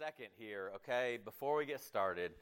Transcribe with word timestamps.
second 0.00 0.28
here, 0.38 0.70
okay, 0.76 1.18
before 1.26 1.58
we 1.58 1.66
get 1.66 1.78
started, 1.78 2.32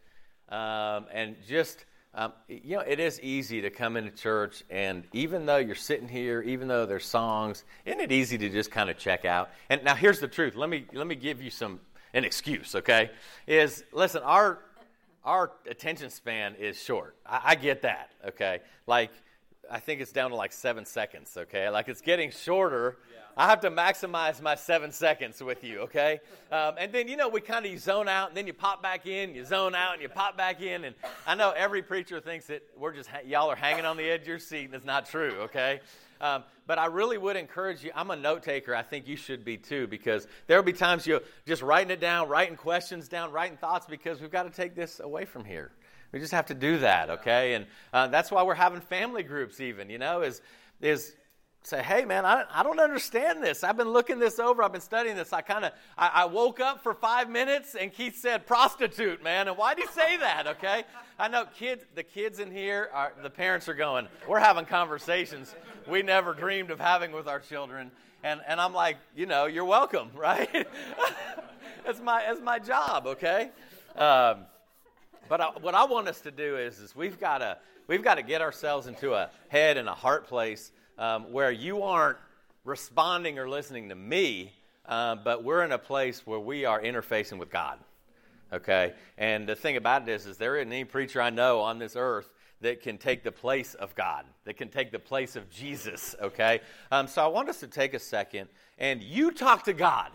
um, 0.48 1.06
and 1.12 1.34
just. 1.48 1.86
Um, 2.14 2.32
you 2.48 2.76
know, 2.76 2.82
it 2.82 3.00
is 3.00 3.20
easy 3.20 3.60
to 3.60 3.68
come 3.68 3.96
into 3.96 4.10
church, 4.10 4.62
and 4.70 5.04
even 5.12 5.44
though 5.44 5.58
you're 5.58 5.74
sitting 5.74 6.08
here, 6.08 6.40
even 6.40 6.66
though 6.66 6.86
there's 6.86 7.04
songs, 7.04 7.64
isn't 7.84 8.00
it 8.00 8.10
easy 8.10 8.38
to 8.38 8.48
just 8.48 8.70
kind 8.70 8.88
of 8.88 8.96
check 8.96 9.26
out? 9.26 9.50
And 9.68 9.84
now 9.84 9.94
here's 9.94 10.18
the 10.18 10.26
truth. 10.26 10.54
Let 10.56 10.70
me 10.70 10.86
let 10.94 11.06
me 11.06 11.16
give 11.16 11.42
you 11.42 11.50
some 11.50 11.80
an 12.14 12.24
excuse, 12.24 12.74
okay? 12.76 13.10
Is 13.46 13.84
listen, 13.92 14.22
our 14.22 14.60
our 15.22 15.52
attention 15.68 16.10
span 16.10 16.54
is 16.54 16.82
short. 16.82 17.16
I, 17.26 17.40
I 17.44 17.54
get 17.56 17.82
that, 17.82 18.10
okay? 18.28 18.60
Like 18.86 19.10
I 19.70 19.80
think 19.80 20.00
it's 20.00 20.12
down 20.12 20.30
to 20.30 20.36
like 20.36 20.52
seven 20.52 20.84
seconds, 20.84 21.36
okay? 21.36 21.68
Like 21.68 21.88
it's 21.88 22.00
getting 22.00 22.30
shorter. 22.30 22.96
Yeah. 23.12 23.18
I 23.36 23.46
have 23.46 23.60
to 23.60 23.70
maximize 23.70 24.42
my 24.42 24.56
seven 24.56 24.90
seconds 24.90 25.40
with 25.40 25.62
you, 25.62 25.80
okay? 25.80 26.20
Um, 26.50 26.74
and 26.76 26.92
then, 26.92 27.06
you 27.06 27.16
know, 27.16 27.28
we 27.28 27.40
kind 27.40 27.64
of 27.64 27.78
zone 27.78 28.08
out 28.08 28.28
and 28.28 28.36
then 28.36 28.46
you 28.46 28.52
pop 28.52 28.82
back 28.82 29.06
in, 29.06 29.34
you 29.34 29.44
zone 29.44 29.74
out 29.74 29.92
and 29.92 30.02
you 30.02 30.08
pop 30.08 30.36
back 30.36 30.60
in. 30.60 30.84
And 30.84 30.96
I 31.26 31.34
know 31.36 31.50
every 31.50 31.82
preacher 31.82 32.18
thinks 32.20 32.46
that 32.46 32.62
we're 32.76 32.94
just, 32.94 33.08
y'all 33.26 33.50
are 33.50 33.56
hanging 33.56 33.84
on 33.84 33.96
the 33.96 34.10
edge 34.10 34.22
of 34.22 34.28
your 34.28 34.38
seat, 34.40 34.64
and 34.64 34.74
it's 34.74 34.84
not 34.84 35.06
true, 35.06 35.34
okay? 35.42 35.80
Um, 36.20 36.42
but 36.66 36.78
I 36.78 36.86
really 36.86 37.16
would 37.16 37.36
encourage 37.36 37.84
you. 37.84 37.92
I'm 37.94 38.10
a 38.10 38.16
note 38.16 38.42
taker. 38.42 38.74
I 38.74 38.82
think 38.82 39.06
you 39.06 39.16
should 39.16 39.44
be 39.44 39.56
too, 39.56 39.86
because 39.86 40.26
there'll 40.48 40.64
be 40.64 40.72
times 40.72 41.06
you're 41.06 41.22
just 41.46 41.62
writing 41.62 41.92
it 41.92 42.00
down, 42.00 42.28
writing 42.28 42.56
questions 42.56 43.06
down, 43.06 43.30
writing 43.30 43.56
thoughts, 43.56 43.86
because 43.86 44.20
we've 44.20 44.32
got 44.32 44.42
to 44.42 44.50
take 44.50 44.74
this 44.74 44.98
away 44.98 45.24
from 45.24 45.44
here. 45.44 45.70
We 46.12 46.20
just 46.20 46.32
have 46.32 46.46
to 46.46 46.54
do 46.54 46.78
that, 46.78 47.10
okay? 47.10 47.54
And 47.54 47.66
uh, 47.92 48.06
that's 48.08 48.30
why 48.30 48.42
we're 48.42 48.54
having 48.54 48.80
family 48.80 49.22
groups, 49.22 49.60
even, 49.60 49.90
you 49.90 49.98
know, 49.98 50.22
is, 50.22 50.40
is 50.80 51.14
say, 51.62 51.82
hey, 51.82 52.04
man, 52.04 52.24
I, 52.24 52.44
I 52.50 52.62
don't 52.62 52.80
understand 52.80 53.42
this. 53.42 53.62
I've 53.62 53.76
been 53.76 53.90
looking 53.90 54.18
this 54.18 54.38
over. 54.38 54.62
I've 54.62 54.72
been 54.72 54.80
studying 54.80 55.16
this. 55.16 55.32
I 55.32 55.42
kind 55.42 55.64
of, 55.64 55.72
I, 55.98 56.10
I, 56.14 56.24
woke 56.24 56.60
up 56.60 56.82
for 56.82 56.94
five 56.94 57.28
minutes 57.28 57.74
and 57.74 57.92
Keith 57.92 58.16
said 58.16 58.46
prostitute, 58.46 59.22
man. 59.22 59.48
And 59.48 59.58
why 59.58 59.74
did 59.74 59.86
he 59.86 59.92
say 59.92 60.16
that, 60.18 60.46
okay? 60.46 60.84
I 61.18 61.28
know 61.28 61.44
kids, 61.58 61.84
the 61.94 62.02
kids 62.02 62.38
in 62.38 62.50
here, 62.50 62.88
are, 62.94 63.12
the 63.22 63.30
parents 63.30 63.68
are 63.68 63.74
going, 63.74 64.08
we're 64.26 64.38
having 64.38 64.64
conversations 64.64 65.54
we 65.86 66.02
never 66.02 66.32
dreamed 66.32 66.70
of 66.70 66.80
having 66.80 67.12
with 67.12 67.26
our 67.26 67.40
children. 67.40 67.90
And, 68.22 68.40
and 68.46 68.60
I'm 68.60 68.72
like, 68.72 68.96
you 69.14 69.26
know, 69.26 69.46
you're 69.46 69.64
welcome, 69.64 70.10
right? 70.14 70.48
it's, 71.84 72.00
my, 72.00 72.24
it's 72.28 72.40
my 72.40 72.58
job, 72.58 73.06
okay? 73.06 73.50
Um, 73.96 74.46
but 75.28 75.40
I, 75.40 75.46
what 75.60 75.74
I 75.74 75.84
want 75.84 76.08
us 76.08 76.20
to 76.22 76.30
do 76.30 76.56
is, 76.56 76.78
is 76.78 76.96
we've 76.96 77.20
got 77.20 77.38
to 77.38 77.58
we've 77.86 78.02
got 78.02 78.16
to 78.16 78.22
get 78.22 78.40
ourselves 78.40 78.86
into 78.86 79.14
a 79.14 79.30
head 79.48 79.76
and 79.76 79.88
a 79.88 79.94
heart 79.94 80.26
place 80.26 80.72
um, 80.98 81.32
where 81.32 81.50
you 81.50 81.82
aren't 81.82 82.18
responding 82.64 83.38
or 83.38 83.48
listening 83.48 83.88
to 83.88 83.94
me, 83.94 84.52
uh, 84.86 85.16
but 85.16 85.44
we're 85.44 85.64
in 85.64 85.72
a 85.72 85.78
place 85.78 86.26
where 86.26 86.40
we 86.40 86.64
are 86.64 86.80
interfacing 86.80 87.38
with 87.38 87.50
God. 87.50 87.78
Okay, 88.52 88.94
and 89.18 89.46
the 89.46 89.54
thing 89.54 89.76
about 89.76 90.02
it 90.02 90.08
is, 90.08 90.26
is 90.26 90.38
there 90.38 90.56
isn't 90.56 90.72
any 90.72 90.84
preacher 90.84 91.20
I 91.20 91.30
know 91.30 91.60
on 91.60 91.78
this 91.78 91.96
earth 91.96 92.32
that 92.60 92.82
can 92.82 92.98
take 92.98 93.22
the 93.22 93.32
place 93.32 93.74
of 93.74 93.94
God, 93.94 94.24
that 94.44 94.56
can 94.56 94.68
take 94.68 94.90
the 94.90 94.98
place 94.98 95.36
of 95.36 95.48
Jesus. 95.50 96.14
Okay, 96.20 96.60
um, 96.90 97.06
so 97.06 97.22
I 97.22 97.28
want 97.28 97.48
us 97.48 97.60
to 97.60 97.66
take 97.66 97.94
a 97.94 97.98
second 97.98 98.48
and 98.78 99.02
you 99.02 99.30
talk 99.32 99.64
to 99.64 99.72
God. 99.72 100.10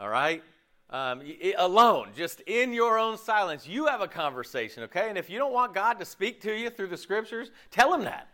All 0.00 0.08
right, 0.08 0.42
um, 0.90 1.22
alone, 1.58 2.10
just 2.16 2.40
in 2.42 2.72
your 2.72 2.98
own 2.98 3.18
silence, 3.18 3.66
you 3.66 3.86
have 3.86 4.00
a 4.00 4.08
conversation, 4.08 4.84
okay? 4.84 5.08
And 5.08 5.18
if 5.18 5.28
you 5.28 5.38
don't 5.38 5.52
want 5.52 5.74
God 5.74 5.98
to 5.98 6.04
speak 6.04 6.40
to 6.42 6.54
you 6.54 6.70
through 6.70 6.88
the 6.88 6.96
scriptures, 6.96 7.50
tell 7.70 7.92
him 7.92 8.04
that. 8.04 8.28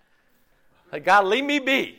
Like, 0.92 1.04
God, 1.04 1.24
leave 1.24 1.44
me 1.44 1.58
be, 1.58 1.98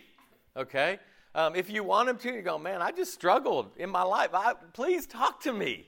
okay? 0.55 0.99
Um, 1.33 1.55
if 1.55 1.69
you 1.69 1.83
want 1.83 2.09
him 2.09 2.17
to, 2.17 2.33
you 2.33 2.41
go, 2.41 2.57
man, 2.57 2.81
I 2.81 2.91
just 2.91 3.13
struggled 3.13 3.71
in 3.77 3.89
my 3.89 4.03
life. 4.03 4.31
I, 4.33 4.53
please 4.73 5.07
talk 5.07 5.41
to 5.43 5.53
me, 5.53 5.85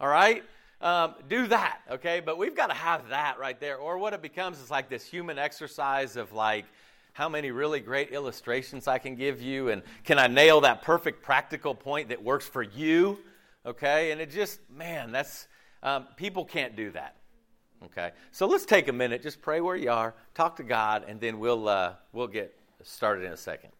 all 0.00 0.08
right? 0.08 0.42
Um, 0.80 1.14
do 1.28 1.46
that, 1.46 1.80
okay? 1.90 2.20
But 2.20 2.38
we've 2.38 2.56
got 2.56 2.68
to 2.68 2.74
have 2.74 3.08
that 3.10 3.38
right 3.38 3.60
there. 3.60 3.76
Or 3.76 3.98
what 3.98 4.12
it 4.12 4.22
becomes 4.22 4.58
is 4.58 4.70
like 4.70 4.88
this 4.88 5.04
human 5.04 5.38
exercise 5.38 6.16
of 6.16 6.32
like, 6.32 6.64
how 7.12 7.28
many 7.28 7.50
really 7.50 7.80
great 7.80 8.10
illustrations 8.12 8.88
I 8.88 8.98
can 8.98 9.14
give 9.14 9.42
you, 9.42 9.68
and 9.68 9.82
can 10.04 10.18
I 10.18 10.26
nail 10.26 10.60
that 10.62 10.82
perfect 10.82 11.22
practical 11.22 11.74
point 11.74 12.08
that 12.08 12.22
works 12.22 12.46
for 12.46 12.62
you? 12.62 13.18
Okay? 13.64 14.10
And 14.12 14.20
it 14.20 14.30
just, 14.30 14.60
man, 14.70 15.12
that's, 15.12 15.48
um, 15.82 16.06
people 16.16 16.44
can't 16.44 16.76
do 16.76 16.90
that, 16.92 17.16
okay? 17.84 18.12
So 18.32 18.46
let's 18.46 18.64
take 18.64 18.88
a 18.88 18.92
minute, 18.92 19.22
just 19.22 19.40
pray 19.40 19.60
where 19.60 19.76
you 19.76 19.90
are, 19.90 20.14
talk 20.34 20.56
to 20.56 20.62
God, 20.62 21.04
and 21.06 21.20
then 21.20 21.38
we'll, 21.38 21.68
uh, 21.68 21.94
we'll 22.12 22.26
get 22.26 22.54
started 22.82 23.24
in 23.24 23.32
a 23.32 23.36
second. 23.36 23.70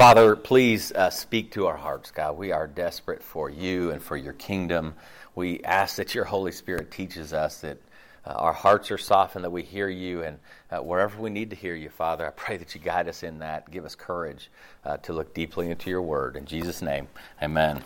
Father, 0.00 0.34
please 0.34 0.92
uh, 0.92 1.10
speak 1.10 1.50
to 1.50 1.66
our 1.66 1.76
hearts, 1.76 2.10
God. 2.10 2.38
We 2.38 2.52
are 2.52 2.66
desperate 2.66 3.22
for 3.22 3.50
you 3.50 3.90
and 3.90 4.02
for 4.02 4.16
your 4.16 4.32
kingdom. 4.32 4.94
We 5.34 5.62
ask 5.62 5.96
that 5.96 6.14
your 6.14 6.24
Holy 6.24 6.52
Spirit 6.52 6.90
teaches 6.90 7.34
us 7.34 7.60
that 7.60 7.76
uh, 8.24 8.30
our 8.30 8.54
hearts 8.54 8.90
are 8.90 8.96
softened, 8.96 9.44
that 9.44 9.50
we 9.50 9.62
hear 9.62 9.90
you, 9.90 10.22
and 10.22 10.38
uh, 10.70 10.78
wherever 10.78 11.20
we 11.20 11.28
need 11.28 11.50
to 11.50 11.56
hear 11.56 11.74
you, 11.74 11.90
Father, 11.90 12.26
I 12.26 12.30
pray 12.30 12.56
that 12.56 12.74
you 12.74 12.80
guide 12.80 13.10
us 13.10 13.22
in 13.22 13.40
that. 13.40 13.70
Give 13.70 13.84
us 13.84 13.94
courage 13.94 14.50
uh, 14.86 14.96
to 14.96 15.12
look 15.12 15.34
deeply 15.34 15.70
into 15.70 15.90
your 15.90 16.00
word. 16.00 16.34
In 16.34 16.46
Jesus' 16.46 16.80
name, 16.80 17.06
amen. 17.42 17.82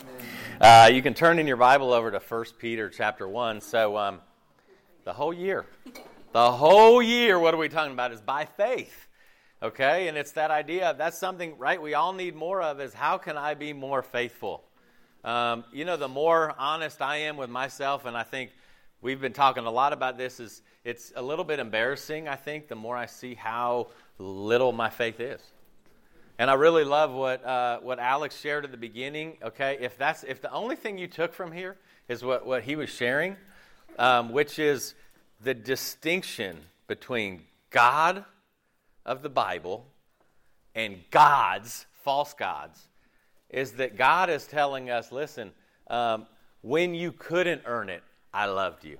amen. 0.61 0.85
Uh, 0.85 0.87
you 0.87 1.01
can 1.01 1.13
turn 1.13 1.37
in 1.37 1.47
your 1.47 1.57
Bible 1.57 1.91
over 1.91 2.11
to 2.11 2.19
1 2.19 2.45
Peter 2.59 2.89
chapter 2.89 3.27
1. 3.27 3.59
So, 3.59 3.97
um, 3.97 4.21
the 5.03 5.11
whole 5.11 5.33
year, 5.33 5.65
the 6.31 6.51
whole 6.53 7.01
year, 7.01 7.37
what 7.37 7.53
are 7.53 7.57
we 7.57 7.67
talking 7.67 7.91
about? 7.91 8.13
Is 8.13 8.21
by 8.21 8.45
faith. 8.45 9.05
Okay? 9.61 10.07
And 10.07 10.17
it's 10.17 10.33
that 10.33 10.51
idea, 10.51 10.95
that's 10.97 11.17
something, 11.17 11.57
right, 11.57 11.81
we 11.81 11.93
all 11.93 12.13
need 12.13 12.35
more 12.35 12.61
of 12.61 12.79
is 12.79 12.93
how 12.93 13.17
can 13.17 13.37
I 13.37 13.53
be 13.53 13.73
more 13.73 14.01
faithful? 14.01 14.63
Um, 15.23 15.63
you 15.73 15.85
know, 15.85 15.97
the 15.97 16.07
more 16.07 16.53
honest 16.57 17.01
I 17.01 17.17
am 17.17 17.37
with 17.37 17.49
myself, 17.49 18.05
and 18.05 18.15
I 18.15 18.23
think 18.23 18.51
we've 19.01 19.19
been 19.19 19.33
talking 19.33 19.65
a 19.65 19.71
lot 19.71 19.91
about 19.91 20.17
this, 20.17 20.39
is 20.39 20.61
it's 20.83 21.11
a 21.15 21.21
little 21.21 21.45
bit 21.45 21.59
embarrassing, 21.59 22.27
I 22.27 22.35
think, 22.35 22.67
the 22.67 22.75
more 22.75 22.95
I 22.95 23.07
see 23.07 23.33
how 23.33 23.87
little 24.19 24.71
my 24.71 24.89
faith 24.89 25.19
is. 25.19 25.41
And 26.37 26.51
I 26.51 26.55
really 26.55 26.83
love 26.83 27.11
what, 27.11 27.43
uh, 27.45 27.79
what 27.79 27.97
Alex 27.97 28.39
shared 28.39 28.65
at 28.65 28.71
the 28.71 28.77
beginning. 28.77 29.37
Okay, 29.41 29.77
if 29.79 29.97
that's 29.97 30.23
if 30.23 30.41
the 30.41 30.51
only 30.51 30.75
thing 30.75 30.97
you 30.97 31.07
took 31.07 31.33
from 31.33 31.51
here 31.51 31.77
is 32.07 32.23
what, 32.23 32.45
what 32.45 32.63
he 32.63 32.75
was 32.75 32.89
sharing, 32.89 33.37
um, 33.97 34.31
which 34.31 34.59
is 34.59 34.95
the 35.41 35.53
distinction 35.53 36.57
between 36.87 37.41
God 37.69 38.25
of 39.05 39.21
the 39.21 39.29
Bible 39.29 39.85
and 40.73 40.99
God's, 41.11 41.85
false 42.03 42.33
gods, 42.33 42.87
is 43.49 43.73
that 43.73 43.97
God 43.97 44.29
is 44.29 44.45
telling 44.47 44.89
us 44.89 45.11
listen, 45.11 45.51
um, 45.87 46.25
when 46.61 46.95
you 46.95 47.11
couldn't 47.11 47.61
earn 47.65 47.89
it, 47.89 48.03
I 48.33 48.47
loved 48.47 48.83
you. 48.83 48.97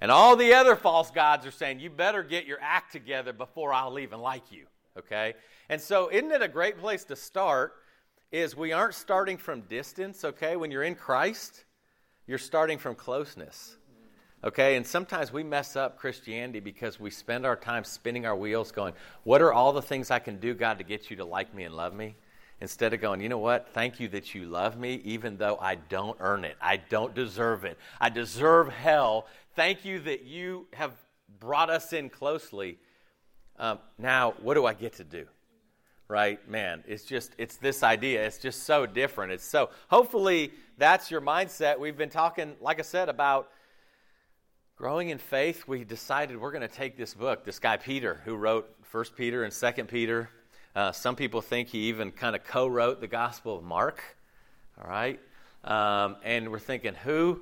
And 0.00 0.10
all 0.10 0.36
the 0.36 0.54
other 0.54 0.76
false 0.76 1.10
gods 1.10 1.46
are 1.46 1.50
saying, 1.50 1.80
you 1.80 1.90
better 1.90 2.22
get 2.22 2.46
your 2.46 2.58
act 2.60 2.92
together 2.92 3.32
before 3.32 3.72
I'll 3.72 3.98
even 3.98 4.20
like 4.20 4.52
you. 4.52 4.66
Okay? 4.96 5.34
And 5.68 5.80
so, 5.80 6.08
isn't 6.10 6.30
it 6.30 6.42
a 6.42 6.48
great 6.48 6.78
place 6.78 7.04
to 7.04 7.16
start? 7.16 7.74
Is 8.30 8.56
we 8.56 8.72
aren't 8.72 8.94
starting 8.94 9.38
from 9.38 9.62
distance, 9.62 10.24
okay? 10.24 10.56
When 10.56 10.70
you're 10.70 10.82
in 10.82 10.94
Christ, 10.94 11.64
you're 12.26 12.36
starting 12.36 12.76
from 12.76 12.94
closeness. 12.94 13.77
Okay, 14.44 14.76
and 14.76 14.86
sometimes 14.86 15.32
we 15.32 15.42
mess 15.42 15.74
up 15.74 15.98
Christianity 15.98 16.60
because 16.60 17.00
we 17.00 17.10
spend 17.10 17.44
our 17.44 17.56
time 17.56 17.82
spinning 17.82 18.24
our 18.24 18.36
wheels 18.36 18.70
going, 18.70 18.94
What 19.24 19.42
are 19.42 19.52
all 19.52 19.72
the 19.72 19.82
things 19.82 20.12
I 20.12 20.20
can 20.20 20.38
do, 20.38 20.54
God, 20.54 20.78
to 20.78 20.84
get 20.84 21.10
you 21.10 21.16
to 21.16 21.24
like 21.24 21.52
me 21.52 21.64
and 21.64 21.74
love 21.74 21.92
me? 21.92 22.14
Instead 22.60 22.94
of 22.94 23.00
going, 23.00 23.20
You 23.20 23.28
know 23.28 23.38
what? 23.38 23.70
Thank 23.74 23.98
you 23.98 24.06
that 24.10 24.36
you 24.36 24.44
love 24.44 24.78
me, 24.78 25.00
even 25.04 25.38
though 25.38 25.58
I 25.60 25.74
don't 25.74 26.16
earn 26.20 26.44
it. 26.44 26.56
I 26.60 26.76
don't 26.76 27.16
deserve 27.16 27.64
it. 27.64 27.78
I 28.00 28.10
deserve 28.10 28.68
hell. 28.68 29.26
Thank 29.56 29.84
you 29.84 29.98
that 30.00 30.24
you 30.24 30.68
have 30.72 30.92
brought 31.40 31.68
us 31.68 31.92
in 31.92 32.08
closely. 32.08 32.78
Um, 33.58 33.80
now, 33.98 34.34
what 34.40 34.54
do 34.54 34.66
I 34.66 34.74
get 34.74 34.92
to 34.94 35.04
do? 35.04 35.26
Right, 36.06 36.48
man, 36.48 36.84
it's 36.86 37.04
just, 37.04 37.32
it's 37.38 37.56
this 37.56 37.82
idea. 37.82 38.24
It's 38.24 38.38
just 38.38 38.62
so 38.62 38.86
different. 38.86 39.32
It's 39.32 39.44
so, 39.44 39.70
hopefully, 39.88 40.52
that's 40.78 41.10
your 41.10 41.20
mindset. 41.20 41.78
We've 41.78 41.98
been 41.98 42.08
talking, 42.08 42.54
like 42.60 42.78
I 42.78 42.82
said, 42.82 43.08
about 43.08 43.50
growing 44.78 45.08
in 45.08 45.18
faith, 45.18 45.66
we 45.66 45.82
decided 45.82 46.40
we're 46.40 46.52
going 46.52 46.66
to 46.66 46.68
take 46.68 46.96
this 46.96 47.12
book, 47.12 47.44
this 47.44 47.58
guy 47.58 47.76
Peter, 47.76 48.20
who 48.24 48.36
wrote 48.36 48.72
First 48.84 49.16
Peter 49.16 49.42
and 49.42 49.52
Second 49.52 49.88
Peter. 49.88 50.30
Uh, 50.76 50.92
some 50.92 51.16
people 51.16 51.40
think 51.40 51.66
he 51.66 51.88
even 51.88 52.12
kind 52.12 52.36
of 52.36 52.44
co 52.44 52.68
wrote 52.68 53.00
the 53.00 53.08
Gospel 53.08 53.58
of 53.58 53.64
Mark. 53.64 54.00
All 54.80 54.88
right? 54.88 55.18
Um, 55.64 56.14
and 56.22 56.52
we're 56.52 56.60
thinking, 56.60 56.94
who 56.94 57.40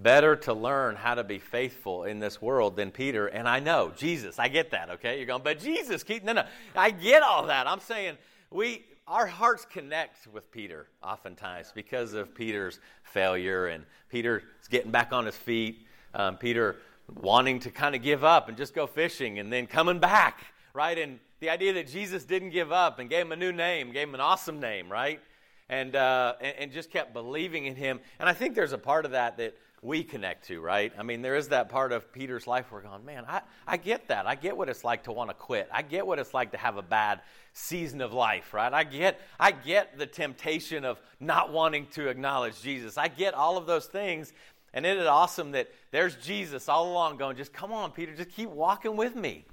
better 0.00 0.34
to 0.34 0.52
learn 0.52 0.96
how 0.96 1.14
to 1.14 1.22
be 1.22 1.38
faithful 1.38 2.02
in 2.02 2.18
this 2.18 2.42
world 2.42 2.74
than 2.74 2.90
Peter? 2.90 3.28
And 3.28 3.48
I 3.48 3.60
know, 3.60 3.92
Jesus, 3.96 4.40
I 4.40 4.48
get 4.48 4.72
that, 4.72 4.90
okay? 4.90 5.18
You're 5.18 5.26
going, 5.26 5.44
but 5.44 5.60
Jesus, 5.60 6.02
keep, 6.02 6.24
no, 6.24 6.32
no, 6.32 6.44
I 6.74 6.90
get 6.90 7.22
all 7.22 7.46
that. 7.46 7.68
I'm 7.68 7.78
saying 7.78 8.18
we, 8.50 8.84
our 9.06 9.28
hearts 9.28 9.64
connect 9.64 10.26
with 10.26 10.50
Peter 10.50 10.88
oftentimes 11.00 11.70
because 11.72 12.12
of 12.12 12.34
Peter's 12.34 12.80
failure 13.04 13.68
and 13.68 13.84
Peter's 14.10 14.42
getting 14.68 14.90
back 14.90 15.12
on 15.12 15.26
his 15.26 15.36
feet. 15.36 15.86
Um, 16.14 16.36
Peter 16.36 16.76
wanting 17.20 17.60
to 17.60 17.70
kind 17.70 17.94
of 17.94 18.02
give 18.02 18.24
up 18.24 18.48
and 18.48 18.56
just 18.56 18.74
go 18.74 18.86
fishing 18.86 19.38
and 19.38 19.52
then 19.52 19.66
coming 19.66 19.98
back, 19.98 20.46
right? 20.74 20.98
And 20.98 21.18
the 21.40 21.50
idea 21.50 21.72
that 21.74 21.88
Jesus 21.88 22.24
didn't 22.24 22.50
give 22.50 22.72
up 22.72 22.98
and 22.98 23.10
gave 23.10 23.26
him 23.26 23.32
a 23.32 23.36
new 23.36 23.52
name, 23.52 23.92
gave 23.92 24.08
him 24.08 24.14
an 24.14 24.20
awesome 24.20 24.60
name, 24.60 24.90
right? 24.90 25.20
And, 25.68 25.96
uh, 25.96 26.34
and, 26.40 26.56
and 26.58 26.72
just 26.72 26.90
kept 26.90 27.12
believing 27.12 27.66
in 27.66 27.76
him. 27.76 28.00
And 28.18 28.28
I 28.28 28.32
think 28.32 28.54
there's 28.54 28.72
a 28.72 28.78
part 28.78 29.04
of 29.04 29.12
that 29.12 29.38
that 29.38 29.56
we 29.84 30.04
connect 30.04 30.46
to, 30.46 30.60
right? 30.60 30.92
I 30.96 31.02
mean, 31.02 31.22
there 31.22 31.34
is 31.34 31.48
that 31.48 31.68
part 31.68 31.90
of 31.90 32.12
Peter's 32.12 32.46
life 32.46 32.70
where 32.70 32.80
we're 32.80 32.88
going, 32.88 33.04
man, 33.04 33.24
I, 33.26 33.40
I 33.66 33.76
get 33.76 34.06
that. 34.08 34.28
I 34.28 34.36
get 34.36 34.56
what 34.56 34.68
it's 34.68 34.84
like 34.84 35.02
to 35.04 35.12
want 35.12 35.30
to 35.30 35.34
quit. 35.34 35.68
I 35.72 35.82
get 35.82 36.06
what 36.06 36.20
it's 36.20 36.32
like 36.32 36.52
to 36.52 36.56
have 36.56 36.76
a 36.76 36.82
bad 36.82 37.20
season 37.52 38.00
of 38.00 38.12
life, 38.12 38.54
right? 38.54 38.72
I 38.72 38.84
get, 38.84 39.20
I 39.40 39.50
get 39.50 39.98
the 39.98 40.06
temptation 40.06 40.84
of 40.84 41.00
not 41.18 41.52
wanting 41.52 41.88
to 41.88 42.06
acknowledge 42.08 42.62
Jesus. 42.62 42.96
I 42.96 43.08
get 43.08 43.34
all 43.34 43.56
of 43.56 43.66
those 43.66 43.86
things. 43.86 44.32
And 44.74 44.86
isn't 44.86 45.02
it 45.02 45.06
awesome 45.06 45.52
that 45.52 45.70
there's 45.90 46.16
Jesus 46.16 46.68
all 46.68 46.90
along 46.90 47.18
going, 47.18 47.36
just 47.36 47.52
come 47.52 47.72
on, 47.72 47.90
Peter, 47.90 48.14
just 48.14 48.30
keep 48.30 48.48
walking 48.48 48.96
with 48.96 49.14
me, 49.14 49.44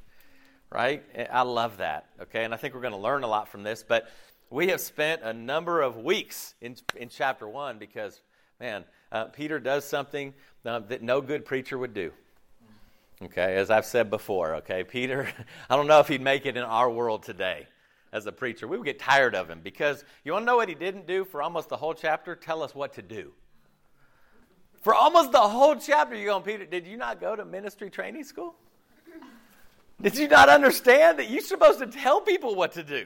right? 0.72 1.04
I 1.32 1.42
love 1.42 1.78
that, 1.78 2.08
okay? 2.22 2.46
And 2.46 2.54
I 2.54 2.58
think 2.58 2.74
we're 2.74 2.82
going 2.82 2.94
to 2.94 3.00
learn 3.00 3.24
a 3.24 3.28
lot 3.28 3.50
from 3.50 3.64
this. 3.64 3.84
But 3.86 4.10
we 4.50 4.70
have 4.70 4.80
spent 4.80 5.22
a 5.24 5.34
number 5.34 5.82
of 5.82 5.98
weeks 5.98 6.56
in, 6.62 6.76
in 6.96 7.10
chapter 7.10 7.48
one 7.48 7.80
because, 7.80 8.22
man, 8.60 8.86
uh, 9.12 9.26
Peter 9.26 9.60
does 9.60 9.84
something 9.84 10.34
uh, 10.66 10.80
that 10.80 11.02
no 11.02 11.22
good 11.22 11.46
preacher 11.46 11.78
would 11.78 11.94
do. 11.94 12.12
Okay, 13.22 13.58
as 13.58 13.70
I've 13.70 13.86
said 13.86 14.10
before, 14.10 14.56
okay, 14.56 14.86
Peter, 14.86 15.28
I 15.70 15.76
don't 15.76 15.88
know 15.88 16.00
if 16.00 16.08
he'd 16.08 16.22
make 16.22 16.46
it 16.46 16.56
in 16.56 16.64
our 16.64 16.90
world 16.90 17.24
today 17.24 17.68
as 18.14 18.26
a 18.26 18.32
preacher. 18.32 18.68
We 18.68 18.78
would 18.78 18.86
get 18.86 19.00
tired 19.00 19.36
of 19.36 19.50
him 19.50 19.60
because 19.62 20.06
you 20.24 20.32
want 20.32 20.44
to 20.44 20.46
know 20.46 20.56
what 20.56 20.70
he 20.70 20.76
didn't 20.76 21.06
do 21.06 21.26
for 21.26 21.42
almost 21.42 21.68
the 21.68 21.78
whole 21.78 21.94
chapter? 21.94 22.36
Tell 22.36 22.64
us 22.64 22.74
what 22.74 22.94
to 22.94 23.02
do. 23.02 23.34
For 24.82 24.94
almost 24.94 25.32
the 25.32 25.40
whole 25.40 25.76
chapter, 25.76 26.16
you're 26.16 26.32
going, 26.32 26.44
Peter, 26.44 26.66
did 26.66 26.88
you 26.88 26.98
not 26.98 27.20
go 27.20 27.36
to 27.36 27.44
ministry 27.44 27.90
training 27.90 28.24
school? 28.24 28.56
Did 30.02 30.18
you 30.18 30.30
not 30.30 30.48
understand 30.48 31.20
that 31.20 31.30
you're 31.30 31.42
supposed 31.42 31.80
to 31.80 31.88
tell 31.88 32.22
people 32.22 32.56
what 32.56 32.74
to 32.74 32.84
do? 32.84 33.06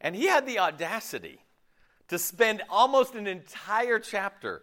And 0.00 0.14
he 0.14 0.26
had 0.26 0.46
the 0.46 0.58
audacity 0.58 1.38
to 2.08 2.18
spend 2.18 2.62
almost 2.68 3.14
an 3.14 3.26
entire 3.26 3.98
chapter 3.98 4.62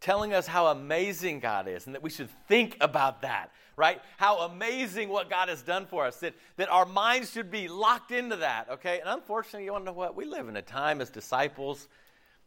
telling 0.00 0.32
us 0.32 0.46
how 0.46 0.68
amazing 0.68 1.40
God 1.40 1.66
is 1.66 1.86
and 1.86 1.94
that 1.96 2.02
we 2.02 2.10
should 2.10 2.30
think 2.46 2.76
about 2.80 3.22
that, 3.22 3.50
right? 3.76 4.00
How 4.16 4.42
amazing 4.42 5.08
what 5.08 5.28
God 5.28 5.48
has 5.48 5.62
done 5.62 5.86
for 5.86 6.06
us, 6.06 6.20
that, 6.20 6.34
that 6.56 6.68
our 6.68 6.86
minds 6.86 7.32
should 7.32 7.50
be 7.50 7.66
locked 7.66 8.12
into 8.12 8.36
that, 8.36 8.68
okay? 8.70 9.00
And 9.00 9.08
unfortunately, 9.08 9.64
you 9.64 9.72
want 9.72 9.84
to 9.86 9.90
know 9.90 9.96
what? 9.96 10.14
We 10.14 10.24
live 10.24 10.48
in 10.48 10.56
a 10.56 10.62
time 10.62 11.00
as 11.00 11.10
disciples 11.10 11.88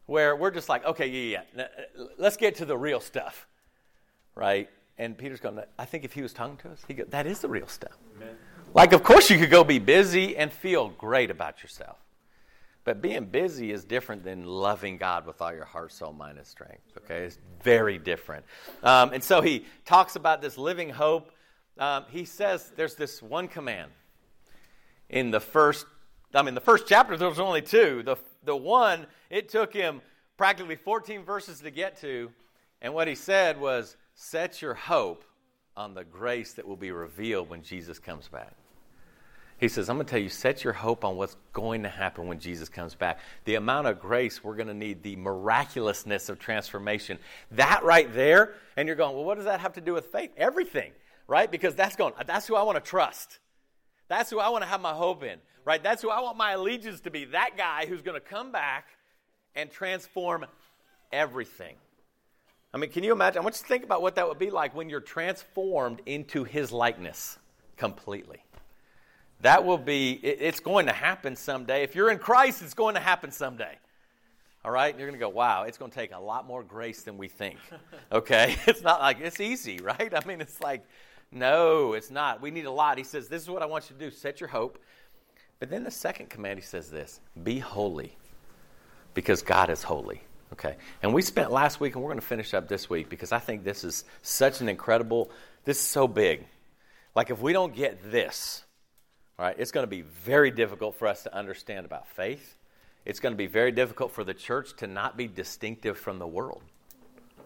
where 0.06 0.36
we're 0.36 0.52
just 0.52 0.70
like, 0.70 0.86
okay, 0.86 1.08
yeah, 1.08 1.42
yeah, 1.56 1.68
let's 2.18 2.38
get 2.38 2.56
to 2.56 2.66
the 2.66 2.78
real 2.78 3.00
stuff, 3.00 3.48
right? 4.36 4.70
And 4.98 5.18
Peter's 5.18 5.40
going, 5.40 5.60
I 5.80 5.86
think 5.86 6.04
if 6.04 6.14
he 6.14 6.22
was 6.22 6.34
talking 6.34 6.58
to 6.58 6.70
us, 6.70 6.84
he 6.88 6.94
go, 6.94 7.06
that 7.06 7.26
is 7.26 7.40
the 7.40 7.48
real 7.48 7.68
stuff. 7.68 7.98
Amen. 8.18 8.36
Like, 8.74 8.94
of 8.94 9.04
course, 9.04 9.30
you 9.30 9.38
could 9.38 9.50
go 9.50 9.64
be 9.64 9.80
busy 9.80 10.38
and 10.38 10.52
feel 10.52 10.90
great 10.90 11.30
about 11.30 11.62
yourself. 11.62 11.98
But 12.84 13.02
being 13.02 13.26
busy 13.26 13.72
is 13.72 13.84
different 13.84 14.24
than 14.24 14.46
loving 14.46 14.98
God 14.98 15.28
with 15.28 15.42
all 15.42 15.54
your 15.54 15.66
heart, 15.66 15.92
soul, 15.92 16.14
mind, 16.14 16.38
and 16.38 16.48
strength. 16.48 16.82
Okay, 16.98 17.26
it's 17.26 17.38
very 17.64 18.00
different. 18.00 18.44
Um, 18.82 19.14
and 19.14 19.24
so 19.24 19.42
he 19.42 19.66
talks 19.86 20.16
about 20.16 20.42
this 20.42 20.58
living 20.58 20.90
hope. 20.90 21.32
Um, 21.78 22.06
he 22.10 22.26
says 22.26 22.72
there's 22.76 22.96
this 22.96 23.22
one 23.22 23.48
command 23.48 23.92
in 25.10 25.30
the 25.30 25.40
first. 25.40 25.86
I 26.34 26.42
mean, 26.42 26.56
the 26.56 26.62
first 26.62 26.88
chapter 26.88 27.16
there 27.18 27.30
was 27.30 27.40
only 27.40 27.62
two. 27.62 28.02
The 28.04 28.16
the 28.44 28.56
one 28.56 29.06
it 29.30 29.50
took 29.50 29.74
him 29.74 30.02
practically 30.38 30.76
14 30.76 31.24
verses 31.24 31.62
to 31.62 31.72
get 31.72 32.00
to, 32.02 32.32
and 32.82 32.94
what 32.94 33.08
he 33.08 33.16
said 33.16 33.60
was, 33.60 33.96
"Set 34.16 34.62
your 34.62 34.74
hope 34.74 35.24
on 35.78 35.94
the 35.94 36.04
grace 36.04 36.54
that 36.54 36.68
will 36.68 36.76
be 36.76 36.92
revealed 36.92 37.50
when 37.50 37.64
Jesus 37.64 38.00
comes 38.00 38.28
back." 38.28 38.54
He 39.62 39.68
says, 39.68 39.90
I'm 39.90 39.98
going 39.98 40.08
to 40.08 40.10
tell 40.10 40.20
you, 40.20 40.28
set 40.28 40.64
your 40.64 40.74
hope 40.74 41.06
on 41.06 41.18
what's 41.18 41.38
going 41.54 41.84
to 41.84 41.90
happen 41.90 42.26
when 42.26 42.40
Jesus 42.40 42.68
comes 42.68 42.96
back. 42.96 43.20
The 43.46 43.54
amount 43.56 43.86
of 43.86 44.00
grace 44.00 44.44
we're 44.44 44.56
going 44.56 44.70
to 44.70 44.74
need, 44.74 45.04
the 45.04 45.16
miraculousness 45.18 46.30
of 46.30 46.40
transformation. 46.40 47.20
That 47.52 47.84
right 47.84 48.12
there, 48.12 48.56
and 48.76 48.88
you're 48.88 48.96
going, 48.96 49.16
well, 49.16 49.24
what 49.24 49.36
does 49.36 49.46
that 49.46 49.60
have 49.60 49.74
to 49.74 49.82
do 49.82 49.94
with 49.94 50.08
faith? 50.08 50.32
Everything, 50.36 50.94
right? 51.28 51.50
Because 51.50 51.76
that's 51.76 51.96
going, 51.96 52.16
that's 52.26 52.48
who 52.48 52.56
I 52.56 52.64
want 52.64 52.84
to 52.84 52.90
trust. 52.90 53.38
That's 54.08 54.32
who 54.32 54.40
I 54.40 54.50
want 54.50 54.64
to 54.64 54.68
have 54.68 54.82
my 54.82 54.94
hope 54.94 55.22
in, 55.22 55.38
right? 55.66 55.82
That's 55.82 56.02
who 56.02 56.10
I 56.10 56.22
want 56.22 56.38
my 56.38 56.52
allegiance 56.52 57.02
to 57.02 57.12
be. 57.12 57.26
That 57.26 57.52
guy 57.58 57.86
who's 57.86 58.02
going 58.02 58.20
to 58.20 58.26
come 58.26 58.52
back 58.52 58.88
and 59.56 59.70
transform 59.70 60.46
everything. 61.12 61.76
I 62.74 62.78
mean, 62.78 62.90
can 62.90 63.04
you 63.04 63.12
imagine? 63.12 63.40
I 63.40 63.44
want 63.44 63.56
you 63.56 63.62
to 63.64 63.68
think 63.68 63.84
about 63.84 64.02
what 64.02 64.16
that 64.16 64.28
would 64.28 64.40
be 64.40 64.50
like 64.50 64.74
when 64.76 64.90
you're 64.90 65.02
transformed 65.02 66.02
into 66.06 66.44
his 66.44 66.72
likeness 66.72 67.38
completely. 67.76 68.44
That 69.42 69.66
will 69.66 69.78
be, 69.78 70.12
it's 70.12 70.60
going 70.60 70.86
to 70.86 70.94
happen 70.94 71.36
someday. 71.36 71.84
If 71.84 71.96
you're 71.96 72.12
in 72.12 72.20
Christ, 72.20 72.62
it's 72.62 72.76
going 72.76 72.96
to 72.96 73.02
happen 73.02 73.32
someday. 73.32 73.78
All 74.64 74.72
right? 74.72 74.96
You're 74.96 75.08
going 75.08 75.20
to 75.20 75.24
go, 75.24 75.30
wow, 75.30 75.64
it's 75.64 75.78
going 75.78 75.90
to 75.90 75.96
take 75.96 76.14
a 76.14 76.20
lot 76.20 76.46
more 76.46 76.64
grace 76.64 77.02
than 77.04 77.18
we 77.18 77.28
think. 77.28 77.58
Okay? 78.12 78.58
It's 78.68 78.82
not 78.82 79.00
like 79.00 79.22
it's 79.22 79.40
easy, 79.40 79.80
right? 79.80 80.14
I 80.14 80.26
mean, 80.28 80.42
it's 80.42 80.60
like, 80.60 80.84
no, 81.32 81.94
it's 81.94 82.12
not. 82.12 82.42
We 82.42 82.52
need 82.52 82.66
a 82.66 82.72
lot. 82.72 82.98
He 82.98 83.06
says, 83.06 83.30
this 83.30 83.42
is 83.42 83.50
what 83.50 83.62
I 83.62 83.66
want 83.66 83.90
you 83.90 83.96
to 83.96 84.10
do 84.10 84.12
set 84.12 84.42
your 84.42 84.50
hope. 84.50 84.78
But 85.62 85.70
then 85.70 85.84
the 85.84 85.92
second 85.92 86.32
command, 86.32 86.58
he 86.58 86.66
says 86.66 86.90
this 86.90 87.22
be 87.42 87.60
holy 87.60 88.18
because 89.14 89.44
God 89.44 89.70
is 89.70 89.84
holy. 89.84 90.24
Okay? 90.54 90.76
And 91.04 91.14
we 91.14 91.22
spent 91.22 91.52
last 91.52 91.80
week, 91.80 91.94
and 91.94 92.04
we're 92.04 92.10
going 92.10 92.20
to 92.20 92.26
finish 92.26 92.56
up 92.56 92.68
this 92.68 92.90
week 92.90 93.10
because 93.10 93.32
I 93.32 93.38
think 93.38 93.64
this 93.64 93.84
is 93.84 94.04
such 94.24 94.60
an 94.60 94.68
incredible, 94.68 95.30
this 95.64 95.80
is 95.80 95.86
so 95.86 96.08
big. 96.08 96.46
Like, 97.14 97.30
if 97.30 97.40
we 97.40 97.54
don't 97.54 97.76
get 97.76 98.12
this, 98.12 98.64
all 99.38 99.46
right, 99.46 99.56
it's 99.58 99.72
going 99.72 99.84
to 99.84 99.90
be 99.90 100.02
very 100.02 100.50
difficult 100.50 100.96
for 100.96 101.08
us 101.08 101.24
to 101.24 101.36
understand 101.36 101.86
about 101.86 102.08
faith. 102.08 102.56
It's 103.06 103.20
going 103.20 103.34
to 103.34 103.38
be 103.38 103.48
very 103.48 103.72
difficult 103.72 104.14
for 104.14 104.24
the 104.24 104.34
church 104.34 104.76
to 104.78 104.88
not 104.88 105.16
be 105.16 105.28
distinctive 105.28 105.96
from 105.96 106.18
the 106.18 106.28
world. 106.28 106.64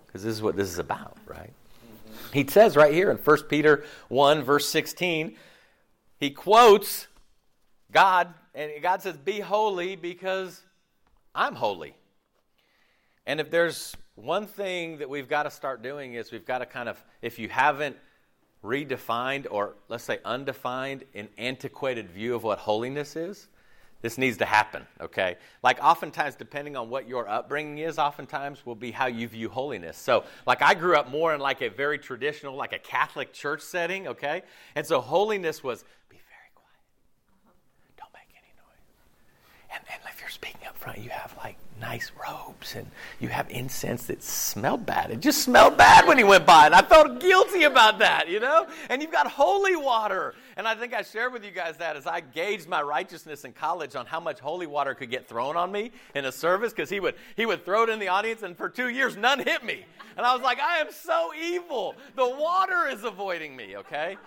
Because 0.07 0.24
this 0.24 0.34
is 0.34 0.41
what 0.41 0.55
this 0.55 0.69
is 0.69 0.79
about, 0.79 1.17
right? 1.27 1.51
Mm-hmm. 1.51 2.34
He 2.34 2.48
says 2.48 2.77
right 2.77 2.93
here 2.93 3.12
in 3.12 3.17
1 3.17 3.43
Peter 3.50 3.84
1, 4.07 4.41
verse 4.43 4.69
16, 4.69 5.36
he 6.17 6.29
quotes 6.29 7.07
God, 7.95 8.33
and 8.53 8.71
God 8.81 9.01
says, 9.01 9.15
Be 9.15 9.39
holy 9.39 9.95
because 9.95 10.61
I'm 11.33 11.55
holy. 11.55 11.95
And 13.25 13.39
if 13.39 13.49
there's 13.49 13.95
one 14.15 14.45
thing 14.47 14.99
that 14.99 15.09
we've 15.09 15.27
got 15.27 15.43
to 15.43 15.51
start 15.51 15.81
doing 15.81 16.13
is 16.13 16.31
we've 16.31 16.45
got 16.45 16.59
to 16.59 16.65
kind 16.65 16.87
of, 16.87 17.03
if 17.21 17.39
you 17.39 17.49
haven't 17.49 17.95
redefined 18.63 19.47
or 19.49 19.75
let's 19.87 20.03
say 20.03 20.19
undefined 20.25 21.03
an 21.13 21.29
antiquated 21.37 22.09
view 22.09 22.35
of 22.35 22.43
what 22.43 22.59
holiness 22.59 23.15
is 23.15 23.47
this 24.01 24.17
needs 24.17 24.37
to 24.37 24.45
happen 24.45 24.85
okay? 24.99 25.37
Like 25.63 25.79
oftentimes 25.83 26.35
depending 26.35 26.75
on 26.75 26.89
what 26.89 27.07
your 27.07 27.27
upbringing 27.29 27.79
is 27.79 27.97
oftentimes 27.97 28.65
will 28.65 28.75
be 28.75 28.91
how 28.91 29.07
you 29.07 29.27
view 29.27 29.49
holiness. 29.49 29.97
So 29.97 30.23
like 30.45 30.61
i 30.61 30.73
grew 30.73 30.95
up 30.95 31.09
more 31.09 31.33
in 31.33 31.39
like 31.39 31.61
a 31.61 31.69
very 31.69 31.97
traditional 31.97 32.55
like 32.55 32.73
a 32.73 32.79
catholic 32.79 33.33
church 33.33 33.61
setting 33.61 34.07
okay? 34.07 34.41
And 34.75 34.85
so 34.85 34.99
holiness 34.99 35.63
was 35.63 35.83
be 36.09 36.17
very 36.17 36.51
quiet 36.55 36.79
don't 37.97 38.13
make 38.13 38.29
any 38.37 38.53
noise 38.57 38.85
and, 39.75 39.84
and 39.91 40.01
if 40.10 40.22
you're 40.22 40.29
speaking 40.29 40.67
up 40.67 40.77
front 40.77 40.98
you 40.98 41.10
have 41.10 41.36
like 41.44 41.58
nice 41.79 42.12
robes 42.25 42.75
and 42.75 42.88
you 43.20 43.27
have 43.27 43.50
incense 43.50 44.08
that 44.08 44.24
smelled 44.24 44.86
bad. 44.86 45.12
It 45.12 45.20
just 45.20 45.41
smelled 45.41 45.77
bad 45.77 46.08
when 46.08 46.17
he 46.17 46.24
went 46.24 46.46
by, 46.46 46.65
and 46.65 46.75
I 46.75 46.82
felt 46.82 47.20
guilty 47.20 47.63
about 47.63 48.00
that, 48.00 48.29
you 48.29 48.39
know? 48.39 48.67
And 48.89 49.01
you've 49.01 49.12
got 49.12 49.27
holy 49.27 49.75
water. 49.75 50.36
And 50.58 50.67
I 50.67 50.75
think 50.75 50.94
I 50.94 51.01
shared 51.01 51.34
with 51.34 51.44
you 51.44 51.51
guys 51.51 51.77
that 51.77 51.98
as 51.98 52.08
I 52.08 52.22
gauged 52.22 52.67
my 52.67 52.82
righteousness 52.82 53.44
in 53.44 53.51
college 53.51 53.96
on 53.96 54.05
how 54.05 54.20
much 54.20 54.39
holy 54.39 54.67
water 54.67 54.94
could 54.94 55.10
get 55.10 55.27
thrown 55.27 55.58
on 55.58 55.72
me 55.72 55.91
in 56.13 56.25
a 56.25 56.32
service, 56.32 56.72
because 56.72 56.89
he 56.89 57.00
would, 57.00 57.15
he 57.36 57.46
would 57.46 57.65
throw 57.65 57.84
it 57.84 57.89
in 57.89 58.00
the 58.00 58.08
audience, 58.08 58.41
and 58.41 58.55
for 58.55 58.70
two 58.70 58.89
years, 58.89 59.17
none 59.17 59.39
hit 59.39 59.63
me. 59.63 59.86
And 60.17 60.25
I 60.25 60.34
was 60.34 60.41
like, 60.41 60.60
I 60.60 60.77
am 60.77 60.91
so 60.91 61.32
evil. 61.34 61.96
The 62.15 62.27
water 62.27 62.88
is 62.89 63.03
avoiding 63.03 63.55
me, 63.55 63.77
okay? 63.77 64.17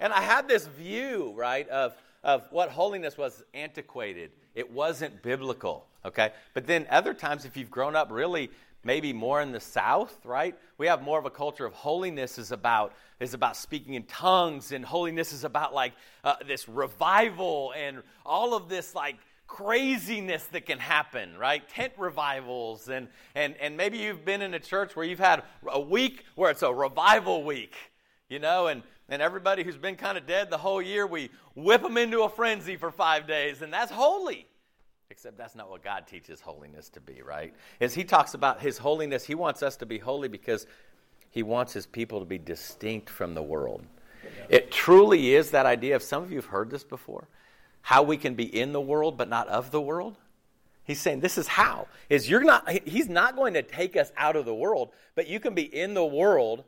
And 0.00 0.12
I 0.12 0.20
had 0.20 0.48
this 0.48 0.66
view, 0.66 1.32
right, 1.36 1.68
of, 1.68 1.94
of 2.24 2.46
what 2.50 2.70
holiness 2.70 3.16
was 3.16 3.44
antiquated, 3.54 4.32
it 4.56 4.72
wasn't 4.72 5.22
biblical. 5.22 5.86
Okay? 6.04 6.32
But 6.54 6.66
then 6.66 6.86
other 6.90 7.14
times, 7.14 7.44
if 7.44 7.56
you've 7.56 7.70
grown 7.70 7.94
up 7.94 8.10
really 8.10 8.50
maybe 8.86 9.12
more 9.12 9.42
in 9.42 9.50
the 9.50 9.60
South, 9.60 10.16
right? 10.24 10.56
We 10.78 10.86
have 10.86 11.02
more 11.02 11.18
of 11.18 11.26
a 11.26 11.30
culture 11.30 11.66
of 11.66 11.74
holiness 11.74 12.38
is 12.38 12.52
about 12.52 12.94
is 13.18 13.34
about 13.34 13.56
speaking 13.56 13.94
in 13.94 14.04
tongues, 14.04 14.72
and 14.72 14.84
holiness 14.84 15.32
is 15.32 15.44
about 15.44 15.74
like 15.74 15.92
uh, 16.22 16.36
this 16.46 16.68
revival 16.68 17.72
and 17.76 18.02
all 18.24 18.54
of 18.54 18.68
this 18.68 18.94
like 18.94 19.16
craziness 19.46 20.44
that 20.46 20.66
can 20.66 20.78
happen, 20.78 21.36
right? 21.36 21.68
Tent 21.68 21.92
revivals, 21.98 22.88
and 22.88 23.08
and 23.34 23.56
and 23.60 23.76
maybe 23.76 23.98
you've 23.98 24.24
been 24.24 24.40
in 24.40 24.54
a 24.54 24.60
church 24.60 24.94
where 24.94 25.04
you've 25.04 25.18
had 25.18 25.42
a 25.68 25.80
week 25.80 26.24
where 26.36 26.50
it's 26.50 26.62
a 26.62 26.72
revival 26.72 27.42
week, 27.42 27.74
you 28.28 28.38
know, 28.38 28.68
and 28.68 28.82
and 29.08 29.22
everybody 29.22 29.62
who's 29.62 29.76
been 29.76 29.96
kind 29.96 30.18
of 30.18 30.26
dead 30.26 30.50
the 30.50 30.58
whole 30.58 30.82
year, 30.82 31.06
we 31.06 31.30
whip 31.54 31.82
them 31.82 31.96
into 31.96 32.22
a 32.22 32.28
frenzy 32.28 32.76
for 32.76 32.90
five 32.90 33.26
days, 33.26 33.62
and 33.62 33.72
that's 33.72 33.90
holy. 33.90 34.46
Except 35.10 35.38
that's 35.38 35.54
not 35.54 35.70
what 35.70 35.84
God 35.84 36.06
teaches 36.06 36.40
holiness 36.40 36.88
to 36.90 37.00
be, 37.00 37.22
right? 37.22 37.54
As 37.80 37.94
He 37.94 38.04
talks 38.04 38.34
about 38.34 38.60
His 38.60 38.78
holiness, 38.78 39.24
He 39.24 39.34
wants 39.34 39.62
us 39.62 39.76
to 39.76 39.86
be 39.86 39.98
holy 39.98 40.28
because 40.28 40.66
He 41.30 41.42
wants 41.42 41.72
His 41.72 41.86
people 41.86 42.20
to 42.20 42.26
be 42.26 42.38
distinct 42.38 43.08
from 43.08 43.34
the 43.34 43.42
world. 43.42 43.84
It 44.48 44.72
truly 44.72 45.34
is 45.34 45.52
that 45.52 45.66
idea 45.66 45.94
of 45.94 46.02
some 46.02 46.22
of 46.22 46.30
you 46.30 46.36
have 46.38 46.46
heard 46.46 46.70
this 46.70 46.84
before 46.84 47.28
how 47.86 48.02
we 48.02 48.16
can 48.16 48.34
be 48.34 48.42
in 48.44 48.72
the 48.72 48.80
world 48.80 49.16
but 49.16 49.28
not 49.28 49.46
of 49.46 49.70
the 49.70 49.80
world. 49.80 50.16
He's 50.82 51.00
saying 51.00 51.20
this 51.20 51.38
is 51.38 51.46
how. 51.46 51.86
Is 52.08 52.28
you're 52.28 52.42
not 52.42 52.68
he's 52.84 53.08
not 53.08 53.36
going 53.36 53.54
to 53.54 53.62
take 53.62 53.96
us 53.96 54.10
out 54.16 54.34
of 54.34 54.44
the 54.44 54.54
world, 54.54 54.90
but 55.14 55.28
you 55.28 55.38
can 55.38 55.54
be 55.54 55.62
in 55.62 55.94
the 55.94 56.04
world 56.04 56.64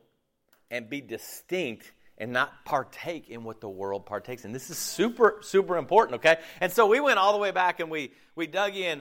and 0.71 0.89
be 0.89 1.01
distinct 1.01 1.91
and 2.19 2.33
not 2.33 2.65
partake 2.65 3.31
in 3.31 3.45
what 3.45 3.61
the 3.61 3.69
world 3.69 4.05
partakes 4.05 4.45
in. 4.45 4.53
This 4.53 4.71
is 4.71 4.77
super, 4.77 5.39
super 5.41 5.77
important, 5.77 6.17
okay? 6.17 6.39
And 6.61 6.71
so 6.71 6.87
we 6.87 6.99
went 6.99 7.19
all 7.19 7.33
the 7.33 7.39
way 7.39 7.53
back 7.53 7.79
and 7.81 7.91
we, 7.91 8.13
we 8.35 8.49
dug 8.49 8.75
in 8.75 9.01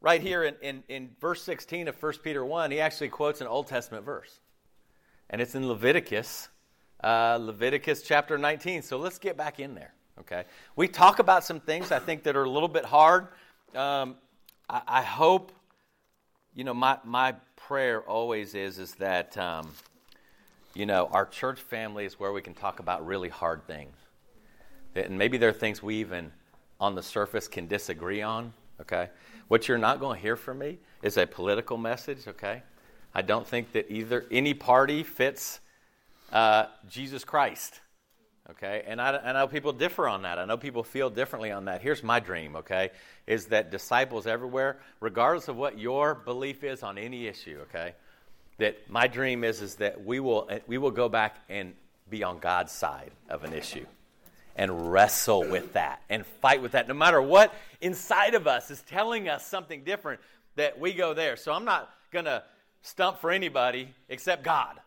right 0.00 0.22
here 0.22 0.44
in, 0.44 0.54
in, 0.62 0.84
in 0.88 1.10
verse 1.20 1.42
16 1.42 1.88
of 1.88 2.00
1 2.00 2.12
Peter 2.22 2.44
1. 2.44 2.70
He 2.70 2.80
actually 2.80 3.08
quotes 3.08 3.40
an 3.40 3.48
Old 3.48 3.66
Testament 3.66 4.04
verse, 4.04 4.38
and 5.28 5.40
it's 5.40 5.56
in 5.56 5.66
Leviticus, 5.66 6.48
uh, 7.02 7.38
Leviticus 7.40 8.02
chapter 8.02 8.38
19. 8.38 8.82
So 8.82 8.98
let's 8.98 9.18
get 9.18 9.36
back 9.36 9.58
in 9.58 9.74
there, 9.74 9.92
okay? 10.20 10.44
We 10.76 10.86
talk 10.86 11.18
about 11.18 11.44
some 11.44 11.58
things 11.58 11.90
I 11.90 11.98
think 11.98 12.22
that 12.22 12.36
are 12.36 12.44
a 12.44 12.50
little 12.50 12.68
bit 12.68 12.84
hard. 12.84 13.28
Um, 13.74 14.14
I, 14.70 14.82
I, 14.86 15.02
hope, 15.02 15.50
you 16.54 16.62
know, 16.62 16.74
my, 16.74 16.98
my 17.04 17.34
prayer 17.56 18.00
always 18.02 18.54
is, 18.54 18.78
is 18.78 18.94
that. 18.96 19.36
Um, 19.36 19.68
you 20.74 20.86
know, 20.86 21.08
our 21.12 21.26
church 21.26 21.60
family 21.60 22.04
is 22.04 22.18
where 22.18 22.32
we 22.32 22.42
can 22.42 22.54
talk 22.54 22.80
about 22.80 23.06
really 23.06 23.28
hard 23.28 23.66
things. 23.66 23.96
And 24.94 25.18
maybe 25.18 25.38
there 25.38 25.50
are 25.50 25.54
things 25.54 25.82
we 25.82 25.96
even 25.96 26.32
on 26.80 26.94
the 26.94 27.02
surface 27.02 27.48
can 27.48 27.66
disagree 27.66 28.22
on, 28.22 28.52
okay? 28.80 29.10
What 29.48 29.68
you're 29.68 29.78
not 29.78 30.00
going 30.00 30.16
to 30.16 30.22
hear 30.22 30.36
from 30.36 30.58
me 30.58 30.78
is 31.02 31.16
a 31.16 31.26
political 31.26 31.76
message, 31.76 32.26
okay? 32.26 32.62
I 33.14 33.22
don't 33.22 33.46
think 33.46 33.72
that 33.72 33.90
either 33.90 34.24
any 34.30 34.54
party 34.54 35.02
fits 35.02 35.60
uh, 36.32 36.66
Jesus 36.88 37.24
Christ, 37.24 37.80
okay? 38.50 38.82
And 38.86 39.00
I, 39.00 39.16
I 39.18 39.32
know 39.32 39.46
people 39.46 39.72
differ 39.72 40.08
on 40.08 40.22
that. 40.22 40.38
I 40.38 40.44
know 40.44 40.56
people 40.56 40.82
feel 40.82 41.10
differently 41.10 41.50
on 41.50 41.66
that. 41.66 41.82
Here's 41.82 42.02
my 42.02 42.20
dream, 42.20 42.56
okay? 42.56 42.90
Is 43.26 43.46
that 43.46 43.70
disciples 43.70 44.26
everywhere, 44.26 44.78
regardless 45.00 45.48
of 45.48 45.56
what 45.56 45.78
your 45.78 46.14
belief 46.14 46.64
is 46.64 46.82
on 46.82 46.96
any 46.98 47.26
issue, 47.26 47.60
okay? 47.62 47.94
That 48.58 48.88
my 48.88 49.06
dream 49.06 49.44
is 49.44 49.60
is 49.60 49.76
that 49.76 50.04
we 50.04 50.20
will 50.20 50.48
uh, 50.50 50.58
we 50.66 50.78
will 50.78 50.90
go 50.90 51.08
back 51.08 51.36
and 51.48 51.74
be 52.08 52.22
on 52.22 52.38
God's 52.38 52.72
side 52.72 53.10
of 53.28 53.44
an 53.44 53.52
issue 53.52 53.86
and 54.54 54.92
wrestle 54.92 55.48
with 55.48 55.72
that 55.72 56.02
and 56.10 56.26
fight 56.26 56.60
with 56.60 56.72
that. 56.72 56.86
No 56.86 56.94
matter 56.94 57.22
what 57.22 57.54
inside 57.80 58.34
of 58.34 58.46
us 58.46 58.70
is 58.70 58.82
telling 58.82 59.28
us 59.28 59.46
something 59.46 59.82
different 59.84 60.20
that 60.56 60.78
we 60.78 60.92
go 60.92 61.14
there. 61.14 61.36
So 61.36 61.52
i'm 61.52 61.64
not 61.64 61.90
going 62.10 62.26
to 62.26 62.42
stump 62.82 63.20
for 63.20 63.30
anybody 63.30 63.88
except 64.08 64.42
god 64.42 64.78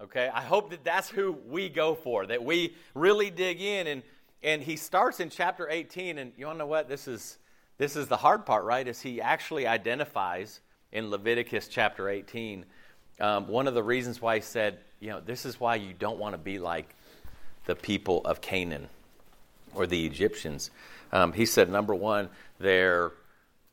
okay? 0.00 0.30
I 0.32 0.42
hope 0.42 0.70
that 0.70 0.84
that's 0.84 1.08
who 1.08 1.36
we 1.48 1.68
go 1.68 1.94
for 1.94 2.26
that 2.26 2.44
we 2.44 2.76
really 2.94 3.30
dig 3.30 3.60
in. 3.60 3.86
And 3.86 4.02
and 4.42 4.62
he 4.62 4.76
starts 4.76 5.20
in 5.20 5.30
chapter 5.30 5.68
18 5.70 6.18
and 6.18 6.32
you 6.36 6.46
want 6.46 6.56
to 6.56 6.60
know 6.60 6.66
what? 6.66 6.88
This 6.88 7.08
is 7.08 7.38
this 7.78 7.96
is 7.96 8.08
the 8.08 8.16
hard 8.16 8.46
part 8.46 8.64
right? 8.64 8.86
Is 8.86 9.00
he 9.00 9.20
actually 9.20 9.66
identifies 9.66 10.60
in 10.92 11.10
leviticus 11.10 11.68
chapter 11.68 12.08
18 12.08 12.64
um, 13.20 13.48
one 13.48 13.68
of 13.68 13.74
the 13.74 13.82
reasons 13.82 14.20
why 14.20 14.36
he 14.36 14.40
said, 14.40 14.78
you 15.00 15.10
know, 15.10 15.20
this 15.20 15.46
is 15.46 15.60
why 15.60 15.76
you 15.76 15.92
don't 15.92 16.18
want 16.18 16.34
to 16.34 16.38
be 16.38 16.58
like 16.58 16.94
the 17.66 17.76
people 17.76 18.22
of 18.24 18.40
Canaan 18.40 18.88
or 19.74 19.86
the 19.86 20.04
Egyptians. 20.06 20.70
Um, 21.12 21.32
he 21.32 21.46
said, 21.46 21.70
number 21.70 21.94
one, 21.94 22.28
their 22.58 23.12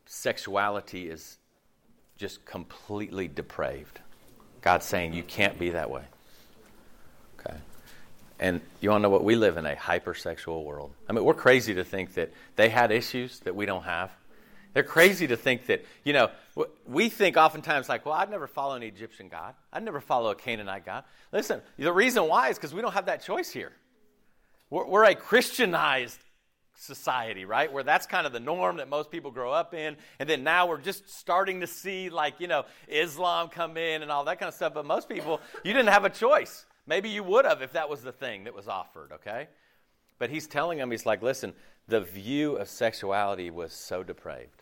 sexuality 0.06 1.10
is 1.10 1.38
just 2.18 2.46
completely 2.46 3.28
depraved. 3.28 4.00
God's 4.62 4.86
saying 4.86 5.14
you 5.14 5.24
can't 5.24 5.58
be 5.58 5.72
that 5.72 5.90
way. 5.90 6.04
Okay. 7.40 7.58
And 8.40 8.62
you 8.80 8.90
to 8.90 9.00
know 9.02 9.10
what? 9.10 9.24
We 9.24 9.36
live 9.36 9.58
in 9.58 9.66
a 9.66 9.76
hypersexual 9.76 10.64
world. 10.64 10.92
I 11.10 11.14
mean, 11.14 11.24
we're 11.24 11.34
crazy 11.34 11.74
to 11.76 11.84
think 11.84 12.14
that 12.14 12.32
they 12.56 12.70
had 12.70 12.92
issues 12.92 13.40
that 13.40 13.56
we 13.56 13.66
don't 13.66 13.84
have. 13.84 14.12
They're 14.74 14.84
crazy 14.84 15.28
to 15.28 15.36
think 15.36 15.66
that, 15.68 15.84
you 16.04 16.13
know, 16.13 16.30
we 16.88 17.10
think 17.10 17.36
oftentimes 17.36 17.90
like, 17.90 18.06
well, 18.06 18.16
I'd 18.16 18.30
never 18.30 18.48
follow 18.48 18.75
an 18.75 18.84
Egyptian 18.84 19.28
God. 19.28 19.56
I'd 19.74 19.84
never 19.84 20.00
follow 20.00 20.32
a 20.32 20.36
Canaanite 20.36 20.86
God. 20.86 21.04
Listen, 21.32 21.62
the 21.78 21.92
reason 21.92 22.28
why 22.28 22.50
is 22.50 22.58
because 22.58 22.74
we 22.74 22.82
don't 22.82 22.94
have 22.94 23.08
that 23.08 23.22
choice 23.22 23.51
here. 23.51 23.74
We're, 24.70 24.86
we're, 24.86 25.04
a 25.04 25.16
Christianized 25.16 26.20
society, 26.74 27.44
right? 27.44 27.72
Where 27.72 27.84
that's 27.84 28.08
kind 28.08 28.25
of 28.25 28.32
the 28.32 28.40
norm 28.40 28.78
that 28.78 28.88
most 28.88 29.12
people 29.12 29.30
grow 29.30 29.51
up 29.51 29.74
in. 29.74 29.98
And 30.20 30.30
then 30.30 30.44
now 30.44 30.68
we're 30.68 30.80
just 30.80 31.10
starting 31.10 31.60
to 31.60 31.68
see, 31.68 32.10
like, 32.10 32.40
you 32.40 32.48
know, 32.48 32.63
Islam 32.88 33.50
come 33.50 33.75
in 33.75 34.01
and 34.01 34.10
all 34.10 34.24
that 34.25 34.40
kind 34.40 34.48
of 34.48 34.54
stuff. 34.54 34.74
But 34.74 34.86
most 34.86 35.10
people, 35.10 35.42
you 35.66 35.74
didn't 35.74 35.90
have 35.90 36.06
a 36.06 36.10
choice. 36.10 36.66
Maybe 36.88 37.10
you 37.10 37.24
would 37.24 37.46
have 37.46 37.62
if 37.62 37.74
that 37.74 37.90
was 37.90 38.01
the 38.01 38.13
thing 38.13 38.46
that 38.46 38.56
was 38.56 38.68
offered, 38.70 39.12
okay? 39.13 39.48
But 40.22 40.30
he's 40.30 40.48
telling 40.48 40.78
them, 40.78 40.92
he's 40.92 41.06
like, 41.06 41.22
listen, 41.22 41.51
the 41.90 42.00
view 42.00 42.56
of 42.56 42.70
sexuality 42.70 43.50
was 43.50 43.74
so 43.74 44.04
depraved 44.04 44.62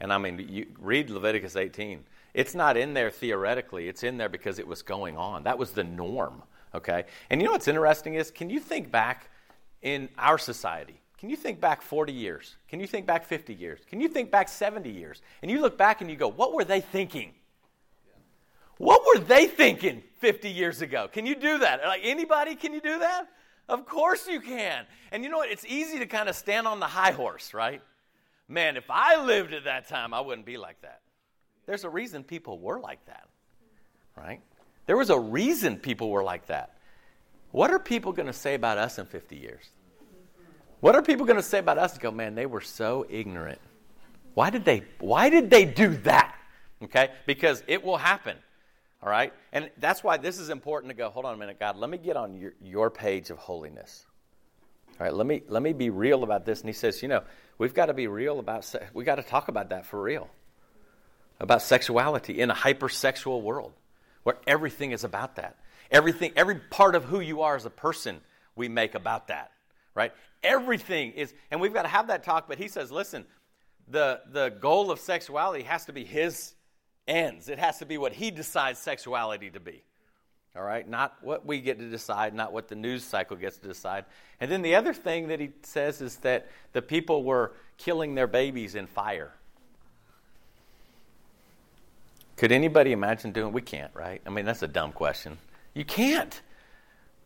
and 0.00 0.12
I 0.12 0.18
mean, 0.18 0.46
you 0.48 0.66
read 0.78 1.10
Leviticus 1.10 1.56
18. 1.56 2.04
It's 2.34 2.54
not 2.54 2.76
in 2.76 2.94
there 2.94 3.10
theoretically, 3.10 3.88
it's 3.88 4.02
in 4.02 4.18
there 4.18 4.28
because 4.28 4.58
it 4.58 4.66
was 4.66 4.82
going 4.82 5.16
on. 5.16 5.44
That 5.44 5.58
was 5.58 5.70
the 5.70 5.84
norm, 5.84 6.42
okay? 6.74 7.04
And 7.30 7.40
you 7.40 7.46
know 7.46 7.52
what's 7.52 7.68
interesting 7.68 8.14
is 8.14 8.30
can 8.30 8.50
you 8.50 8.60
think 8.60 8.90
back 8.90 9.30
in 9.82 10.08
our 10.18 10.36
society? 10.36 11.00
Can 11.18 11.30
you 11.30 11.36
think 11.36 11.60
back 11.60 11.80
40 11.80 12.12
years? 12.12 12.56
Can 12.68 12.78
you 12.78 12.86
think 12.86 13.06
back 13.06 13.24
50 13.24 13.54
years? 13.54 13.80
Can 13.88 14.02
you 14.02 14.08
think 14.08 14.30
back 14.30 14.50
70 14.50 14.90
years? 14.90 15.22
And 15.40 15.50
you 15.50 15.62
look 15.62 15.78
back 15.78 16.02
and 16.02 16.10
you 16.10 16.16
go, 16.16 16.28
what 16.28 16.52
were 16.52 16.64
they 16.64 16.82
thinking? 16.82 17.32
What 18.76 19.00
were 19.06 19.22
they 19.22 19.46
thinking 19.46 20.02
50 20.18 20.50
years 20.50 20.82
ago? 20.82 21.08
Can 21.10 21.24
you 21.24 21.34
do 21.34 21.56
that? 21.58 21.80
Like 21.82 22.02
anybody, 22.04 22.54
can 22.54 22.74
you 22.74 22.82
do 22.82 22.98
that? 22.98 23.28
Of 23.68 23.86
course 23.86 24.28
you 24.28 24.40
can. 24.40 24.86
And 25.10 25.24
you 25.24 25.30
know 25.30 25.38
what? 25.38 25.50
It's 25.50 25.66
easy 25.66 25.98
to 25.98 26.06
kind 26.06 26.28
of 26.28 26.36
stand 26.36 26.66
on 26.66 26.80
the 26.80 26.86
high 26.86 27.10
horse, 27.10 27.52
right? 27.52 27.82
Man, 28.48 28.76
if 28.76 28.84
I 28.90 29.22
lived 29.24 29.52
at 29.52 29.64
that 29.64 29.88
time, 29.88 30.14
I 30.14 30.20
wouldn't 30.20 30.46
be 30.46 30.56
like 30.56 30.80
that. 30.82 31.00
There's 31.66 31.82
a 31.82 31.90
reason 31.90 32.22
people 32.22 32.60
were 32.60 32.78
like 32.78 33.04
that, 33.06 33.28
right? 34.16 34.40
There 34.86 34.96
was 34.96 35.10
a 35.10 35.18
reason 35.18 35.78
people 35.78 36.10
were 36.10 36.22
like 36.22 36.46
that. 36.46 36.76
What 37.50 37.72
are 37.72 37.80
people 37.80 38.12
going 38.12 38.26
to 38.26 38.32
say 38.32 38.54
about 38.54 38.78
us 38.78 38.98
in 38.98 39.06
50 39.06 39.36
years? 39.36 39.70
What 40.80 40.94
are 40.94 41.02
people 41.02 41.26
going 41.26 41.38
to 41.38 41.42
say 41.42 41.58
about 41.58 41.78
us? 41.78 41.98
Go, 41.98 42.12
man, 42.12 42.36
they 42.36 42.46
were 42.46 42.60
so 42.60 43.04
ignorant. 43.08 43.60
Why 44.34 44.50
did 44.50 44.64
they? 44.64 44.84
Why 45.00 45.28
did 45.30 45.50
they 45.50 45.64
do 45.64 45.96
that? 45.98 46.36
Okay, 46.82 47.10
because 47.26 47.64
it 47.66 47.82
will 47.82 47.96
happen. 47.96 48.36
All 49.06 49.12
right, 49.12 49.32
and 49.52 49.70
that's 49.78 50.02
why 50.02 50.16
this 50.16 50.36
is 50.36 50.50
important 50.50 50.90
to 50.90 50.96
go. 50.96 51.10
Hold 51.10 51.26
on 51.26 51.34
a 51.34 51.36
minute, 51.36 51.60
God. 51.60 51.76
Let 51.76 51.88
me 51.88 51.96
get 51.96 52.16
on 52.16 52.36
your, 52.36 52.54
your 52.60 52.90
page 52.90 53.30
of 53.30 53.38
holiness. 53.38 54.04
All 54.98 55.06
right, 55.06 55.14
let 55.14 55.28
me 55.28 55.42
let 55.46 55.62
me 55.62 55.72
be 55.72 55.90
real 55.90 56.24
about 56.24 56.44
this. 56.44 56.58
And 56.58 56.68
he 56.68 56.72
says, 56.72 57.00
you 57.02 57.08
know, 57.08 57.22
we've 57.56 57.72
got 57.72 57.86
to 57.86 57.94
be 57.94 58.08
real 58.08 58.40
about, 58.40 58.74
we 58.94 59.04
got 59.04 59.14
to 59.14 59.22
talk 59.22 59.46
about 59.46 59.70
that 59.70 59.86
for 59.86 60.02
real. 60.02 60.28
About 61.38 61.62
sexuality 61.62 62.40
in 62.40 62.50
a 62.50 62.54
hypersexual 62.54 63.42
world 63.42 63.74
where 64.24 64.38
everything 64.44 64.90
is 64.90 65.04
about 65.04 65.36
that. 65.36 65.56
Everything, 65.88 66.32
every 66.34 66.56
part 66.56 66.96
of 66.96 67.04
who 67.04 67.20
you 67.20 67.42
are 67.42 67.54
as 67.54 67.64
a 67.64 67.70
person, 67.70 68.20
we 68.56 68.68
make 68.68 68.96
about 68.96 69.28
that, 69.28 69.52
right? 69.94 70.12
Everything 70.42 71.12
is, 71.12 71.32
and 71.52 71.60
we've 71.60 71.72
got 71.72 71.82
to 71.82 71.88
have 71.88 72.08
that 72.08 72.24
talk, 72.24 72.48
but 72.48 72.58
he 72.58 72.66
says, 72.66 72.90
listen, 72.90 73.24
the, 73.86 74.22
the 74.32 74.48
goal 74.48 74.90
of 74.90 74.98
sexuality 74.98 75.62
has 75.62 75.84
to 75.84 75.92
be 75.92 76.02
his 76.02 76.55
ends. 77.06 77.48
It 77.48 77.58
has 77.58 77.78
to 77.78 77.86
be 77.86 77.98
what 77.98 78.12
he 78.12 78.30
decides 78.30 78.78
sexuality 78.78 79.50
to 79.50 79.60
be. 79.60 79.82
All 80.56 80.62
right? 80.62 80.88
Not 80.88 81.16
what 81.20 81.44
we 81.44 81.60
get 81.60 81.78
to 81.78 81.88
decide, 81.90 82.34
not 82.34 82.52
what 82.52 82.68
the 82.68 82.74
news 82.74 83.04
cycle 83.04 83.36
gets 83.36 83.58
to 83.58 83.68
decide. 83.68 84.04
And 84.40 84.50
then 84.50 84.62
the 84.62 84.74
other 84.74 84.94
thing 84.94 85.28
that 85.28 85.38
he 85.38 85.50
says 85.62 86.00
is 86.00 86.16
that 86.18 86.48
the 86.72 86.82
people 86.82 87.24
were 87.24 87.52
killing 87.76 88.14
their 88.14 88.26
babies 88.26 88.74
in 88.74 88.86
fire. 88.86 89.32
Could 92.36 92.52
anybody 92.52 92.92
imagine 92.92 93.32
doing 93.32 93.52
we 93.52 93.62
can't, 93.62 93.94
right? 93.94 94.20
I 94.26 94.30
mean, 94.30 94.44
that's 94.44 94.62
a 94.62 94.68
dumb 94.68 94.92
question. 94.92 95.38
You 95.74 95.84
can't. 95.84 96.40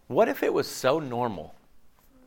What 0.07 0.29
if 0.29 0.43
it 0.43 0.53
was 0.53 0.67
so 0.67 0.99
normal 0.99 1.55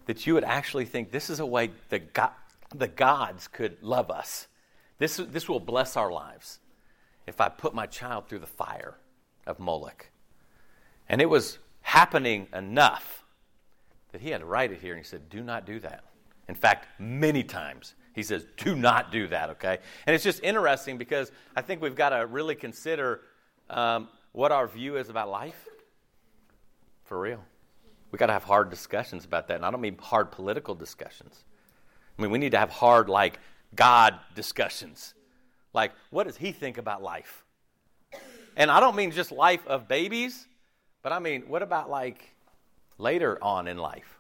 that 0.05 0.25
you 0.25 0.33
would 0.33 0.43
actually 0.43 0.85
think 0.85 1.11
this 1.11 1.29
is 1.29 1.39
a 1.39 1.45
way 1.45 1.71
the, 1.89 1.99
God, 1.99 2.31
the 2.73 2.87
gods 2.87 3.47
could 3.47 3.81
love 3.81 4.09
us? 4.09 4.47
This, 4.99 5.17
this 5.17 5.49
will 5.49 5.59
bless 5.59 5.97
our 5.97 6.11
lives. 6.11 6.59
If 7.27 7.41
I 7.41 7.49
put 7.49 7.73
my 7.73 7.85
child 7.85 8.27
through 8.27 8.39
the 8.39 8.47
fire 8.47 8.95
of 9.45 9.59
Moloch? 9.59 10.09
And 11.07 11.21
it 11.21 11.29
was 11.29 11.59
happening 11.81 12.47
enough 12.53 13.23
that 14.11 14.21
he 14.21 14.29
had 14.29 14.41
to 14.41 14.45
write 14.45 14.71
it 14.71 14.79
here 14.79 14.93
and 14.93 15.03
he 15.03 15.07
said, 15.07 15.29
Do 15.29 15.41
not 15.41 15.65
do 15.65 15.79
that. 15.79 16.03
In 16.47 16.55
fact, 16.55 16.87
many 16.99 17.43
times 17.43 17.95
he 18.13 18.23
says, 18.23 18.45
Do 18.57 18.75
not 18.75 19.11
do 19.11 19.27
that, 19.27 19.49
okay? 19.51 19.79
And 20.05 20.13
it's 20.13 20.23
just 20.23 20.43
interesting 20.43 20.97
because 20.97 21.31
I 21.55 21.61
think 21.61 21.81
we've 21.81 21.95
got 21.95 22.09
to 22.09 22.25
really 22.25 22.55
consider 22.55 23.21
um, 23.69 24.07
what 24.31 24.51
our 24.51 24.67
view 24.67 24.97
is 24.97 25.09
about 25.09 25.29
life. 25.29 25.67
For 27.05 27.19
real. 27.19 27.43
We've 28.11 28.19
got 28.19 28.27
to 28.27 28.33
have 28.33 28.43
hard 28.43 28.69
discussions 28.69 29.25
about 29.25 29.47
that. 29.47 29.55
And 29.55 29.65
I 29.65 29.71
don't 29.71 29.81
mean 29.81 29.97
hard 29.97 30.31
political 30.31 30.75
discussions. 30.75 31.43
I 32.17 32.21
mean, 32.21 32.29
we 32.29 32.37
need 32.37 32.51
to 32.51 32.59
have 32.59 32.69
hard, 32.69 33.09
like, 33.09 33.39
God 33.75 34.19
discussions. 34.35 35.15
Like, 35.73 35.91
what 36.11 36.25
does 36.25 36.37
he 36.37 36.51
think 36.51 36.77
about 36.77 37.01
life? 37.01 37.43
And 38.55 38.69
I 38.69 38.79
don't 38.79 38.95
mean 38.95 39.11
just 39.11 39.31
life 39.31 39.65
of 39.67 39.87
babies, 39.87 40.45
but 41.01 41.11
I 41.11 41.19
mean, 41.19 41.43
what 41.47 41.63
about 41.63 41.89
like 41.89 42.33
later 42.97 43.37
on 43.41 43.67
in 43.67 43.77
life? 43.77 44.19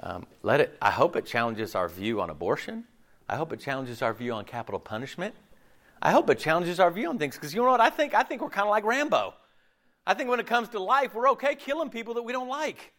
Um, 0.00 0.26
let 0.42 0.60
it. 0.60 0.76
I 0.80 0.90
hope 0.90 1.16
it 1.16 1.26
challenges 1.26 1.74
our 1.74 1.88
view 1.88 2.20
on 2.20 2.30
abortion. 2.30 2.84
I 3.28 3.36
hope 3.36 3.52
it 3.52 3.60
challenges 3.60 4.02
our 4.02 4.12
view 4.12 4.32
on 4.32 4.44
capital 4.44 4.78
punishment. 4.78 5.34
I 6.00 6.10
hope 6.10 6.28
it 6.30 6.38
challenges 6.38 6.78
our 6.78 6.90
view 6.90 7.08
on 7.08 7.18
things 7.18 7.34
because 7.36 7.54
you 7.54 7.62
know 7.62 7.70
what 7.70 7.80
I 7.80 7.90
think? 7.90 8.14
I 8.14 8.22
think 8.22 8.42
we're 8.42 8.50
kind 8.50 8.66
of 8.66 8.70
like 8.70 8.84
Rambo. 8.84 9.34
I 10.06 10.14
think 10.14 10.28
when 10.28 10.38
it 10.38 10.46
comes 10.46 10.68
to 10.70 10.80
life, 10.80 11.14
we're 11.14 11.30
okay 11.30 11.54
killing 11.54 11.88
people 11.88 12.14
that 12.14 12.22
we 12.22 12.32
don't 12.32 12.48
like. 12.48 12.92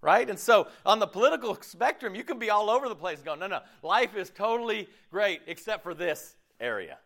Right? 0.00 0.28
And 0.28 0.38
so 0.38 0.66
on 0.84 0.98
the 0.98 1.06
political 1.06 1.56
spectrum, 1.60 2.14
you 2.14 2.24
can 2.24 2.38
be 2.38 2.50
all 2.50 2.70
over 2.70 2.88
the 2.88 2.96
place 2.96 3.18
and 3.18 3.26
go, 3.26 3.34
no, 3.36 3.46
no, 3.46 3.60
life 3.82 4.16
is 4.16 4.30
totally 4.30 4.88
great 5.10 5.42
except 5.46 5.84
for 5.84 5.94
this 5.94 6.34
area. 6.62 6.98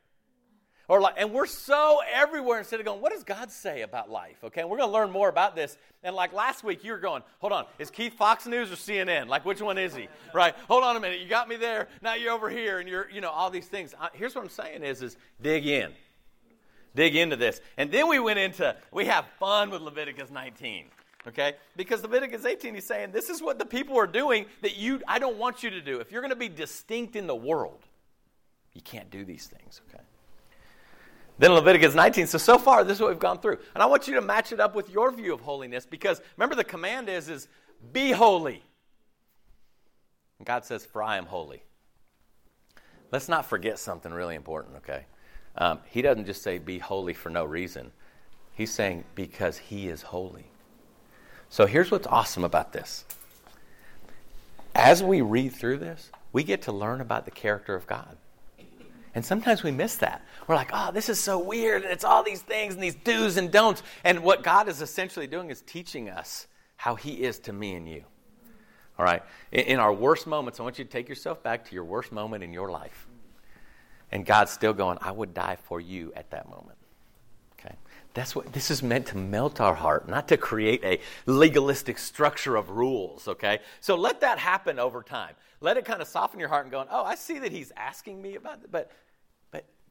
Or 0.88 1.00
like, 1.00 1.14
and 1.18 1.32
we're 1.32 1.46
so 1.46 2.00
everywhere 2.12 2.58
instead 2.58 2.78
of 2.78 2.86
going, 2.86 3.00
what 3.00 3.12
does 3.12 3.24
God 3.24 3.50
say 3.50 3.82
about 3.82 4.08
life? 4.08 4.36
Okay, 4.44 4.60
and 4.60 4.70
we're 4.70 4.76
going 4.76 4.88
to 4.88 4.94
learn 4.94 5.10
more 5.10 5.28
about 5.28 5.56
this. 5.56 5.76
And 6.04 6.14
like 6.14 6.32
last 6.32 6.62
week, 6.62 6.84
you 6.84 6.92
were 6.92 6.98
going, 6.98 7.22
hold 7.40 7.52
on, 7.52 7.66
is 7.80 7.90
Keith 7.90 8.14
Fox 8.14 8.46
News 8.46 8.70
or 8.70 8.76
CNN? 8.76 9.26
Like, 9.26 9.44
which 9.44 9.60
one 9.60 9.78
is 9.78 9.96
he? 9.96 10.06
Right? 10.32 10.54
Hold 10.68 10.84
on 10.84 10.96
a 10.96 11.00
minute, 11.00 11.20
you 11.20 11.28
got 11.28 11.48
me 11.48 11.56
there. 11.56 11.88
Now 12.02 12.14
you're 12.14 12.32
over 12.32 12.48
here, 12.48 12.78
and 12.78 12.88
you're, 12.88 13.10
you 13.10 13.20
know, 13.20 13.30
all 13.30 13.50
these 13.50 13.66
things. 13.66 13.94
I, 14.00 14.10
here's 14.12 14.36
what 14.36 14.44
I'm 14.44 14.50
saying: 14.50 14.84
is, 14.84 15.02
is 15.02 15.16
dig 15.42 15.66
in, 15.66 15.90
dig 16.94 17.16
into 17.16 17.34
this, 17.34 17.60
and 17.76 17.90
then 17.90 18.08
we 18.08 18.20
went 18.20 18.38
into 18.38 18.76
we 18.92 19.06
have 19.06 19.26
fun 19.40 19.70
with 19.70 19.82
Leviticus 19.82 20.30
19. 20.30 20.84
Okay? 21.26 21.54
Because 21.76 22.02
Leviticus 22.02 22.44
18, 22.44 22.76
he's 22.76 22.86
saying, 22.86 23.10
this 23.10 23.28
is 23.28 23.42
what 23.42 23.58
the 23.58 23.66
people 23.66 23.98
are 23.98 24.06
doing 24.06 24.46
that 24.62 24.76
you 24.76 25.02
I 25.08 25.18
don't 25.18 25.38
want 25.38 25.64
you 25.64 25.70
to 25.70 25.80
do. 25.80 25.98
If 25.98 26.12
you're 26.12 26.20
going 26.20 26.30
to 26.30 26.36
be 26.36 26.48
distinct 26.48 27.16
in 27.16 27.26
the 27.26 27.34
world, 27.34 27.80
you 28.76 28.82
can't 28.82 29.10
do 29.10 29.24
these 29.24 29.46
things, 29.46 29.80
okay? 29.88 30.04
Then 31.38 31.52
Leviticus 31.52 31.94
19. 31.94 32.26
So, 32.26 32.38
so 32.38 32.58
far, 32.58 32.84
this 32.84 32.98
is 32.98 33.00
what 33.00 33.10
we've 33.10 33.18
gone 33.18 33.38
through. 33.38 33.58
And 33.74 33.82
I 33.82 33.86
want 33.86 34.06
you 34.06 34.14
to 34.14 34.20
match 34.20 34.52
it 34.52 34.60
up 34.60 34.74
with 34.74 34.90
your 34.90 35.10
view 35.10 35.32
of 35.32 35.40
holiness 35.40 35.86
because 35.86 36.20
remember 36.36 36.54
the 36.54 36.64
command 36.64 37.08
is, 37.08 37.28
is 37.28 37.48
be 37.92 38.12
holy. 38.12 38.62
And 40.38 40.46
God 40.46 40.64
says, 40.64 40.84
for 40.84 41.02
I 41.02 41.16
am 41.16 41.26
holy. 41.26 41.62
Let's 43.12 43.28
not 43.28 43.46
forget 43.46 43.78
something 43.78 44.12
really 44.12 44.34
important, 44.34 44.76
okay? 44.76 45.06
Um, 45.56 45.80
he 45.88 46.02
doesn't 46.02 46.26
just 46.26 46.42
say 46.42 46.58
be 46.58 46.78
holy 46.78 47.14
for 47.14 47.30
no 47.30 47.44
reason. 47.44 47.92
He's 48.52 48.72
saying 48.72 49.04
because 49.14 49.56
he 49.56 49.88
is 49.88 50.02
holy. 50.02 50.46
So 51.48 51.64
here's 51.64 51.90
what's 51.90 52.06
awesome 52.06 52.44
about 52.44 52.72
this. 52.72 53.04
As 54.74 55.02
we 55.02 55.22
read 55.22 55.54
through 55.54 55.78
this, 55.78 56.10
we 56.32 56.42
get 56.44 56.62
to 56.62 56.72
learn 56.72 57.00
about 57.00 57.24
the 57.24 57.30
character 57.30 57.74
of 57.74 57.86
God. 57.86 58.18
And 59.16 59.24
sometimes 59.24 59.62
we 59.62 59.70
miss 59.70 59.96
that. 59.96 60.22
We're 60.46 60.56
like, 60.56 60.68
oh, 60.74 60.92
this 60.92 61.08
is 61.08 61.18
so 61.18 61.38
weird, 61.38 61.84
and 61.84 61.90
it's 61.90 62.04
all 62.04 62.22
these 62.22 62.42
things 62.42 62.74
and 62.74 62.82
these 62.82 62.96
do's 62.96 63.38
and 63.38 63.50
don'ts. 63.50 63.82
And 64.04 64.22
what 64.22 64.42
God 64.42 64.68
is 64.68 64.82
essentially 64.82 65.26
doing 65.26 65.48
is 65.48 65.62
teaching 65.62 66.10
us 66.10 66.46
how 66.76 66.96
He 66.96 67.22
is 67.22 67.38
to 67.40 67.52
me 67.54 67.76
and 67.76 67.88
you. 67.88 68.04
All 68.98 69.06
right? 69.06 69.22
In, 69.52 69.78
our 69.78 69.92
worst 69.92 70.26
moments, 70.26 70.60
I 70.60 70.64
want 70.64 70.78
you 70.78 70.84
to 70.84 70.90
take 70.90 71.08
yourself 71.08 71.42
back 71.42 71.64
to 71.64 71.74
your 71.74 71.84
worst 71.84 72.12
moment 72.12 72.44
in 72.44 72.52
your 72.52 72.70
life. 72.70 73.06
And 74.12 74.26
God's 74.26 74.50
still 74.50 74.74
going, 74.74 74.98
I 75.00 75.12
would 75.12 75.32
die 75.32 75.56
for 75.64 75.80
you 75.80 76.12
at 76.14 76.30
that 76.32 76.50
moment. 76.50 76.76
Okay? 77.58 77.74
That's 78.12 78.36
what 78.36 78.52
this 78.52 78.70
is 78.70 78.82
meant 78.82 79.06
to 79.06 79.16
melt 79.16 79.62
our 79.62 79.74
heart, 79.74 80.10
not 80.10 80.28
to 80.28 80.36
create 80.36 80.84
a 80.84 81.00
legalistic 81.24 81.96
structure 81.96 82.54
of 82.54 82.68
rules, 82.68 83.28
okay? 83.28 83.60
So 83.80 83.96
let 83.96 84.20
that 84.20 84.38
happen 84.38 84.78
over 84.78 85.02
time. 85.02 85.34
Let 85.60 85.78
it 85.78 85.86
kind 85.86 86.02
of 86.02 86.08
soften 86.08 86.38
your 86.38 86.50
heart 86.50 86.66
and 86.66 86.70
going, 86.70 86.88
oh, 86.90 87.02
I 87.02 87.14
see 87.14 87.38
that 87.38 87.50
he's 87.50 87.72
asking 87.76 88.20
me 88.20 88.34
about 88.34 88.60
it, 88.62 88.70
but 88.70 88.90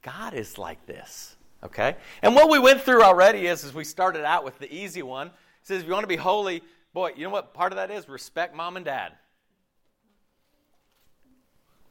God 0.05 0.35
is 0.35 0.59
like 0.59 0.85
this. 0.85 1.35
Okay? 1.63 1.95
And 2.21 2.35
what 2.35 2.49
we 2.49 2.59
went 2.59 2.81
through 2.81 3.01
already 3.01 3.47
is, 3.47 3.65
as 3.65 3.73
we 3.73 3.83
started 3.83 4.23
out 4.23 4.45
with 4.45 4.59
the 4.59 4.71
easy 4.71 5.01
one, 5.01 5.27
it 5.27 5.33
says 5.63 5.81
if 5.81 5.87
you 5.87 5.93
want 5.93 6.03
to 6.03 6.07
be 6.07 6.15
holy, 6.15 6.61
boy, 6.93 7.13
you 7.17 7.23
know 7.23 7.31
what 7.31 7.55
part 7.55 7.71
of 7.71 7.77
that 7.77 7.89
is? 7.89 8.07
Respect 8.07 8.55
mom 8.55 8.77
and 8.77 8.85
dad. 8.85 9.13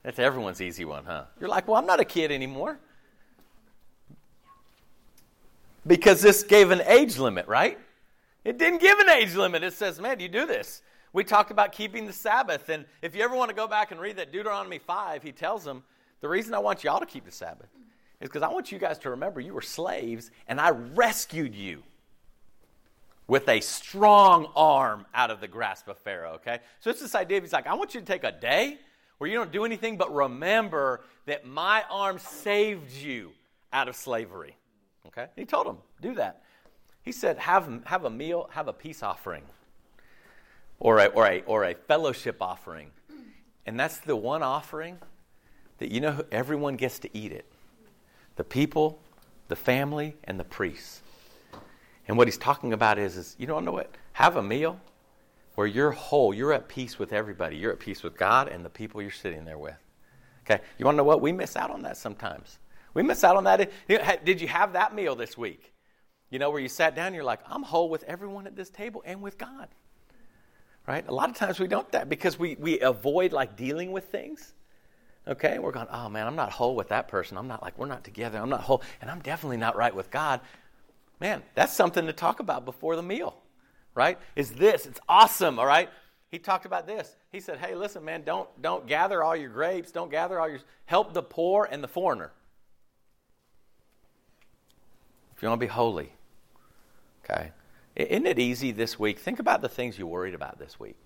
That's 0.05 0.20
everyone's 0.20 0.61
easy 0.61 0.85
one, 0.85 1.05
huh? 1.05 1.24
You're 1.40 1.48
like, 1.48 1.66
well, 1.66 1.77
I'm 1.77 1.87
not 1.87 1.98
a 1.98 2.05
kid 2.05 2.31
anymore. 2.31 2.79
Because 5.85 6.22
this 6.22 6.44
gave 6.44 6.70
an 6.70 6.83
age 6.87 7.18
limit, 7.18 7.48
right? 7.48 7.79
It 8.44 8.59
didn't 8.59 8.81
give 8.81 8.98
an 9.00 9.09
age 9.09 9.35
limit. 9.35 9.64
It 9.64 9.72
says, 9.72 10.00
man, 10.00 10.20
you 10.20 10.29
do 10.29 10.46
this. 10.46 10.83
We 11.12 11.24
talked 11.24 11.50
about 11.50 11.72
keeping 11.72 12.07
the 12.07 12.12
Sabbath. 12.12 12.68
And 12.68 12.85
if 13.03 13.16
you 13.16 13.22
ever 13.22 13.35
want 13.35 13.48
to 13.48 13.57
go 13.57 13.66
back 13.66 13.90
and 13.90 14.00
read 14.00 14.16
that 14.18 14.31
Deuteronomy 14.31 14.79
5, 14.79 15.22
he 15.22 15.33
tells 15.33 15.64
them, 15.64 15.83
the 16.20 16.29
reason 16.29 16.55
I 16.55 16.61
want 16.61 16.85
y'all 16.85 17.00
to 17.00 17.07
keep 17.07 17.24
the 17.24 17.33
Sabbath 17.33 17.68
is 18.20 18.29
because 18.29 18.42
I 18.42 18.48
want 18.48 18.72
you 18.72 18.79
guys 18.79 18.98
to 19.00 19.11
remember 19.11 19.40
you 19.40 19.55
were 19.55 19.62
slaves 19.62 20.31
and 20.46 20.61
I 20.61 20.70
rescued 20.70 21.55
you 21.55 21.83
with 23.27 23.48
a 23.48 23.61
strong 23.61 24.48
arm 24.55 25.07
out 25.14 25.31
of 25.31 25.40
the 25.40 25.48
grasp 25.48 25.88
of 25.88 25.98
Pharaoh, 25.98 26.35
okay? 26.35 26.61
So 26.81 26.90
it's 26.90 27.00
this 27.00 27.14
idea 27.14 27.38
of 27.38 27.44
he's 27.44 27.53
like, 27.53 27.66
I 27.66 27.74
want 27.74 27.94
you 27.94 28.00
to 28.00 28.07
take 28.07 28.24
a 28.24 28.33
day 28.33 28.79
where 29.18 29.31
you 29.31 29.37
don't 29.37 29.53
do 29.53 29.64
anything 29.64 29.96
but 29.96 30.14
remember 30.14 31.03
that 31.27 31.46
my 31.46 31.85
arm 31.90 32.18
saved 32.18 32.92
you 32.92 33.31
out 33.72 33.88
of 33.88 33.96
slavery, 33.96 34.57
okay? 35.07 35.29
He 35.37 35.46
told 35.46 35.66
him, 35.66 35.79
do 36.03 36.14
that. 36.14 36.42
He 37.03 37.12
said, 37.12 37.38
have, 37.38 37.68
have 37.85 38.05
a 38.05 38.11
meal, 38.11 38.48
have 38.53 38.68
a 38.68 38.72
peace 38.72 39.03
offering 39.03 39.44
or 40.79 40.98
a, 40.98 41.07
or, 41.07 41.27
a, 41.27 41.42
or 41.42 41.64
a 41.64 41.74
fellowship 41.74 42.37
offering. 42.40 42.90
And 43.66 43.81
that's 43.81 43.98
the 43.98 44.16
one 44.16 44.42
offering 44.42 44.98
that 45.79 45.90
you 45.90 46.00
know 46.00 46.24
everyone 46.31 46.77
gets 46.77 46.98
to 47.00 47.16
eat 47.16 47.33
it 47.33 47.46
the 48.37 48.44
people, 48.44 49.01
the 49.49 49.57
family, 49.57 50.16
and 50.25 50.38
the 50.38 50.44
priests. 50.44 51.03
And 52.07 52.16
what 52.16 52.29
he's 52.29 52.38
talking 52.38 52.73
about 52.73 52.99
is, 52.99 53.16
is 53.16 53.37
you 53.38 53.47
don't 53.47 53.64
know 53.64 53.73
what? 53.73 53.94
Have 54.12 54.37
a 54.37 54.42
meal 54.42 54.81
where 55.55 55.66
you're 55.66 55.92
whole, 55.92 56.35
you're 56.35 56.53
at 56.53 56.68
peace 56.68 56.99
with 56.99 57.12
everybody. 57.12 57.57
You're 57.57 57.73
at 57.73 57.79
peace 57.79 58.03
with 58.03 58.16
God 58.16 58.49
and 58.49 58.64
the 58.64 58.70
people 58.70 59.01
you're 59.01 59.11
sitting 59.11 59.44
there 59.44 59.59
with. 59.59 59.77
Okay, 60.44 60.62
you 60.79 60.85
want 60.85 60.94
to 60.94 60.99
know 60.99 61.05
what? 61.05 61.23
We 61.23 61.33
miss 61.33 61.57
out 61.57 61.70
on 61.70 61.83
that 61.83 61.97
sometimes. 61.97 62.59
We 62.92 63.03
miss 63.03 63.25
out 63.25 63.37
on 63.37 63.44
that. 63.44 63.70
Did 64.25 64.40
you 64.40 64.49
have 64.49 64.75
that 64.75 64.94
meal 64.94 65.16
this 65.16 65.38
week? 65.38 65.73
You 66.31 66.38
know, 66.38 66.51
where 66.51 66.61
you 66.61 66.68
sat 66.68 66.94
down, 66.94 67.14
you're 67.14 67.25
like, 67.25 67.40
I'm 67.47 67.62
whole 67.62 67.88
with 67.88 68.03
everyone 68.05 68.47
at 68.47 68.57
this 68.57 68.68
table 68.68 69.03
and 69.07 69.23
with 69.23 69.38
God. 69.38 69.68
Right? 70.87 71.07
A 71.09 71.14
lot 71.14 71.31
of 71.31 71.37
times 71.37 71.59
we 71.59 71.66
don't 71.66 71.90
that 71.92 72.09
because 72.09 72.38
we, 72.38 72.57
we 72.59 72.81
avoid 72.81 73.33
like 73.33 73.57
dealing 73.57 73.92
with 73.92 74.05
things. 74.07 74.53
Okay, 75.26 75.58
we're 75.58 75.72
going, 75.72 75.87
oh 75.90 76.08
man, 76.08 76.26
I'm 76.26 76.37
not 76.37 76.52
whole 76.52 76.76
with 76.76 76.88
that 76.88 77.08
person. 77.08 77.38
I'm 77.38 77.48
not 77.48 77.62
like, 77.62 77.78
we're 77.78 77.87
not 77.87 78.04
together. 78.04 78.38
I'm 78.38 78.50
not 78.50 78.60
whole. 78.60 78.82
And 79.00 79.10
I'm 79.10 79.20
definitely 79.20 79.56
not 79.56 79.74
right 79.76 79.94
with 79.94 80.10
God. 80.10 80.40
Man, 81.20 81.42
that's 81.54 81.72
something 81.72 82.06
to 82.06 82.12
talk 82.12 82.40
about 82.40 82.64
before 82.64 82.96
the 82.96 83.02
meal, 83.02 83.37
right? 83.94 84.18
Is 84.37 84.52
this, 84.52 84.84
it's 84.84 85.00
awesome, 85.08 85.58
all 85.58 85.66
right? 85.66 85.88
He 86.30 86.38
talked 86.38 86.66
about 86.66 86.87
this. 86.87 87.14
He 87.30 87.40
said, 87.40 87.58
hey, 87.58 87.74
listen, 87.74 88.04
man, 88.04 88.22
don't, 88.24 88.48
don't 88.60 88.87
gather 88.87 89.22
all 89.22 89.37
your 89.37 89.50
grapes. 89.50 89.92
Don't 89.92 90.10
gather 90.10 90.38
all 90.38 90.48
your, 90.48 90.58
help 90.84 91.14
the 91.14 91.22
poor 91.22 91.68
and 91.70 91.82
the 91.82 91.88
foreigner. 91.88 92.32
If 95.37 95.42
you 95.42 95.48
want 95.48 95.60
to 95.60 95.66
be 95.66 95.70
holy, 95.70 96.12
okay? 97.24 97.52
Isn't 97.96 98.26
it 98.26 98.38
easy 98.38 98.72
this 98.72 98.98
week? 98.98 99.20
Think 99.20 99.38
about 99.38 99.62
the 99.62 99.68
things 99.68 99.98
you 99.98 100.06
worried 100.06 100.34
about 100.34 100.58
this 100.58 100.78
week. 100.78 100.96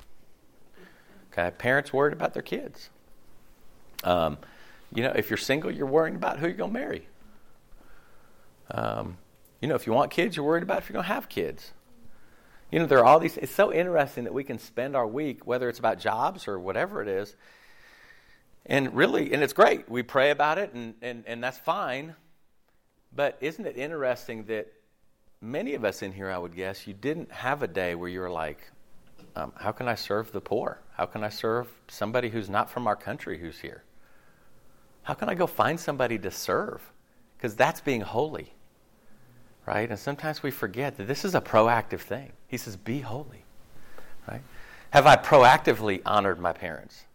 Okay, 1.32 1.50
parents 1.56 1.92
worried 1.92 2.14
about 2.14 2.32
their 2.32 2.42
kids. 2.42 2.88
Um, 4.04 4.38
you 4.94 5.02
know, 5.02 5.12
if 5.14 5.30
you're 5.30 5.36
single, 5.36 5.70
you're 5.70 5.86
worrying 5.86 6.16
about 6.16 6.38
who 6.38 6.46
you're 6.46 6.56
going 6.56 6.72
to 6.72 6.78
marry. 6.78 7.08
Um, 8.70 9.18
you 9.60 9.68
know, 9.68 9.74
if 9.74 9.86
you 9.86 9.92
want 9.92 10.10
kids, 10.10 10.36
you're 10.36 10.46
worried 10.46 10.62
about 10.62 10.78
if 10.78 10.88
you're 10.88 10.94
going 10.94 11.06
to 11.06 11.12
have 11.12 11.28
kids. 11.28 11.72
You 12.70 12.78
know, 12.78 12.86
there 12.86 12.98
are 12.98 13.04
all 13.04 13.18
these. 13.18 13.36
It's 13.36 13.54
so 13.54 13.72
interesting 13.72 14.24
that 14.24 14.34
we 14.34 14.44
can 14.44 14.58
spend 14.58 14.94
our 14.94 15.06
week, 15.06 15.46
whether 15.46 15.68
it's 15.68 15.78
about 15.78 15.98
jobs 15.98 16.46
or 16.46 16.58
whatever 16.58 17.02
it 17.02 17.08
is, 17.08 17.34
and 18.66 18.94
really, 18.94 19.32
and 19.32 19.42
it's 19.42 19.54
great. 19.54 19.88
We 19.88 20.02
pray 20.02 20.30
about 20.30 20.58
it, 20.58 20.74
and, 20.74 20.94
and, 21.00 21.24
and 21.26 21.42
that's 21.42 21.58
fine. 21.58 22.14
But 23.14 23.38
isn't 23.40 23.64
it 23.64 23.78
interesting 23.78 24.44
that 24.44 24.70
many 25.40 25.74
of 25.74 25.84
us 25.84 26.02
in 26.02 26.12
here, 26.12 26.30
I 26.30 26.36
would 26.36 26.54
guess, 26.54 26.86
you 26.86 26.92
didn't 26.92 27.32
have 27.32 27.62
a 27.62 27.68
day 27.68 27.94
where 27.94 28.08
you 28.08 28.20
were 28.20 28.30
like, 28.30 28.58
um, 29.34 29.52
how 29.56 29.72
can 29.72 29.88
I 29.88 29.94
serve 29.94 30.30
the 30.32 30.40
poor? 30.40 30.78
How 30.94 31.06
can 31.06 31.24
I 31.24 31.30
serve 31.30 31.72
somebody 31.88 32.28
who's 32.28 32.50
not 32.50 32.68
from 32.68 32.86
our 32.86 32.96
country 32.96 33.38
who's 33.38 33.58
here? 33.58 33.82
How 35.08 35.14
can 35.14 35.30
I 35.30 35.34
go 35.34 35.46
find 35.46 35.80
somebody 35.80 36.18
to 36.18 36.30
serve 36.30 36.82
because 37.38 37.56
that's 37.56 37.80
being 37.80 38.02
holy. 38.02 38.52
Right? 39.64 39.88
And 39.88 39.98
sometimes 39.98 40.42
we 40.42 40.50
forget 40.50 40.98
that 40.98 41.06
this 41.06 41.24
is 41.24 41.34
a 41.34 41.40
proactive 41.40 42.00
thing. 42.00 42.32
He 42.46 42.58
says, 42.58 42.76
Be 42.76 43.00
holy. 43.00 43.42
Right? 44.28 44.42
Have 44.90 45.06
I 45.06 45.16
proactively 45.16 46.02
honored 46.04 46.38
my 46.38 46.52
parents? 46.52 47.06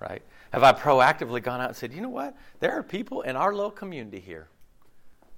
Right? 0.00 0.20
Have 0.52 0.64
I 0.64 0.72
proactively 0.72 1.40
gone 1.40 1.60
out 1.60 1.68
and 1.68 1.76
said, 1.76 1.92
you 1.92 2.00
know 2.00 2.08
what? 2.08 2.36
There 2.58 2.72
are 2.72 2.82
people 2.82 3.22
in 3.22 3.36
our 3.36 3.54
little 3.54 3.70
community 3.70 4.18
here 4.18 4.48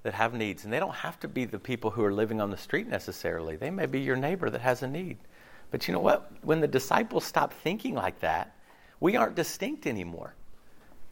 that 0.02 0.14
have 0.14 0.32
needs, 0.32 0.64
and 0.64 0.72
they 0.72 0.80
don't 0.80 0.94
have 0.94 1.20
to 1.20 1.28
be 1.28 1.44
the 1.44 1.58
people 1.58 1.90
who 1.90 2.02
are 2.02 2.14
living 2.14 2.40
on 2.40 2.48
the 2.48 2.56
street 2.56 2.88
necessarily. 2.88 3.56
They 3.56 3.70
may 3.70 3.84
be 3.84 4.00
your 4.00 4.16
neighbor 4.16 4.48
that 4.48 4.62
has 4.62 4.82
a 4.82 4.88
need. 4.88 5.18
But 5.70 5.86
you 5.86 5.92
know 5.92 6.00
what? 6.00 6.32
When 6.40 6.62
the 6.62 6.68
disciples 6.68 7.26
stop 7.26 7.52
thinking 7.52 7.94
like 7.94 8.20
that, 8.20 8.56
we 9.00 9.16
aren't 9.16 9.34
distinct 9.34 9.86
anymore. 9.86 10.34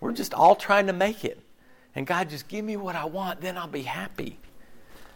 We're 0.00 0.12
just 0.12 0.34
all 0.34 0.54
trying 0.54 0.86
to 0.86 0.92
make 0.92 1.24
it. 1.24 1.40
And 1.94 2.06
God, 2.06 2.30
just 2.30 2.48
give 2.48 2.64
me 2.64 2.76
what 2.76 2.94
I 2.94 3.04
want, 3.04 3.40
then 3.40 3.56
I'll 3.56 3.66
be 3.66 3.82
happy. 3.82 4.38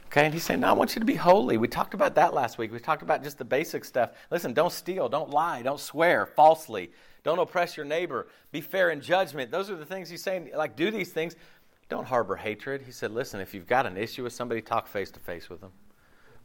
Okay, 0.07 0.27
and 0.27 0.35
he's 0.35 0.43
saying, 0.43 0.61
No, 0.61 0.69
I 0.69 0.73
want 0.73 0.95
you 0.95 1.01
to 1.01 1.07
be 1.07 1.15
holy. 1.15 1.57
We 1.57 1.69
talked 1.69 1.95
about 1.95 2.17
that 2.17 2.35
last 2.35 2.59
week. 2.59 2.73
We 2.73 2.79
talked 2.79 3.03
about 3.03 3.23
just 3.23 3.39
the 3.39 3.45
basic 3.45 3.85
stuff. 3.85 4.11
Listen, 4.31 4.53
don't 4.53 4.73
steal, 4.73 5.09
don't 5.09 5.31
lie, 5.31 5.63
don't 5.63 5.81
swear 5.81 6.27
falsely, 6.27 6.91
don't 7.23 7.39
oppress 7.39 7.77
your 7.77 7.87
neighbor, 7.87 8.27
be 8.51 8.61
fair 8.61 8.91
in 8.91 9.01
judgment. 9.01 9.51
Those 9.51 9.71
are 9.71 9.77
the 9.77 9.87
things 9.87 10.11
he's 10.11 10.23
saying, 10.23 10.51
like, 10.55 10.77
do 10.77 10.91
these 10.91 11.13
things. 11.13 11.37
Don't 11.89 12.07
harbor 12.07 12.37
hatred. 12.37 12.83
He 12.83 12.93
said, 12.93 13.13
Listen, 13.13 13.41
if 13.41 13.55
you've 13.55 13.67
got 13.67 13.87
an 13.87 13.97
issue 13.97 14.23
with 14.23 14.33
somebody, 14.33 14.61
talk 14.61 14.87
face 14.87 15.11
to 15.13 15.21
face 15.21 15.49
with 15.49 15.61
them. 15.61 15.73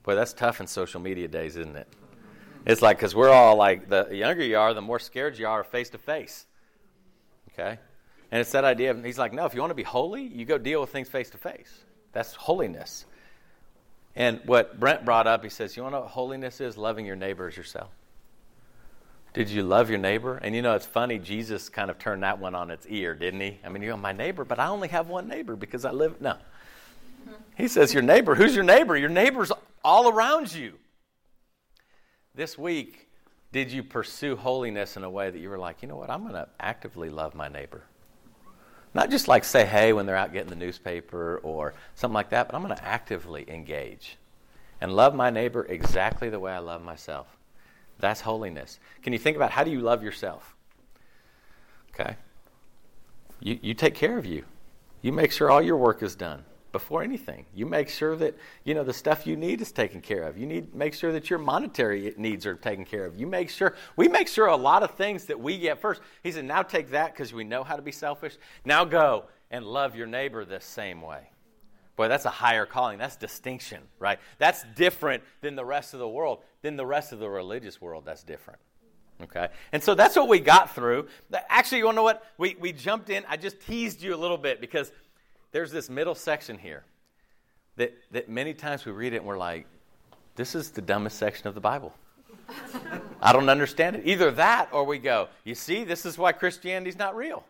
Boy, 0.04 0.16
that's 0.16 0.34
tough 0.34 0.62
in 0.62 0.68
social 0.68 1.02
media 1.02 1.28
days, 1.28 1.58
isn't 1.58 1.76
it? 1.76 1.88
It's 2.66 2.82
like, 2.82 2.98
because 2.98 3.16
we're 3.16 3.30
all 3.30 3.56
like, 3.56 3.90
the 3.90 4.08
younger 4.12 4.44
you 4.44 4.58
are, 4.58 4.74
the 4.74 4.82
more 4.82 5.00
scared 5.00 5.38
you 5.38 5.48
are 5.48 5.64
face 5.64 5.90
to 5.90 5.98
face. 5.98 6.46
Okay? 7.52 7.80
And 8.32 8.42
it's 8.42 8.52
that 8.52 8.66
idea 8.66 8.92
of, 8.92 9.04
he's 9.04 9.18
like, 9.18 9.34
no, 9.34 9.46
if 9.46 9.54
you 9.54 9.62
want 9.62 9.72
to 9.72 9.76
be 9.76 9.84
holy, 9.84 10.24
you 10.24 10.46
go 10.46 10.58
deal 10.58 10.82
with 10.82 10.90
things 10.90 11.08
face 11.08 11.30
to 11.30 11.38
face. 11.38 11.86
That's 12.12 12.34
holiness. 12.34 13.06
And 14.16 14.42
what 14.46 14.80
Brent 14.80 15.06
brought 15.06 15.28
up, 15.28 15.44
he 15.44 15.50
says, 15.50 15.78
You 15.78 15.84
want 15.84 15.94
to 15.94 15.98
know 15.98 16.02
what 16.02 16.10
holiness 16.10 16.60
is? 16.60 16.76
Loving 16.76 17.06
your 17.06 17.16
neighbor 17.16 17.48
as 17.48 17.56
yourself. 17.56 17.92
Did 19.34 19.50
you 19.50 19.62
love 19.62 19.92
your 19.92 20.00
neighbor? 20.00 20.38
And 20.38 20.56
you 20.56 20.64
know, 20.64 20.74
it's 20.74 20.88
funny, 20.88 21.20
Jesus 21.20 21.70
kind 21.70 21.92
of 21.92 22.00
turned 22.00 22.24
that 22.24 22.40
one 22.40 22.56
on 22.56 22.72
its 22.72 22.88
ear, 22.88 23.14
didn't 23.14 23.42
he? 23.42 23.60
I 23.64 23.70
mean, 23.70 23.84
you're 23.84 23.96
my 23.96 24.14
neighbor, 24.14 24.44
but 24.44 24.58
I 24.58 24.70
only 24.70 24.88
have 24.88 25.08
one 25.08 25.28
neighbor 25.28 25.56
because 25.56 25.86
I 25.86 25.92
live. 25.92 26.20
No. 26.20 26.36
He 27.56 27.68
says, 27.68 27.94
Your 27.94 28.02
neighbor. 28.02 28.34
Who's 28.34 28.56
your 28.56 28.64
neighbor? 28.64 28.98
Your 28.98 29.10
neighbor's 29.10 29.52
all 29.84 30.10
around 30.10 30.52
you. 30.52 30.74
This 32.34 32.58
week, 32.58 33.08
did 33.52 33.72
you 33.72 33.84
pursue 33.84 34.36
holiness 34.36 34.98
in 34.98 35.04
a 35.04 35.10
way 35.10 35.30
that 35.30 35.38
you 35.38 35.50
were 35.50 35.60
like, 35.60 35.84
you 35.84 35.88
know 35.88 35.96
what, 35.96 36.10
I'm 36.10 36.22
going 36.22 36.34
to 36.34 36.48
actively 36.60 37.10
love 37.10 37.36
my 37.36 37.48
neighbor? 37.48 37.84
Not 38.98 39.12
just 39.12 39.28
like 39.28 39.44
say 39.44 39.64
hey 39.64 39.94
when 39.94 40.08
they're 40.08 40.16
out 40.16 40.34
getting 40.34 40.50
the 40.50 40.56
newspaper 40.56 41.40
or 41.44 41.76
something 41.94 42.16
like 42.16 42.32
that, 42.32 42.48
but 42.48 42.56
I'm 42.56 42.64
going 42.64 42.76
to 42.76 42.84
actively 42.84 43.46
engage 43.48 44.18
and 44.82 44.92
love 44.92 45.14
my 45.14 45.30
neighbor 45.30 45.64
exactly 45.70 46.32
the 46.32 46.40
way 46.40 46.52
I 46.52 46.58
love 46.58 46.82
myself. 46.82 47.28
That's 48.00 48.22
holiness. 48.22 48.80
Can 49.04 49.14
you 49.14 49.20
think 49.20 49.38
about 49.38 49.52
how 49.52 49.64
do 49.64 49.70
you 49.70 49.82
love 49.82 50.02
yourself? 50.02 50.56
Okay. 51.94 52.16
You, 53.40 53.60
you 53.62 53.74
take 53.76 53.94
care 53.94 54.18
of 54.18 54.26
you. 54.26 54.46
You 55.04 55.12
make 55.12 55.32
sure 55.32 55.52
all 55.52 55.62
your 55.62 55.78
work 55.78 56.02
is 56.02 56.16
done 56.16 56.44
before 56.72 57.04
anything. 57.04 57.46
You 57.54 57.66
make 57.66 57.90
sure 57.90 58.16
that 58.18 58.38
you 58.64 58.74
know 58.74 58.84
the 58.84 58.94
stuff 58.94 59.26
you 59.26 59.36
need 59.36 59.62
is 59.62 59.72
taken 59.72 60.02
care 60.02 60.24
of. 60.24 60.38
You 60.38 60.46
need 60.46 60.74
make 60.76 60.94
sure 60.94 61.12
that 61.12 61.30
your 61.30 61.40
monetary 61.40 62.14
needs 62.18 62.46
are 62.46 62.56
taken 62.56 62.86
care 62.86 63.06
of. 63.06 63.20
You 63.20 63.28
make 63.28 63.50
sure 63.50 63.76
we 63.96 64.08
make 64.08 64.28
sure 64.28 64.48
a 64.48 64.56
lot 64.56 64.84
of 64.84 64.92
things 64.92 65.26
that 65.26 65.40
we 65.40 65.58
get 65.58 65.80
first. 65.80 66.02
He 66.24 66.32
said, 66.32 66.46
"Now 66.46 66.62
take 66.62 66.92
that 66.92 67.14
because 67.14 67.34
we 67.34 67.44
know 67.44 67.64
how 67.64 67.76
to 67.76 67.82
be 67.82 67.92
selfish. 67.92 68.38
Now 68.66 68.86
go 68.86 69.26
and 69.50 69.66
love 69.66 69.96
your 69.96 70.08
neighbor 70.08 70.46
the 70.46 70.60
same 70.60 71.02
way." 71.02 71.30
Boy, 71.96 72.08
that's 72.08 72.26
a 72.26 72.30
higher 72.30 72.68
calling. 72.68 73.00
That's 73.00 73.16
distinction, 73.16 73.82
right? 73.98 74.20
That's 74.38 74.64
different 74.76 75.24
than 75.42 75.56
the 75.56 75.66
rest 75.66 75.96
of 75.96 76.00
the 76.00 76.08
world, 76.08 76.44
than 76.62 76.78
the 76.78 76.86
rest 76.86 77.12
of 77.12 77.18
the 77.18 77.30
religious 77.30 77.82
world. 77.82 78.06
That's 78.06 78.24
different. 78.24 78.60
Okay? 79.24 79.48
And 79.72 79.82
so 79.82 79.96
that's 79.96 80.16
what 80.16 80.28
we 80.28 80.40
got 80.40 80.76
through. 80.76 81.08
Actually, 81.50 81.80
you 81.80 81.86
want 81.86 81.96
to 81.96 81.98
know 81.98 82.04
what? 82.04 82.24
We, 82.38 82.56
we 82.60 82.72
jumped 82.72 83.10
in. 83.10 83.26
I 83.28 83.38
just 83.38 83.60
teased 83.62 84.02
you 84.04 84.14
a 84.14 84.16
little 84.16 84.38
bit 84.38 84.62
because 84.62 84.92
there's 85.52 85.72
this 85.72 85.90
middle 85.90 86.16
section 86.16 86.58
here 86.58 86.84
that, 87.78 87.94
that 88.12 88.30
many 88.30 88.54
times 88.54 88.86
we 88.86 88.92
read 88.92 89.14
it 89.14 89.18
and 89.18 89.26
we're 89.26 89.38
like, 89.38 89.66
this 90.36 90.56
is 90.56 90.72
the 90.72 90.82
dumbest 90.82 91.18
section 91.18 91.48
of 91.48 91.56
the 91.56 91.62
Bible. 91.62 91.94
I 93.22 93.34
don't 93.34 93.50
understand 93.50 93.96
it. 93.96 94.04
Either 94.06 94.32
that 94.32 94.70
or 94.72 94.84
we 94.84 95.00
go, 95.00 95.30
you 95.44 95.56
see, 95.56 95.84
this 95.84 96.06
is 96.06 96.18
why 96.18 96.32
Christianity's 96.32 96.98
not 96.98 97.16
real. 97.16 97.44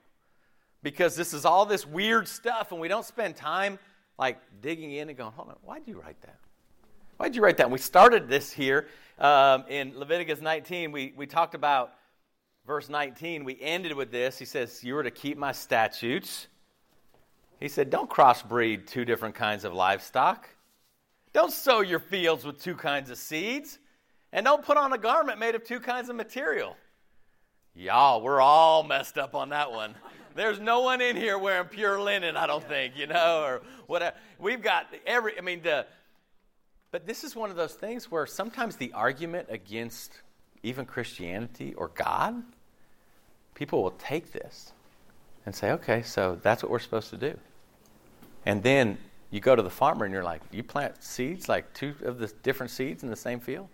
Because 0.83 1.15
this 1.15 1.33
is 1.33 1.43
all 1.43 1.65
this 1.65 1.85
weird 1.85 2.27
stuff 2.27 2.71
and 2.71 2.79
we 2.79 2.87
don't 2.87 3.05
spend 3.05 3.35
time 3.35 3.79
like 4.17 4.39
digging 4.61 4.91
in 4.91 5.09
and 5.09 5.17
going, 5.17 5.31
hold 5.33 5.49
on, 5.49 5.55
why'd 5.63 5.83
you 5.85 5.99
write 5.99 6.21
that? 6.21 6.39
Why'd 7.17 7.35
you 7.35 7.41
write 7.41 7.57
that? 7.57 7.63
And 7.63 7.71
we 7.71 7.79
started 7.79 8.29
this 8.29 8.51
here 8.51 8.87
um, 9.19 9.65
in 9.69 9.97
Leviticus 9.97 10.39
19. 10.39 10.91
We, 10.91 11.13
we 11.15 11.25
talked 11.25 11.55
about 11.55 11.93
verse 12.65 12.89
19. 12.89 13.43
We 13.43 13.57
ended 13.59 13.93
with 13.93 14.11
this. 14.11 14.37
He 14.37 14.45
says, 14.45 14.83
You 14.83 14.93
were 14.93 15.03
to 15.03 15.11
keep 15.11 15.37
my 15.37 15.51
statutes 15.51 16.47
he 17.59 17.67
said, 17.67 17.89
Don't 17.89 18.09
crossbreed 18.09 18.87
two 18.87 19.05
different 19.05 19.35
kinds 19.35 19.63
of 19.63 19.73
livestock. 19.73 20.47
Don't 21.33 21.51
sow 21.51 21.81
your 21.81 21.99
fields 21.99 22.45
with 22.45 22.61
two 22.61 22.75
kinds 22.75 23.09
of 23.09 23.17
seeds. 23.17 23.79
And 24.31 24.45
don't 24.45 24.63
put 24.63 24.77
on 24.77 24.91
a 24.93 24.97
garment 24.97 25.39
made 25.39 25.55
of 25.55 25.63
two 25.63 25.79
kinds 25.79 26.09
of 26.09 26.15
material. 26.15 26.75
Y'all, 27.75 28.21
we're 28.21 28.41
all 28.41 28.83
messed 28.83 29.17
up 29.17 29.35
on 29.35 29.49
that 29.49 29.71
one. 29.71 29.95
There's 30.35 30.59
no 30.59 30.81
one 30.81 31.01
in 31.01 31.15
here 31.15 31.37
wearing 31.37 31.67
pure 31.67 31.99
linen, 31.99 32.35
I 32.35 32.45
don't 32.45 32.63
think, 32.63 32.97
you 32.97 33.07
know, 33.07 33.43
or 33.43 33.61
whatever. 33.87 34.15
We've 34.39 34.61
got 34.61 34.87
every, 35.05 35.37
I 35.37 35.41
mean, 35.41 35.61
the, 35.63 35.85
but 36.91 37.07
this 37.07 37.23
is 37.23 37.35
one 37.35 37.49
of 37.49 37.55
those 37.55 37.73
things 37.73 38.11
where 38.11 38.25
sometimes 38.25 38.75
the 38.75 38.93
argument 38.93 39.47
against 39.49 40.11
even 40.63 40.85
Christianity 40.85 41.73
or 41.75 41.89
God, 41.89 42.43
people 43.55 43.81
will 43.81 43.91
take 43.91 44.31
this 44.31 44.73
and 45.47 45.55
say, 45.55 45.71
okay, 45.71 46.01
so 46.01 46.37
that's 46.43 46.61
what 46.61 46.69
we're 46.69 46.77
supposed 46.77 47.09
to 47.09 47.15
do. 47.15 47.33
And 48.45 48.61
then 48.61 48.97
you 49.31 49.39
go 49.39 49.55
to 49.55 49.63
the 49.63 49.69
farmer 49.69 50.03
and 50.03 50.13
you're 50.13 50.21
like, 50.21 50.41
you 50.51 50.61
plant 50.61 51.01
seeds, 51.01 51.47
like 51.47 51.73
two 51.73 51.95
of 52.03 52.19
the 52.19 52.27
different 52.43 52.69
seeds 52.69 53.01
in 53.01 53.09
the 53.09 53.15
same 53.15 53.39
field? 53.39 53.69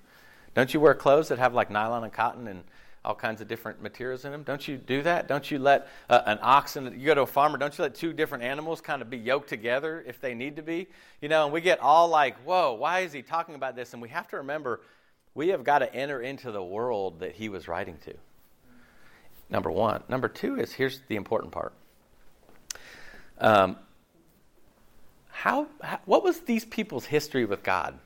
Don't 0.53 0.71
you 0.71 0.79
wear 0.79 0.93
clothes 0.93 1.29
that 1.29 1.39
have 1.39 1.55
like 1.55 1.71
nylon 1.71 2.03
and 2.03 2.13
cotton 2.13 2.47
and 2.47 2.63
all 3.03 3.15
kinds 3.15 3.41
of 3.41 3.47
different 3.47 3.81
materials 3.81 4.23
in 4.23 4.31
them? 4.31 4.43
Don't 4.43 4.67
you 4.67 4.77
do 4.77 5.01
that? 5.01 5.27
Don't 5.27 5.49
you 5.49 5.57
let 5.57 5.87
uh, 6.11 6.21
an 6.27 6.37
oxen, 6.43 6.93
you 6.95 7.07
go 7.07 7.15
to 7.15 7.21
a 7.21 7.25
farmer, 7.25 7.57
don't 7.57 7.75
you 7.75 7.81
let 7.81 7.95
two 7.95 8.13
different 8.13 8.43
animals 8.43 8.79
kind 8.79 9.01
of 9.01 9.09
be 9.09 9.17
yoked 9.17 9.49
together 9.49 10.03
if 10.05 10.21
they 10.21 10.35
need 10.35 10.57
to 10.57 10.61
be? 10.61 10.87
You 11.21 11.29
know, 11.29 11.45
and 11.45 11.51
we 11.51 11.59
get 11.59 11.79
all 11.79 12.07
like, 12.07 12.37
whoa, 12.43 12.73
why 12.73 12.99
is 12.99 13.13
he 13.13 13.23
talking 13.23 13.55
about 13.55 13.75
this? 13.75 13.93
And 13.93 14.01
we 14.01 14.09
have 14.09 14.27
to 14.27 14.37
remember, 14.37 14.81
we 15.33 15.47
have 15.47 15.63
got 15.63 15.79
to 15.79 15.91
enter 15.91 16.21
into 16.21 16.51
the 16.51 16.63
world 16.63 17.21
that 17.21 17.33
he 17.33 17.49
was 17.49 17.67
writing 17.67 17.97
to. 18.05 18.13
Number 19.53 19.69
one. 19.69 20.03
Number 20.09 20.27
two 20.27 20.59
is 20.59 20.73
here's 20.73 20.99
the 21.07 21.15
important 21.15 21.53
part. 21.53 21.73
Um, 23.37 23.77
how, 25.29 25.67
how, 25.81 25.99
what 26.05 26.23
was 26.23 26.39
these 26.41 26.65
people's 26.65 27.05
history 27.05 27.45
with 27.45 27.61
God 27.61 27.99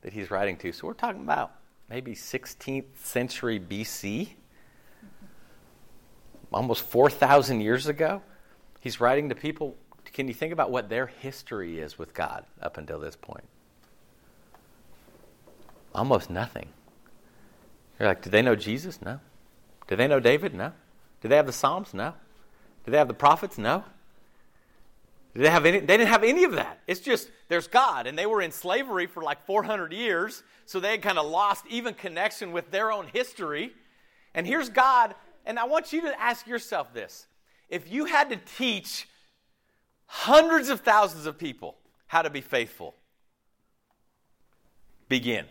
that 0.00 0.14
he's 0.14 0.30
writing 0.30 0.56
to? 0.58 0.72
So 0.72 0.86
we're 0.86 0.94
talking 0.94 1.20
about 1.20 1.52
maybe 1.90 2.14
16th 2.14 2.96
century 3.02 3.60
BC, 3.60 4.30
almost 6.50 6.82
4,000 6.82 7.60
years 7.60 7.88
ago. 7.88 8.22
He's 8.80 8.98
writing 8.98 9.28
to 9.28 9.34
people. 9.34 9.76
Can 10.14 10.28
you 10.28 10.34
think 10.34 10.54
about 10.54 10.70
what 10.70 10.88
their 10.88 11.08
history 11.08 11.78
is 11.78 11.98
with 11.98 12.14
God 12.14 12.46
up 12.62 12.78
until 12.78 12.98
this 12.98 13.16
point? 13.16 13.44
Almost 15.94 16.30
nothing. 16.30 16.68
You're 17.98 18.08
like, 18.08 18.22
did 18.22 18.32
they 18.32 18.42
know 18.42 18.56
Jesus? 18.56 19.02
No. 19.02 19.20
Did 19.88 19.98
they 19.98 20.08
know 20.08 20.20
David? 20.20 20.54
No. 20.54 20.72
Did 21.20 21.28
they 21.28 21.36
have 21.36 21.46
the 21.46 21.52
Psalms? 21.52 21.94
No. 21.94 22.14
Did 22.84 22.92
they 22.92 22.98
have 22.98 23.08
the 23.08 23.14
prophets? 23.14 23.58
No. 23.58 23.84
Did 25.34 25.44
they 25.44 25.50
have 25.50 25.66
any? 25.66 25.80
They 25.80 25.98
didn't 25.98 26.08
have 26.08 26.24
any 26.24 26.44
of 26.44 26.52
that. 26.52 26.80
It's 26.86 27.00
just 27.00 27.28
there's 27.48 27.68
God, 27.68 28.06
and 28.06 28.18
they 28.18 28.26
were 28.26 28.40
in 28.40 28.50
slavery 28.50 29.06
for 29.06 29.22
like 29.22 29.44
400 29.44 29.92
years, 29.92 30.42
so 30.64 30.80
they 30.80 30.92
had 30.92 31.02
kind 31.02 31.18
of 31.18 31.26
lost 31.26 31.64
even 31.68 31.92
connection 31.92 32.52
with 32.52 32.70
their 32.70 32.90
own 32.90 33.06
history. 33.12 33.72
And 34.34 34.46
here's 34.46 34.70
God, 34.70 35.14
and 35.44 35.58
I 35.58 35.64
want 35.64 35.92
you 35.92 36.02
to 36.02 36.20
ask 36.20 36.46
yourself 36.46 36.94
this: 36.94 37.26
If 37.68 37.92
you 37.92 38.06
had 38.06 38.30
to 38.30 38.36
teach 38.56 39.08
hundreds 40.06 40.70
of 40.70 40.80
thousands 40.80 41.26
of 41.26 41.36
people 41.36 41.76
how 42.06 42.22
to 42.22 42.30
be 42.30 42.40
faithful, 42.40 42.94
begin. 45.08 45.44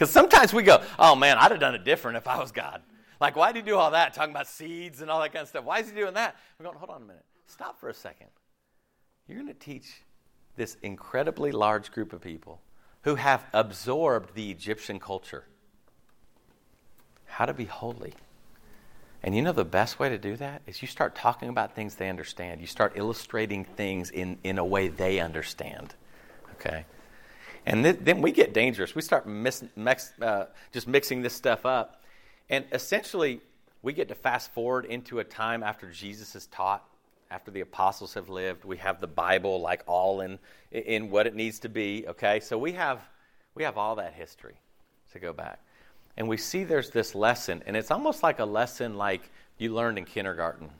Because 0.00 0.14
sometimes 0.14 0.54
we 0.54 0.62
go, 0.62 0.82
oh 0.98 1.14
man, 1.14 1.36
I'd 1.36 1.50
have 1.50 1.60
done 1.60 1.74
it 1.74 1.84
different 1.84 2.16
if 2.16 2.26
I 2.26 2.38
was 2.38 2.52
God. 2.52 2.80
Like, 3.20 3.36
why 3.36 3.52
did 3.52 3.66
he 3.66 3.70
do 3.70 3.76
all 3.76 3.90
that? 3.90 4.14
Talking 4.14 4.30
about 4.30 4.46
seeds 4.46 5.02
and 5.02 5.10
all 5.10 5.20
that 5.20 5.30
kind 5.30 5.42
of 5.42 5.48
stuff. 5.48 5.62
Why 5.62 5.80
is 5.80 5.90
he 5.90 5.94
doing 5.94 6.14
that? 6.14 6.36
We're 6.58 6.64
going, 6.64 6.78
hold 6.78 6.88
on 6.88 7.02
a 7.02 7.04
minute. 7.04 7.26
Stop 7.44 7.78
for 7.78 7.90
a 7.90 7.94
second. 7.94 8.28
You're 9.28 9.36
going 9.36 9.52
to 9.52 9.60
teach 9.60 10.00
this 10.56 10.78
incredibly 10.80 11.52
large 11.52 11.92
group 11.92 12.14
of 12.14 12.22
people 12.22 12.62
who 13.02 13.16
have 13.16 13.44
absorbed 13.52 14.34
the 14.34 14.50
Egyptian 14.50 14.98
culture 14.98 15.44
how 17.26 17.44
to 17.44 17.52
be 17.52 17.66
holy. 17.66 18.14
And 19.22 19.36
you 19.36 19.42
know 19.42 19.52
the 19.52 19.66
best 19.66 19.98
way 19.98 20.08
to 20.08 20.16
do 20.16 20.34
that 20.36 20.62
is 20.66 20.80
you 20.80 20.88
start 20.88 21.14
talking 21.14 21.50
about 21.50 21.74
things 21.74 21.96
they 21.96 22.08
understand. 22.08 22.62
You 22.62 22.66
start 22.66 22.94
illustrating 22.94 23.66
things 23.66 24.08
in, 24.08 24.38
in 24.44 24.56
a 24.56 24.64
way 24.64 24.88
they 24.88 25.20
understand. 25.20 25.94
Okay? 26.54 26.86
And 27.66 27.84
th- 27.84 27.98
then 28.00 28.22
we 28.22 28.32
get 28.32 28.52
dangerous. 28.52 28.94
We 28.94 29.02
start 29.02 29.26
mis- 29.26 29.64
mix, 29.76 30.12
uh, 30.20 30.46
just 30.72 30.88
mixing 30.88 31.22
this 31.22 31.34
stuff 31.34 31.66
up. 31.66 32.02
And 32.48 32.64
essentially, 32.72 33.40
we 33.82 33.92
get 33.92 34.08
to 34.08 34.14
fast 34.14 34.52
forward 34.52 34.84
into 34.84 35.18
a 35.20 35.24
time 35.24 35.62
after 35.62 35.90
Jesus 35.90 36.34
is 36.34 36.46
taught, 36.46 36.84
after 37.30 37.50
the 37.50 37.60
apostles 37.60 38.14
have 38.14 38.28
lived. 38.28 38.64
We 38.64 38.78
have 38.78 39.00
the 39.00 39.06
Bible 39.06 39.60
like 39.60 39.82
all 39.86 40.20
in, 40.20 40.38
in 40.72 41.10
what 41.10 41.26
it 41.26 41.34
needs 41.34 41.60
to 41.60 41.68
be. 41.68 42.04
Okay? 42.08 42.40
So 42.40 42.58
we 42.58 42.72
have, 42.72 43.00
we 43.54 43.62
have 43.62 43.78
all 43.78 43.96
that 43.96 44.14
history 44.14 44.56
to 45.12 45.18
go 45.18 45.32
back. 45.32 45.60
And 46.16 46.28
we 46.28 46.36
see 46.36 46.64
there's 46.64 46.90
this 46.90 47.14
lesson, 47.14 47.62
and 47.66 47.76
it's 47.76 47.90
almost 47.90 48.22
like 48.22 48.40
a 48.40 48.44
lesson 48.44 48.96
like 48.96 49.30
you 49.58 49.72
learned 49.72 49.98
in 49.98 50.04
kindergarten 50.04 50.70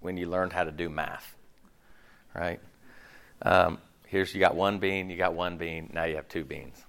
when 0.00 0.16
you 0.16 0.28
learned 0.28 0.52
how 0.52 0.64
to 0.64 0.72
do 0.72 0.88
math, 0.88 1.36
right? 2.34 2.60
Um, 3.42 3.78
here's 4.12 4.34
you 4.34 4.40
got 4.40 4.54
one 4.54 4.78
bean, 4.78 5.08
you 5.08 5.16
got 5.16 5.32
one 5.32 5.56
bean, 5.56 5.88
now 5.94 6.04
you 6.04 6.16
have 6.16 6.28
two 6.28 6.44
beans. 6.44 6.84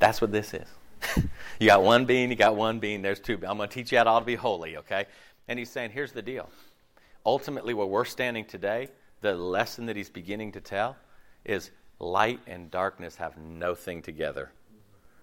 That's 0.00 0.20
what 0.20 0.32
this 0.32 0.52
is. 0.52 0.66
you 1.60 1.68
got 1.68 1.84
one 1.84 2.06
bean, 2.06 2.28
you 2.28 2.34
got 2.34 2.56
one 2.56 2.80
bean, 2.80 3.02
there's 3.02 3.20
two. 3.20 3.34
I'm 3.46 3.56
going 3.56 3.68
to 3.68 3.74
teach 3.74 3.92
you 3.92 3.98
how 3.98 4.04
to, 4.04 4.10
all 4.10 4.20
be 4.20 4.34
holy, 4.34 4.78
okay? 4.78 5.06
And 5.46 5.60
he's 5.60 5.70
saying, 5.70 5.92
here's 5.92 6.10
the 6.10 6.22
deal. 6.22 6.50
Ultimately, 7.24 7.72
where 7.72 7.86
we're 7.86 8.04
standing 8.04 8.44
today, 8.44 8.88
the 9.20 9.32
lesson 9.34 9.86
that 9.86 9.94
he's 9.94 10.10
beginning 10.10 10.50
to 10.52 10.60
tell 10.60 10.96
is 11.44 11.70
light 12.00 12.40
and 12.48 12.68
darkness 12.68 13.14
have 13.16 13.36
no 13.38 13.76
thing 13.76 14.02
together. 14.02 14.50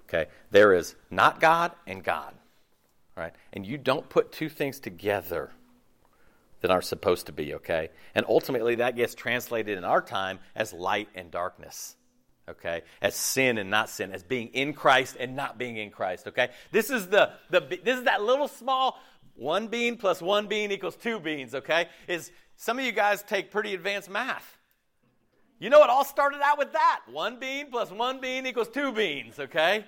Okay? 0.08 0.30
There 0.52 0.74
is 0.74 0.96
not 1.12 1.42
God 1.42 1.74
and 1.86 2.02
God. 2.02 2.34
Right? 3.18 3.34
And 3.52 3.66
you 3.66 3.78
don't 3.78 4.08
put 4.08 4.32
two 4.32 4.48
things 4.48 4.80
together 4.80 5.52
that 6.62 6.72
aren't 6.72 6.86
supposed 6.86 7.28
to 7.28 7.32
be, 7.32 7.54
okay? 7.56 7.90
And 8.16 8.26
ultimately 8.28 8.76
that 8.76 8.96
gets 8.96 9.16
translated 9.16 9.78
in 9.78 9.84
our 9.84 10.02
time 10.02 10.40
as 10.56 10.74
light 10.74 11.10
and 11.16 11.32
darkness. 11.32 11.96
Okay? 12.50 12.84
As 13.02 13.14
sin 13.14 13.58
and 13.58 13.70
not 13.70 13.90
sin, 13.90 14.14
as 14.14 14.24
being 14.24 14.48
in 14.50 14.74
Christ 14.74 15.18
and 15.20 15.36
not 15.36 15.58
being 15.58 15.76
in 15.78 15.92
Christ, 15.92 16.28
okay? 16.28 16.50
This 16.72 16.90
is 16.90 17.08
the, 17.08 17.32
the 17.50 17.60
this 17.60 17.98
is 17.98 18.06
that 18.06 18.24
little 18.24 18.48
small 18.48 18.98
one 19.36 19.68
bean 19.68 19.98
plus 19.98 20.22
one 20.22 20.48
bean 20.48 20.72
equals 20.72 20.96
two 20.96 21.20
beans, 21.20 21.54
okay? 21.54 21.88
Is 22.08 22.32
some 22.56 22.80
of 22.80 22.86
you 22.86 22.92
guys 22.92 23.22
take 23.22 23.52
pretty 23.52 23.74
advanced 23.74 24.10
math. 24.10 24.58
You 25.60 25.70
know 25.70 25.84
it 25.84 25.90
all 25.90 26.06
started 26.06 26.40
out 26.44 26.58
with 26.58 26.74
that. 26.74 27.02
One 27.12 27.40
bean 27.40 27.70
plus 27.70 27.92
one 27.92 28.22
bean 28.22 28.46
equals 28.46 28.70
two 28.70 28.92
beans, 28.92 29.40
okay? 29.40 29.86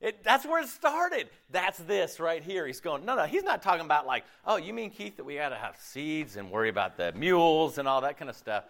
It, 0.00 0.22
that's 0.22 0.46
where 0.46 0.62
it 0.62 0.68
started. 0.68 1.28
That's 1.50 1.78
this 1.78 2.20
right 2.20 2.42
here. 2.42 2.66
He's 2.66 2.80
going, 2.80 3.04
no, 3.04 3.16
no, 3.16 3.24
he's 3.24 3.42
not 3.42 3.62
talking 3.62 3.84
about 3.84 4.06
like, 4.06 4.24
oh, 4.46 4.56
you 4.56 4.72
mean, 4.72 4.90
Keith, 4.90 5.16
that 5.16 5.24
we 5.24 5.34
got 5.34 5.48
to 5.48 5.56
have 5.56 5.76
seeds 5.76 6.36
and 6.36 6.50
worry 6.50 6.68
about 6.68 6.96
the 6.96 7.12
mules 7.12 7.78
and 7.78 7.88
all 7.88 8.00
that 8.02 8.16
kind 8.16 8.30
of 8.30 8.36
stuff. 8.36 8.64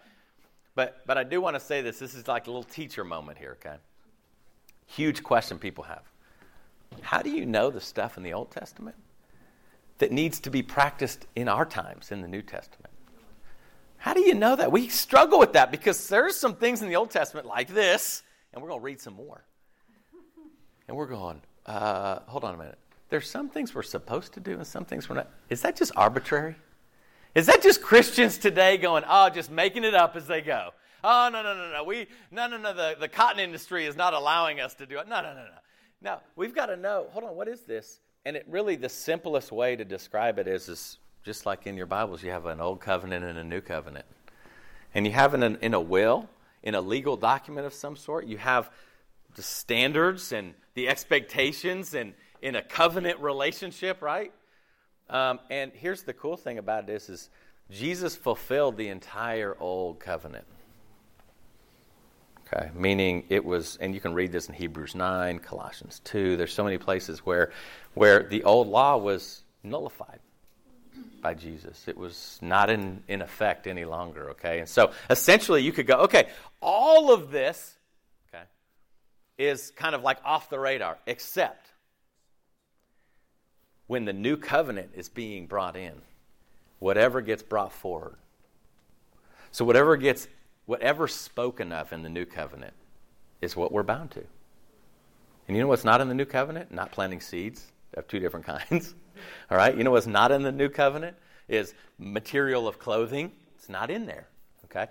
But, 0.73 1.05
but 1.05 1.17
I 1.17 1.23
do 1.23 1.39
want 1.39 1.55
to 1.55 1.59
say 1.59 1.81
this. 1.81 1.99
This 1.99 2.15
is 2.15 2.27
like 2.27 2.47
a 2.47 2.49
little 2.49 2.63
teacher 2.63 3.03
moment 3.03 3.37
here, 3.37 3.57
okay? 3.59 3.75
Huge 4.87 5.21
question 5.21 5.59
people 5.59 5.83
have. 5.83 6.03
How 7.01 7.21
do 7.21 7.29
you 7.29 7.45
know 7.45 7.69
the 7.69 7.81
stuff 7.81 8.17
in 8.17 8.23
the 8.23 8.33
Old 8.33 8.49
Testament 8.49 8.95
that 9.99 10.11
needs 10.11 10.39
to 10.39 10.49
be 10.49 10.63
practiced 10.63 11.27
in 11.35 11.47
our 11.47 11.65
times 11.65 12.11
in 12.11 12.21
the 12.21 12.27
New 12.27 12.41
Testament? 12.41 12.91
How 13.97 14.15
do 14.15 14.21
you 14.21 14.33
know 14.33 14.55
that? 14.55 14.71
We 14.71 14.87
struggle 14.87 15.37
with 15.37 15.53
that 15.53 15.69
because 15.69 16.07
there's 16.07 16.35
some 16.35 16.55
things 16.55 16.81
in 16.81 16.87
the 16.87 16.95
Old 16.95 17.11
Testament 17.11 17.45
like 17.45 17.67
this, 17.67 18.23
and 18.51 18.63
we're 18.63 18.69
going 18.69 18.79
to 18.79 18.85
read 18.85 18.99
some 18.99 19.13
more 19.13 19.43
and 20.89 20.97
we're 20.97 21.05
going, 21.05 21.39
uh, 21.67 22.19
hold 22.25 22.43
on 22.43 22.55
a 22.55 22.57
minute. 22.57 22.77
There's 23.09 23.29
some 23.29 23.47
things 23.47 23.75
we're 23.75 23.83
supposed 23.83 24.33
to 24.33 24.39
do 24.39 24.53
and 24.53 24.65
some 24.65 24.85
things 24.85 25.07
we're 25.07 25.17
not. 25.17 25.29
Is 25.47 25.61
that 25.61 25.75
just 25.75 25.91
arbitrary? 25.95 26.55
Is 27.35 27.45
that 27.45 27.61
just 27.61 27.81
Christians 27.81 28.39
today 28.39 28.75
going, 28.77 29.03
oh, 29.07 29.29
just 29.29 29.51
making 29.51 29.83
it 29.83 29.93
up 29.93 30.15
as 30.15 30.25
they 30.25 30.41
go? 30.41 30.71
Oh, 31.03 31.29
no, 31.31 31.43
no, 31.43 31.55
no, 31.55 31.71
no. 31.71 31.83
We, 31.83 32.07
no, 32.31 32.47
no, 32.47 32.57
no. 32.57 32.73
The, 32.73 32.97
the 32.99 33.07
cotton 33.07 33.39
industry 33.39 33.85
is 33.85 33.95
not 33.95 34.15
allowing 34.15 34.59
us 34.59 34.73
to 34.75 34.87
do 34.87 34.97
it. 34.97 35.07
No, 35.07 35.21
no, 35.21 35.33
no, 35.33 35.43
no. 35.43 35.59
No, 36.01 36.17
we've 36.35 36.55
got 36.55 36.67
to 36.67 36.75
know, 36.75 37.05
hold 37.11 37.23
on, 37.23 37.35
what 37.35 37.47
is 37.47 37.61
this? 37.61 37.99
And 38.25 38.35
it 38.35 38.45
really, 38.49 38.75
the 38.75 38.89
simplest 38.89 39.51
way 39.51 39.75
to 39.75 39.85
describe 39.85 40.39
it 40.39 40.47
is, 40.47 40.69
is 40.69 40.97
just 41.23 41.45
like 41.45 41.67
in 41.67 41.77
your 41.77 41.85
Bibles, 41.85 42.23
you 42.23 42.31
have 42.31 42.47
an 42.47 42.59
old 42.59 42.81
covenant 42.81 43.23
and 43.23 43.37
a 43.37 43.43
new 43.43 43.61
covenant. 43.61 44.05
And 44.95 45.05
you 45.05 45.11
have 45.11 45.35
in 45.35 45.43
a, 45.43 45.57
in 45.61 45.75
a 45.75 45.79
will, 45.79 46.27
in 46.63 46.73
a 46.73 46.81
legal 46.81 47.15
document 47.15 47.67
of 47.67 47.75
some 47.75 47.95
sort, 47.95 48.25
you 48.25 48.39
have 48.39 48.71
the 49.35 49.43
standards 49.43 50.31
and 50.31 50.55
the 50.79 50.87
expectations 50.87 51.93
and 51.93 52.13
in 52.41 52.55
a 52.55 52.61
covenant 52.61 53.19
relationship, 53.19 54.01
right? 54.01 54.31
Um, 55.09 55.39
and 55.49 55.73
here's 55.73 56.03
the 56.03 56.13
cool 56.13 56.37
thing 56.37 56.57
about 56.57 56.87
this 56.87 57.09
is 57.09 57.29
Jesus 57.69 58.15
fulfilled 58.15 58.77
the 58.77 58.87
entire 58.87 59.57
old 59.59 59.99
covenant. 59.99 60.45
Okay, 62.47 62.69
meaning 62.73 63.25
it 63.27 63.43
was, 63.43 63.77
and 63.81 63.93
you 63.93 63.99
can 63.99 64.13
read 64.13 64.31
this 64.31 64.47
in 64.47 64.53
Hebrews 64.55 64.95
9, 64.95 65.39
Colossians 65.39 65.99
2. 66.05 66.37
There's 66.37 66.53
so 66.53 66.63
many 66.63 66.77
places 66.77 67.19
where, 67.19 67.51
where 67.93 68.23
the 68.23 68.45
old 68.45 68.69
law 68.69 68.95
was 68.95 69.43
nullified 69.63 70.19
by 71.21 71.33
Jesus. 71.33 71.89
It 71.89 71.97
was 71.97 72.39
not 72.41 72.69
in, 72.69 73.03
in 73.09 73.21
effect 73.21 73.67
any 73.67 73.83
longer, 73.83 74.29
okay? 74.29 74.59
And 74.59 74.69
so 74.69 74.91
essentially 75.09 75.61
you 75.61 75.73
could 75.73 75.87
go, 75.87 75.95
okay, 76.03 76.29
all 76.61 77.11
of 77.11 77.31
this 77.31 77.78
is 79.39 79.71
kind 79.71 79.95
of 79.95 80.03
like 80.03 80.19
off 80.23 80.49
the 80.49 80.59
radar, 80.59 80.97
except 81.07 81.71
when 83.87 84.05
the 84.05 84.13
new 84.13 84.37
covenant 84.37 84.91
is 84.93 85.09
being 85.09 85.47
brought 85.47 85.75
in, 85.75 85.93
whatever 86.77 87.21
gets 87.21 87.41
brought 87.41 87.73
forward. 87.73 88.17
So 89.51 89.65
whatever 89.65 89.97
gets 89.97 90.27
whatever's 90.65 91.15
spoken 91.15 91.71
of 91.71 91.91
in 91.91 92.03
the 92.03 92.09
new 92.09 92.25
covenant 92.25 92.73
is 93.41 93.55
what 93.55 93.71
we're 93.71 93.81
bound 93.81 94.11
to. 94.11 94.23
And 95.47 95.57
you 95.57 95.63
know 95.63 95.67
what's 95.67 95.85
not 95.85 96.01
in 96.01 96.09
the 96.09 96.13
new 96.13 96.25
covenant? 96.25 96.71
Not 96.71 96.91
planting 96.91 97.21
seeds 97.21 97.71
of 97.95 98.07
two 98.07 98.19
different 98.19 98.45
kinds. 98.69 98.93
All 99.49 99.57
right? 99.57 99.75
You 99.75 99.83
know 99.83 99.91
what's 99.91 100.05
not 100.05 100.31
in 100.31 100.43
the 100.43 100.51
new 100.51 100.69
covenant 100.69 101.17
is 101.47 101.73
material 101.97 102.67
of 102.67 102.77
clothing. 102.77 103.31
It's 103.55 103.69
not 103.69 103.89
in 103.89 104.05
there. 104.05 104.27
Okay? 104.65 104.85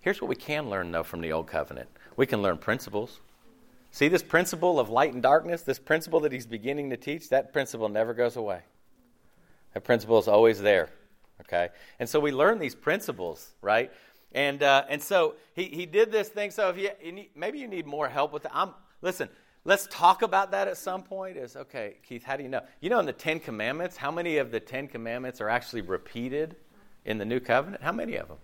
Here's 0.00 0.22
what 0.22 0.28
we 0.28 0.36
can 0.36 0.70
learn 0.70 0.90
though 0.92 1.02
from 1.02 1.20
the 1.20 1.32
old 1.32 1.48
covenant. 1.48 1.88
We 2.16 2.26
can 2.26 2.40
learn 2.40 2.56
principles. 2.56 3.20
See 3.90 4.08
this 4.08 4.22
principle 4.22 4.78
of 4.78 4.90
light 4.90 5.12
and 5.12 5.22
darkness, 5.22 5.62
this 5.62 5.78
principle 5.78 6.20
that 6.20 6.32
he's 6.32 6.46
beginning 6.46 6.90
to 6.90 6.96
teach, 6.96 7.30
that 7.30 7.52
principle 7.52 7.88
never 7.88 8.14
goes 8.14 8.36
away. 8.36 8.60
That 9.74 9.84
principle 9.84 10.18
is 10.18 10.28
always 10.28 10.60
there. 10.60 10.88
Okay? 11.42 11.68
And 11.98 12.08
so 12.08 12.20
we 12.20 12.32
learn 12.32 12.58
these 12.58 12.74
principles, 12.74 13.54
right? 13.62 13.92
And 14.32 14.62
uh, 14.62 14.84
and 14.88 15.02
so 15.02 15.36
he, 15.54 15.64
he 15.64 15.86
did 15.86 16.12
this 16.12 16.28
thing. 16.28 16.50
So 16.50 16.68
if 16.68 16.76
you, 16.76 16.90
you 17.02 17.12
need, 17.12 17.30
maybe 17.34 17.58
you 17.58 17.68
need 17.68 17.86
more 17.86 18.08
help 18.08 18.32
with 18.32 18.42
that, 18.42 18.52
I'm 18.54 18.74
listen. 19.00 19.28
Let's 19.64 19.86
talk 19.90 20.22
about 20.22 20.52
that 20.52 20.68
at 20.68 20.76
some 20.76 21.02
point. 21.02 21.36
Is 21.36 21.56
okay, 21.56 21.96
Keith. 22.06 22.22
How 22.24 22.36
do 22.36 22.42
you 22.42 22.48
know? 22.48 22.62
You 22.80 22.90
know, 22.90 23.00
in 23.00 23.06
the 23.06 23.12
Ten 23.12 23.40
Commandments, 23.40 23.96
how 23.96 24.10
many 24.10 24.38
of 24.38 24.50
the 24.50 24.60
Ten 24.60 24.86
Commandments 24.86 25.40
are 25.40 25.48
actually 25.48 25.82
repeated 25.82 26.56
in 27.04 27.18
the 27.18 27.24
New 27.24 27.40
Covenant? 27.40 27.82
How 27.82 27.92
many 27.92 28.16
of 28.16 28.28
them? 28.28 28.38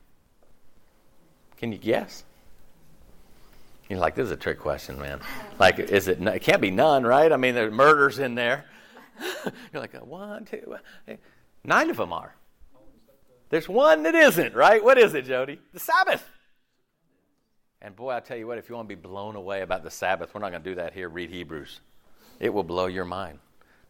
Can 1.56 1.72
you 1.72 1.78
guess? 1.78 2.24
You're 3.88 3.98
like, 3.98 4.14
this 4.14 4.26
is 4.26 4.30
a 4.30 4.36
trick 4.36 4.58
question, 4.58 4.98
man. 4.98 5.20
Like, 5.58 5.78
is 5.78 6.08
it? 6.08 6.20
It 6.20 6.42
can't 6.42 6.60
be 6.60 6.70
none, 6.70 7.04
right? 7.04 7.30
I 7.30 7.36
mean, 7.36 7.54
there's 7.54 7.72
murders 7.72 8.18
in 8.18 8.34
there. 8.34 8.64
You're 9.44 9.82
like, 9.82 9.94
one, 10.04 10.44
two, 10.44 10.74
uh, 10.74 10.78
eh. 11.08 11.16
nine 11.62 11.90
of 11.90 11.96
them 11.96 12.12
are. 12.12 12.34
There's 13.50 13.68
one 13.68 14.02
that 14.04 14.14
isn't, 14.14 14.54
right? 14.54 14.82
What 14.82 14.98
is 14.98 15.14
it, 15.14 15.26
Jody? 15.26 15.60
The 15.72 15.78
Sabbath. 15.78 16.28
And 17.80 17.94
boy, 17.94 18.12
I 18.12 18.20
tell 18.20 18.36
you 18.36 18.46
what, 18.46 18.56
if 18.58 18.68
you 18.68 18.74
want 18.74 18.88
to 18.88 18.96
be 18.96 19.00
blown 19.00 19.36
away 19.36 19.60
about 19.60 19.84
the 19.84 19.90
Sabbath, 19.90 20.34
we're 20.34 20.40
not 20.40 20.50
going 20.50 20.62
to 20.62 20.70
do 20.70 20.74
that 20.76 20.94
here. 20.94 21.08
Read 21.08 21.30
Hebrews. 21.30 21.80
It 22.40 22.52
will 22.52 22.64
blow 22.64 22.86
your 22.86 23.04
mind. 23.04 23.38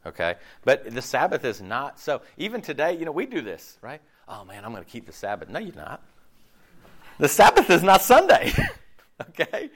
Okay? 0.05 0.35
But 0.65 0.93
the 0.93 1.01
Sabbath 1.01 1.45
is 1.45 1.63
not 1.63 1.99
so. 1.99 2.21
Even 2.37 2.61
today, 2.61 2.97
you 2.97 3.05
know, 3.05 3.13
we 3.13 3.27
do 3.27 3.41
this, 3.41 3.79
right? 3.81 4.01
Oh 4.29 4.45
man, 4.45 4.65
I'm 4.65 4.73
going 4.73 4.85
to 4.85 4.91
keep 4.91 5.07
the 5.07 5.13
Sabbath. 5.13 5.49
No, 5.49 5.61
you're 5.61 5.75
not. 5.75 6.03
The 7.19 7.29
Sabbath 7.29 7.71
is 7.71 7.83
not 7.83 8.03
Sunday. 8.03 8.53
okay? 9.31 9.71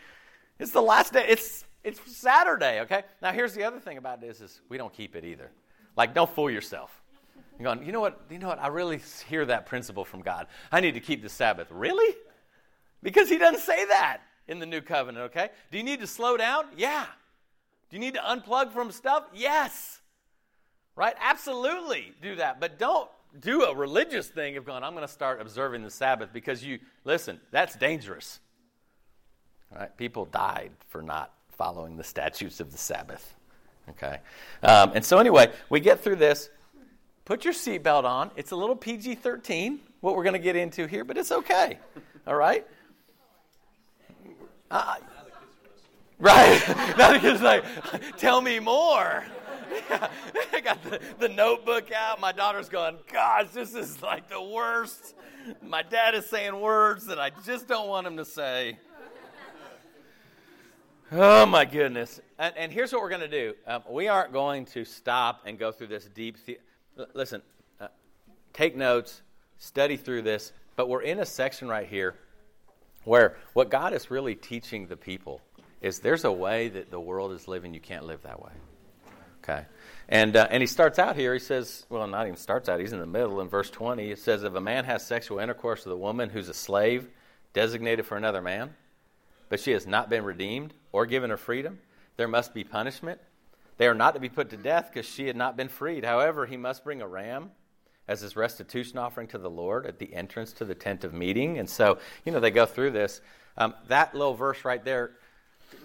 It's 0.59 0.72
the 0.72 0.83
last 0.83 1.12
day. 1.12 1.27
It's 1.29 1.64
it's 1.85 2.01
Saturday, 2.16 2.81
okay? 2.81 3.03
Now 3.22 3.33
here's 3.33 3.55
the 3.55 3.64
other 3.64 3.79
thing 3.79 3.98
about 3.98 4.20
this 4.20 4.40
is 4.40 4.61
we 4.68 4.79
don't 4.79 4.92
keep 4.92 5.16
it 5.16 5.24
either. 5.24 5.51
Like 5.96 6.14
don't 6.14 6.31
fool 6.31 6.51
yourself. 6.51 7.03
You're 7.59 7.74
going, 7.74 7.87
you 7.87 7.92
know 7.92 8.01
what? 8.01 8.20
You 8.31 8.38
know 8.38 8.48
what? 8.48 8.61
I 8.61 8.68
really 8.68 9.01
hear 9.29 9.44
that 9.46 9.66
principle 9.66 10.05
from 10.05 10.22
God. 10.22 10.46
I 10.70 10.81
need 10.81 10.94
to 10.94 11.01
keep 11.01 11.22
the 11.22 11.29
Sabbath. 11.29 11.68
Really? 11.70 12.16
Because 13.03 13.29
he 13.29 13.38
doesn't 13.38 13.61
say 13.61 13.85
that 13.87 14.20
in 14.46 14.59
the 14.59 14.66
new 14.66 14.81
covenant, 14.81 15.27
okay? 15.27 15.51
Do 15.70 15.79
you 15.79 15.85
need 15.85 16.01
to 16.01 16.07
slow 16.07 16.37
down? 16.37 16.66
Yeah. 16.77 17.07
Do 17.90 17.96
you 17.96 18.01
need 18.01 18.14
to 18.14 18.20
unplug 18.20 18.72
from 18.72 18.90
stuff? 18.90 19.24
Yes. 19.35 20.01
Right? 20.96 21.14
Absolutely 21.20 22.12
do 22.20 22.37
that. 22.37 22.61
But 22.61 22.79
don't 22.79 23.09
do 23.38 23.64
a 23.64 23.74
religious 23.74 24.29
thing 24.29 24.57
of 24.57 24.64
going, 24.64 24.83
I'm 24.83 24.94
going 24.94 25.07
to 25.07 25.12
start 25.12 25.40
observing 25.40 25.83
the 25.83 25.90
Sabbath 25.90 26.33
because 26.33 26.64
you, 26.64 26.79
listen, 27.05 27.40
that's 27.51 27.77
dangerous. 27.77 28.40
Right? 29.75 29.95
People 29.97 30.27
died 30.27 30.71
for 30.89 31.03
not 31.03 31.33
following 31.57 31.97
the 31.97 32.05
statutes 32.05 32.61
of 32.61 32.73
the 32.73 32.79
Sabbath. 32.79 33.35
Okay? 33.91 34.19
Um, 34.63 34.93
and 34.95 35.05
so, 35.05 35.19
anyway, 35.19 35.53
we 35.69 35.81
get 35.81 36.01
through 36.01 36.17
this. 36.17 36.51
put 37.25 37.45
your 37.45 37.55
seatbelt 37.55 38.05
on. 38.05 38.31
It's 38.37 38.53
a 38.53 38.57
little 38.57 38.77
PG 38.77 39.17
13, 39.17 39.81
what 40.01 40.17
we're 40.17 40.23
going 40.23 40.35
to 40.35 40.39
get 40.39 40.57
into 40.57 40.87
here, 40.87 41.05
but 41.05 41.19
it's 41.19 41.33
okay. 41.33 41.79
All 42.27 42.37
right? 42.37 42.67
Uh, 44.71 44.97
right. 46.19 46.63
now 46.99 47.13
the 47.13 47.19
kid's 47.19 47.43
like, 47.43 47.65
tell 48.17 48.41
me 48.41 48.61
more. 48.61 49.25
I 50.53 50.61
got 50.63 50.83
the, 50.83 51.01
the 51.19 51.29
notebook 51.29 51.91
out. 51.93 52.21
My 52.21 52.33
daughter's 52.33 52.69
going, 52.69 52.97
Gosh, 53.13 53.51
this 53.51 53.75
is 53.75 54.03
like 54.03 54.29
the 54.29 54.43
worst. 54.43 55.15
My 55.63 55.83
dad 55.83 56.15
is 56.15 56.27
saying 56.27 56.59
words 56.59 57.07
that 57.07 57.19
I 57.19 57.31
just 57.45 57.69
don't 57.69 57.89
want 57.89 58.07
him 58.07 58.17
to 58.17 58.25
say. 58.25 58.79
Oh 61.11 61.47
my 61.47 61.64
goodness. 61.64 62.21
And, 62.38 62.55
and 62.57 62.73
here's 62.73 62.92
what 62.92 63.01
we're 63.01 63.09
going 63.09 63.23
to 63.23 63.29
do 63.29 63.55
um, 63.66 63.83
we 63.88 64.09
aren't 64.09 64.33
going 64.33 64.66
to 64.66 64.85
stop 64.85 65.42
and 65.47 65.59
go 65.59 65.73
through 65.73 65.87
this 65.87 66.05
deep. 66.05 66.37
The- 66.44 67.09
listen, 67.14 67.42
uh, 67.81 67.88
take 68.53 68.77
notes, 68.77 69.23
study 69.59 69.97
through 69.97 70.23
this, 70.23 70.53
but 70.77 70.88
we're 70.88 71.03
in 71.03 71.18
a 71.18 71.27
section 71.27 71.68
right 71.68 71.88
here 71.88 72.14
where 73.05 73.37
what 73.55 73.71
God 73.71 73.94
is 73.94 74.11
really 74.11 74.35
teaching 74.35 74.87
the 74.87 74.97
people 74.97 75.40
is 75.81 76.01
there's 76.01 76.25
a 76.25 76.33
way 76.33 76.68
that 76.68 76.90
the 76.90 77.01
world 77.01 77.33
is 77.33 77.49
living, 77.49 77.73
you 77.73 77.81
can't 77.81 78.05
live 78.05 78.23
that 78.23 78.42
way. 78.42 78.53
Okay. 79.42 79.64
And, 80.11 80.37
uh, 80.37 80.47
and 80.51 80.61
he 80.61 80.66
starts 80.66 80.99
out 80.99 81.16
here, 81.16 81.33
he 81.33 81.38
says, 81.38 81.87
well, 81.88 82.07
not 82.07 82.27
even 82.27 82.37
starts 82.37 82.68
out, 82.68 82.81
he's 82.81 82.92
in 82.92 82.99
the 82.99 83.07
middle. 83.07 83.40
In 83.40 83.49
verse 83.49 83.71
20, 83.71 84.11
it 84.11 84.18
says, 84.18 84.42
If 84.42 84.55
a 84.55 84.61
man 84.61 84.85
has 84.85 85.07
sexual 85.07 85.38
intercourse 85.38 85.87
with 85.87 85.92
a 85.92 85.97
woman 85.97 86.29
who's 86.29 86.49
a 86.49 86.55
slave 86.55 87.09
designated 87.55 88.05
for 88.05 88.16
another 88.16 88.42
man, 88.42 88.75
but 89.49 89.61
she 89.61 89.73
has 89.73 89.87
not 89.87 90.11
been 90.11 90.25
redeemed 90.25 90.75
or 90.93 91.07
given 91.07 91.31
her 91.31 91.37
freedom, 91.37 91.79
there 92.17 92.29
must 92.29 92.55
be 92.55 92.65
punishment. 92.65 93.21
They 93.77 93.87
are 93.87 93.95
not 93.95 94.15
to 94.15 94.21
be 94.21 94.29
put 94.29 94.51
to 94.51 94.57
death 94.57 94.91
because 94.93 95.09
she 95.09 95.27
had 95.27 95.37
not 95.37 95.57
been 95.57 95.69
freed. 95.69 96.05
However, 96.05 96.47
he 96.47 96.57
must 96.57 96.85
bring 96.85 97.01
a 97.01 97.09
ram 97.09 97.51
as 98.09 98.21
his 98.21 98.37
restitution 98.37 98.99
offering 98.99 99.29
to 99.29 99.39
the 99.39 99.51
Lord 99.51 99.87
at 99.87 99.99
the 99.99 100.13
entrance 100.15 100.53
to 100.55 100.65
the 100.65 100.75
tent 100.75 101.05
of 101.05 101.13
meeting. 101.13 101.59
And 101.59 101.69
so, 101.69 101.99
you 102.25 102.33
know, 102.33 102.41
they 102.41 102.51
go 102.51 102.67
through 102.67 102.91
this. 102.91 103.21
Um, 103.57 103.75
that 103.89 104.15
little 104.15 104.35
verse 104.35 104.65
right 104.65 104.83
there, 104.85 105.13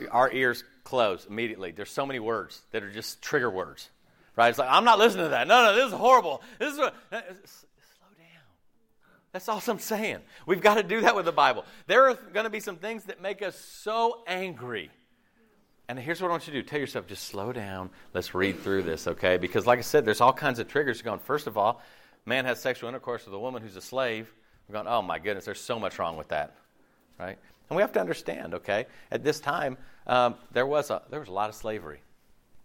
our 0.10 0.32
ears 0.32 0.64
close 0.84 1.26
immediately. 1.30 1.72
There's 1.72 1.92
so 1.92 2.06
many 2.06 2.20
words 2.20 2.62
that 2.72 2.84
are 2.84 2.92
just 2.92 3.22
trigger 3.22 3.50
words, 3.50 3.90
right? 4.36 4.50
It's 4.50 4.58
like, 4.58 4.70
I'm 4.72 4.86
not 4.86 5.00
listening 5.00 5.26
to 5.26 5.30
that. 5.30 5.48
No, 5.48 5.66
no, 5.66 5.76
this 5.76 5.88
is 5.88 5.94
horrible. 5.94 6.42
This 6.60 6.74
is 6.74 6.80
what. 6.80 6.96
That's 9.34 9.50
all 9.50 9.62
I'm 9.68 9.80
saying. 9.80 10.20
We've 10.46 10.62
got 10.62 10.76
to 10.76 10.84
do 10.84 11.02
that 11.02 11.16
with 11.16 11.26
the 11.26 11.32
Bible. 11.32 11.66
There 11.88 12.10
are 12.10 12.14
going 12.14 12.46
to 12.46 12.52
be 12.52 12.60
some 12.60 12.78
things 12.78 13.06
that 13.06 13.22
make 13.22 13.42
us 13.42 13.60
so 13.60 14.22
angry. 14.28 14.92
And 15.90 16.00
here's 16.00 16.22
what 16.22 16.30
I 16.30 16.32
want 16.32 16.48
you 16.48 16.54
to 16.54 16.62
do. 16.62 16.68
Tell 16.68 16.80
yourself, 16.80 17.08
just 17.08 17.24
slow 17.26 17.52
down. 17.52 17.90
Let's 18.14 18.34
read 18.34 18.60
through 18.60 18.84
this, 18.84 19.08
okay? 19.08 19.38
Because, 19.38 19.66
like 19.68 19.80
I 19.80 19.82
said, 19.82 20.06
there's 20.06 20.22
all 20.22 20.32
kinds 20.32 20.60
of 20.60 20.68
triggers 20.68 21.02
going. 21.02 21.20
First 21.20 21.48
of 21.48 21.58
all, 21.58 21.82
man 22.26 22.46
has 22.46 22.62
sexual 22.62 22.88
intercourse 22.88 23.26
with 23.26 23.34
a 23.34 23.40
woman 23.40 23.62
who's 23.62 23.76
a 23.76 23.82
slave. 23.82 24.32
We're 24.68 24.74
going, 24.74 24.88
oh 24.88 25.02
my 25.02 25.20
goodness, 25.20 25.46
there's 25.46 25.60
so 25.60 25.80
much 25.80 26.00
wrong 26.00 26.16
with 26.16 26.30
that, 26.30 26.56
right? 27.20 27.38
And 27.70 27.76
we 27.76 27.82
have 27.82 27.92
to 27.94 28.00
understand, 28.00 28.54
okay? 28.54 28.86
At 29.12 29.24
this 29.24 29.40
time, 29.40 29.78
um, 30.08 30.36
there 30.52 30.66
was 30.66 30.90
a 30.90 31.02
there 31.10 31.20
was 31.20 31.30
a 31.30 31.34
lot 31.34 31.50
of 31.50 31.56
slavery, 31.56 32.02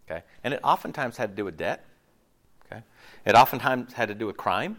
okay, 0.08 0.22
and 0.44 0.52
it 0.52 0.60
oftentimes 0.62 1.16
had 1.16 1.30
to 1.30 1.36
do 1.36 1.44
with 1.44 1.56
debt, 1.56 1.84
okay. 2.66 2.82
It 3.24 3.34
oftentimes 3.34 3.92
had 3.92 4.08
to 4.08 4.14
do 4.14 4.26
with 4.26 4.36
crime, 4.36 4.76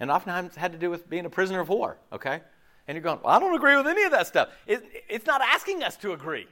and 0.00 0.10
oftentimes 0.10 0.56
had 0.56 0.72
to 0.72 0.78
do 0.78 0.90
with 0.90 1.08
being 1.08 1.26
a 1.26 1.30
prisoner 1.30 1.60
of 1.60 1.68
war, 1.68 1.98
okay. 2.12 2.40
And 2.88 2.96
you're 2.96 3.02
going, 3.02 3.20
well, 3.22 3.36
I 3.36 3.38
don't 3.38 3.54
agree 3.54 3.76
with 3.76 3.86
any 3.86 4.02
of 4.04 4.10
that 4.12 4.26
stuff. 4.26 4.48
It, 4.66 4.82
it's 5.08 5.26
not 5.26 5.42
asking 5.42 5.84
us 5.84 5.96
to 5.98 6.12
agree. 6.12 6.48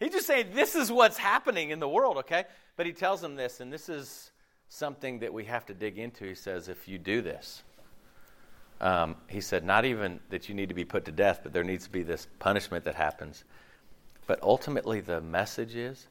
He's 0.00 0.12
just 0.12 0.26
saying 0.26 0.52
this 0.54 0.74
is 0.74 0.90
what's 0.90 1.18
happening 1.18 1.70
in 1.70 1.80
the 1.80 1.88
world, 1.88 2.16
okay? 2.18 2.44
But 2.76 2.86
he 2.86 2.92
tells 2.92 3.20
them 3.20 3.34
this, 3.34 3.60
and 3.60 3.72
this 3.72 3.88
is 3.88 4.30
something 4.68 5.18
that 5.18 5.32
we 5.32 5.44
have 5.44 5.66
to 5.66 5.74
dig 5.74 5.98
into. 5.98 6.24
He 6.24 6.34
says, 6.34 6.68
if 6.68 6.88
you 6.88 6.98
do 6.98 7.20
this, 7.20 7.62
um, 8.80 9.16
he 9.26 9.40
said, 9.40 9.64
not 9.64 9.84
even 9.84 10.20
that 10.30 10.48
you 10.48 10.54
need 10.54 10.68
to 10.68 10.74
be 10.74 10.84
put 10.84 11.04
to 11.06 11.12
death, 11.12 11.40
but 11.42 11.52
there 11.52 11.64
needs 11.64 11.84
to 11.84 11.90
be 11.90 12.02
this 12.02 12.28
punishment 12.38 12.84
that 12.84 12.94
happens. 12.94 13.42
But 14.28 14.40
ultimately, 14.42 15.00
the 15.00 15.20
message 15.20 15.74
is 15.74 16.06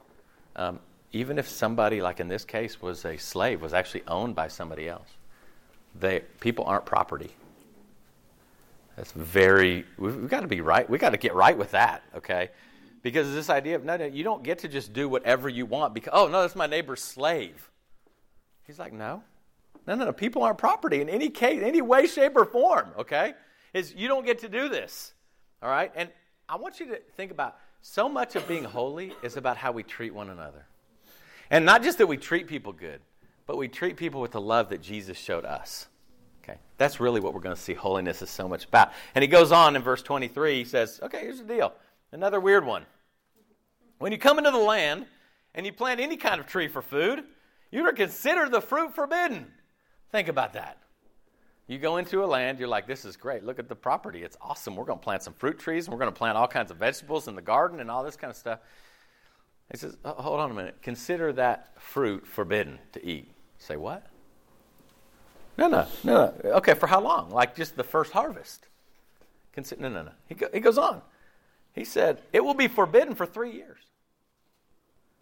um, 0.58 0.80
even 1.14 1.40
if 1.40 1.48
somebody, 1.48 2.02
like 2.02 2.20
in 2.20 2.28
this 2.28 2.44
case, 2.44 2.82
was 2.82 3.06
a 3.06 3.16
slave, 3.18 3.62
was 3.62 3.74
actually 3.74 4.04
owned 4.08 4.36
by 4.36 4.50
somebody 4.50 4.90
else, 4.90 5.08
they, 5.96 6.22
people 6.40 6.66
aren't 6.66 6.86
property. 6.86 7.32
That's 8.96 9.12
very, 9.12 9.86
we've, 9.98 10.16
we've 10.16 10.30
got 10.30 10.42
to 10.42 10.48
be 10.48 10.62
right. 10.62 10.90
We've 10.90 11.00
got 11.00 11.12
to 11.12 11.18
get 11.18 11.36
right 11.36 11.58
with 11.58 11.72
that, 11.72 12.04
okay? 12.16 12.50
Because 13.04 13.34
this 13.34 13.50
idea 13.50 13.76
of, 13.76 13.86
no, 13.86 13.96
no, 13.96 14.06
you 14.06 14.24
don't 14.24 14.44
get 14.44 14.60
to 14.60 14.68
just 14.68 14.92
do 14.92 15.08
whatever 15.08 15.48
you 15.48 15.66
want 15.66 15.94
because, 15.94 16.12
oh, 16.14 16.28
no, 16.28 16.42
that's 16.42 16.56
my 16.56 16.66
neighbor's 16.66 17.02
slave. 17.02 17.70
He's 18.66 18.80
like, 18.80 18.92
no, 18.92 19.24
no, 19.86 19.96
no, 19.96 20.06
no. 20.06 20.12
People 20.12 20.44
aren't 20.44 20.58
property 20.58 21.00
in 21.00 21.08
any 21.08 21.30
case, 21.30 21.62
any 21.64 21.82
way, 21.82 22.08
shape, 22.08 22.36
or 22.36 22.44
form. 22.44 22.90
Okay, 22.98 23.34
is 23.74 23.94
you 23.96 24.08
don't 24.08 24.26
get 24.26 24.40
to 24.40 24.50
do 24.50 24.68
this. 24.68 25.14
All 25.64 25.70
right, 25.70 25.92
and 25.96 26.10
I 26.50 26.58
want 26.58 26.80
you 26.80 26.88
to 26.88 27.00
think 27.16 27.32
about 27.32 27.58
so 27.82 28.10
much 28.10 28.36
of 28.36 28.46
being 28.48 28.66
holy 28.66 29.14
is 29.24 29.38
about 29.38 29.56
how 29.56 29.72
we 29.72 29.84
treat 29.84 30.14
one 30.14 30.30
another, 30.30 30.66
and 31.50 31.64
not 31.66 31.84
just 31.84 32.00
that 32.00 32.08
we 32.08 32.18
treat 32.18 32.48
people 32.48 32.74
good, 32.74 33.00
but 33.48 33.58
we 33.58 33.68
treat 33.68 33.98
people 33.98 34.22
with 34.22 34.32
the 34.32 34.42
love 34.42 34.70
that 34.70 34.82
Jesus 34.82 35.18
showed 35.18 35.46
us. 35.46 35.88
Okay, 36.44 36.60
that's 36.78 37.00
really 37.00 37.20
what 37.20 37.34
we're 37.34 37.40
going 37.40 37.56
to 37.56 37.62
see. 37.62 37.74
Holiness 37.74 38.22
is 38.22 38.30
so 38.30 38.48
much 38.48 38.66
about. 38.66 38.92
And 39.16 39.24
he 39.24 39.28
goes 39.28 39.52
on 39.52 39.76
in 39.76 39.82
verse 39.82 40.04
23. 40.04 40.60
He 40.60 40.66
says, 40.66 41.00
"Okay, 41.02 41.22
here's 41.22 41.40
the 41.40 41.46
deal. 41.46 41.74
Another 42.12 42.40
weird 42.40 42.66
one. 42.66 42.86
When 43.98 44.12
you 44.12 44.20
come 44.20 44.38
into 44.38 44.52
the 44.52 44.58
land 44.58 45.08
and 45.56 45.66
you 45.66 45.74
plant 45.74 46.00
any 46.00 46.18
kind 46.18 46.40
of 46.40 46.46
tree 46.46 46.68
for 46.68 46.84
food." 46.84 47.24
You 47.72 47.86
are 47.86 47.94
considered 47.94 48.52
the 48.52 48.62
fruit 48.62 48.96
forbidden. 48.96 49.52
Think 50.12 50.28
about 50.28 50.54
that. 50.54 50.78
You 51.68 51.78
go 51.78 51.98
into 51.98 52.24
a 52.24 52.26
land, 52.26 52.60
you're 52.60 52.68
like, 52.70 52.88
this 52.88 53.04
is 53.04 53.18
great. 53.18 53.44
Look 53.44 53.60
at 53.60 53.68
the 53.68 53.76
property. 53.76 54.24
It's 54.24 54.38
awesome. 54.40 54.76
We're 54.76 54.86
going 54.86 55.00
to 55.00 55.04
plant 55.04 55.24
some 55.24 55.34
fruit 55.34 55.60
trees, 55.60 55.86
and 55.86 55.94
we're 55.94 56.00
going 56.00 56.12
to 56.12 56.18
plant 56.18 56.38
all 56.38 56.48
kinds 56.48 56.72
of 56.72 56.78
vegetables 56.78 57.28
in 57.28 57.36
the 57.36 57.42
garden 57.42 57.82
and 57.82 57.92
all 57.92 58.04
this 58.04 58.16
kind 58.16 58.32
of 58.32 58.38
stuff. 58.38 58.60
He 59.70 59.78
says, 59.78 59.98
oh, 60.06 60.14
hold 60.14 60.40
on 60.40 60.50
a 60.50 60.54
minute. 60.54 60.78
Consider 60.82 61.34
that 61.34 61.74
fruit 61.82 62.26
forbidden 62.26 62.80
to 62.94 63.06
eat. 63.06 63.30
Say, 63.60 63.76
what? 63.76 64.06
No, 65.58 65.68
no, 65.68 65.88
no, 66.04 66.34
no. 66.44 66.50
Okay, 66.52 66.74
for 66.74 66.88
how 66.88 67.02
long? 67.02 67.32
Like 67.32 67.56
just 67.56 67.76
the 67.76 67.84
first 67.84 68.12
harvest? 68.12 68.68
Consider, 69.54 69.82
no, 69.82 69.90
no, 69.90 70.04
no. 70.04 70.12
He, 70.28 70.36
go, 70.36 70.48
he 70.54 70.60
goes 70.60 70.78
on. 70.78 71.02
He 71.74 71.84
said, 71.84 72.22
it 72.32 72.44
will 72.44 72.54
be 72.54 72.68
forbidden 72.68 73.16
for 73.16 73.26
three 73.26 73.52
years. 73.52 73.80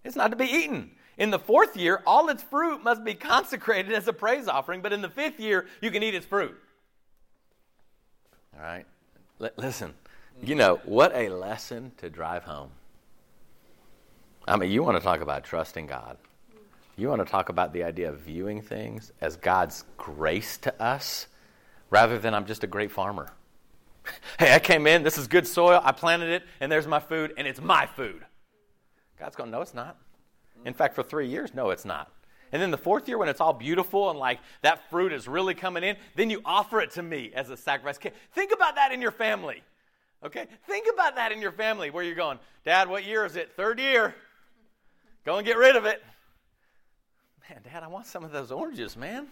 It's 0.04 0.16
not 0.16 0.32
to 0.32 0.38
be 0.38 0.46
eaten. 0.46 0.92
In 1.18 1.32
the 1.32 1.40
fourth 1.40 1.78
year, 1.78 2.02
all 2.06 2.30
its 2.30 2.44
fruit 2.44 2.84
must 2.84 3.04
be 3.04 3.14
consecrated 3.14 3.94
as 3.94 4.08
a 4.08 4.14
praise 4.14 4.48
offering, 4.48 4.82
but 4.82 4.92
in 4.92 5.02
the 5.02 5.10
fifth 5.10 5.40
year, 5.40 5.66
you 5.82 5.90
can 5.90 6.04
eat 6.04 6.14
its 6.14 6.26
fruit. 6.26 6.56
All 8.54 8.62
right? 8.62 8.86
L- 9.42 9.50
listen, 9.58 9.94
you 10.44 10.56
know, 10.56 10.82
what 10.84 11.16
a 11.16 11.30
lesson 11.30 11.94
to 11.98 12.10
drive 12.10 12.44
home. 12.44 12.72
I 14.48 14.58
mean, 14.58 14.72
you 14.72 14.84
want 14.84 14.98
to 14.98 15.04
talk 15.04 15.22
about 15.22 15.44
trusting 15.44 15.88
God. 15.88 16.18
You 16.98 17.10
want 17.10 17.26
to 17.26 17.30
talk 17.30 17.50
about 17.50 17.74
the 17.74 17.84
idea 17.84 18.10
of 18.10 18.20
viewing 18.20 18.62
things 18.62 19.12
as 19.20 19.36
God's 19.36 19.84
grace 19.98 20.58
to 20.60 20.82
us 20.82 21.28
rather 21.90 22.18
than 22.18 22.34
I'm 22.34 22.46
just 22.46 22.64
a 22.64 22.68
great 22.68 22.92
farmer. 22.92 23.34
hey, 24.40 24.54
I 24.54 24.60
came 24.60 24.88
in, 24.88 25.04
this 25.04 25.18
is 25.18 25.28
good 25.28 25.46
soil, 25.46 25.82
I 25.84 25.92
planted 25.92 26.30
it, 26.30 26.44
and 26.60 26.72
there's 26.72 26.88
my 26.88 27.00
food, 27.00 27.34
and 27.38 27.48
it's 27.48 27.60
my 27.60 27.86
food. 27.86 28.26
God's 29.20 29.36
going, 29.36 29.52
no, 29.52 29.62
it's 29.62 29.74
not. 29.74 29.98
In 30.64 30.74
fact, 30.74 30.96
for 30.96 31.04
three 31.04 31.28
years, 31.28 31.54
no, 31.54 31.70
it's 31.70 31.86
not. 31.86 32.12
And 32.52 32.62
then 32.62 32.72
the 32.72 32.78
fourth 32.78 33.08
year, 33.10 33.18
when 33.18 33.28
it's 33.28 33.42
all 33.42 33.54
beautiful 33.54 34.10
and 34.10 34.18
like 34.18 34.40
that 34.62 34.90
fruit 34.90 35.12
is 35.12 35.28
really 35.28 35.54
coming 35.54 35.84
in, 35.84 35.98
then 36.16 36.30
you 36.30 36.42
offer 36.46 36.80
it 36.80 36.92
to 36.92 37.04
me 37.04 37.32
as 37.36 37.50
a 37.50 37.58
sacrifice. 37.58 37.98
Think 38.34 38.54
about 38.54 38.76
that 38.76 38.94
in 38.94 39.02
your 39.02 39.12
family. 39.12 39.64
Okay? 40.24 40.48
Think 40.66 40.88
about 40.94 41.16
that 41.16 41.32
in 41.32 41.42
your 41.42 41.52
family 41.52 41.90
where 41.90 42.04
you're 42.04 42.16
going, 42.16 42.40
Dad, 42.64 42.88
what 42.88 43.04
year 43.04 43.26
is 43.26 43.36
it? 43.36 43.52
Third 43.58 43.80
year. 43.80 44.16
Go 45.26 45.38
and 45.38 45.46
get 45.46 45.58
rid 45.58 45.76
of 45.76 45.86
it. 45.86 46.02
Man, 47.50 47.62
Dad, 47.64 47.84
I 47.84 47.88
want 47.88 48.08
some 48.08 48.24
of 48.24 48.32
those 48.32 48.52
oranges, 48.52 48.98
man. 48.98 49.28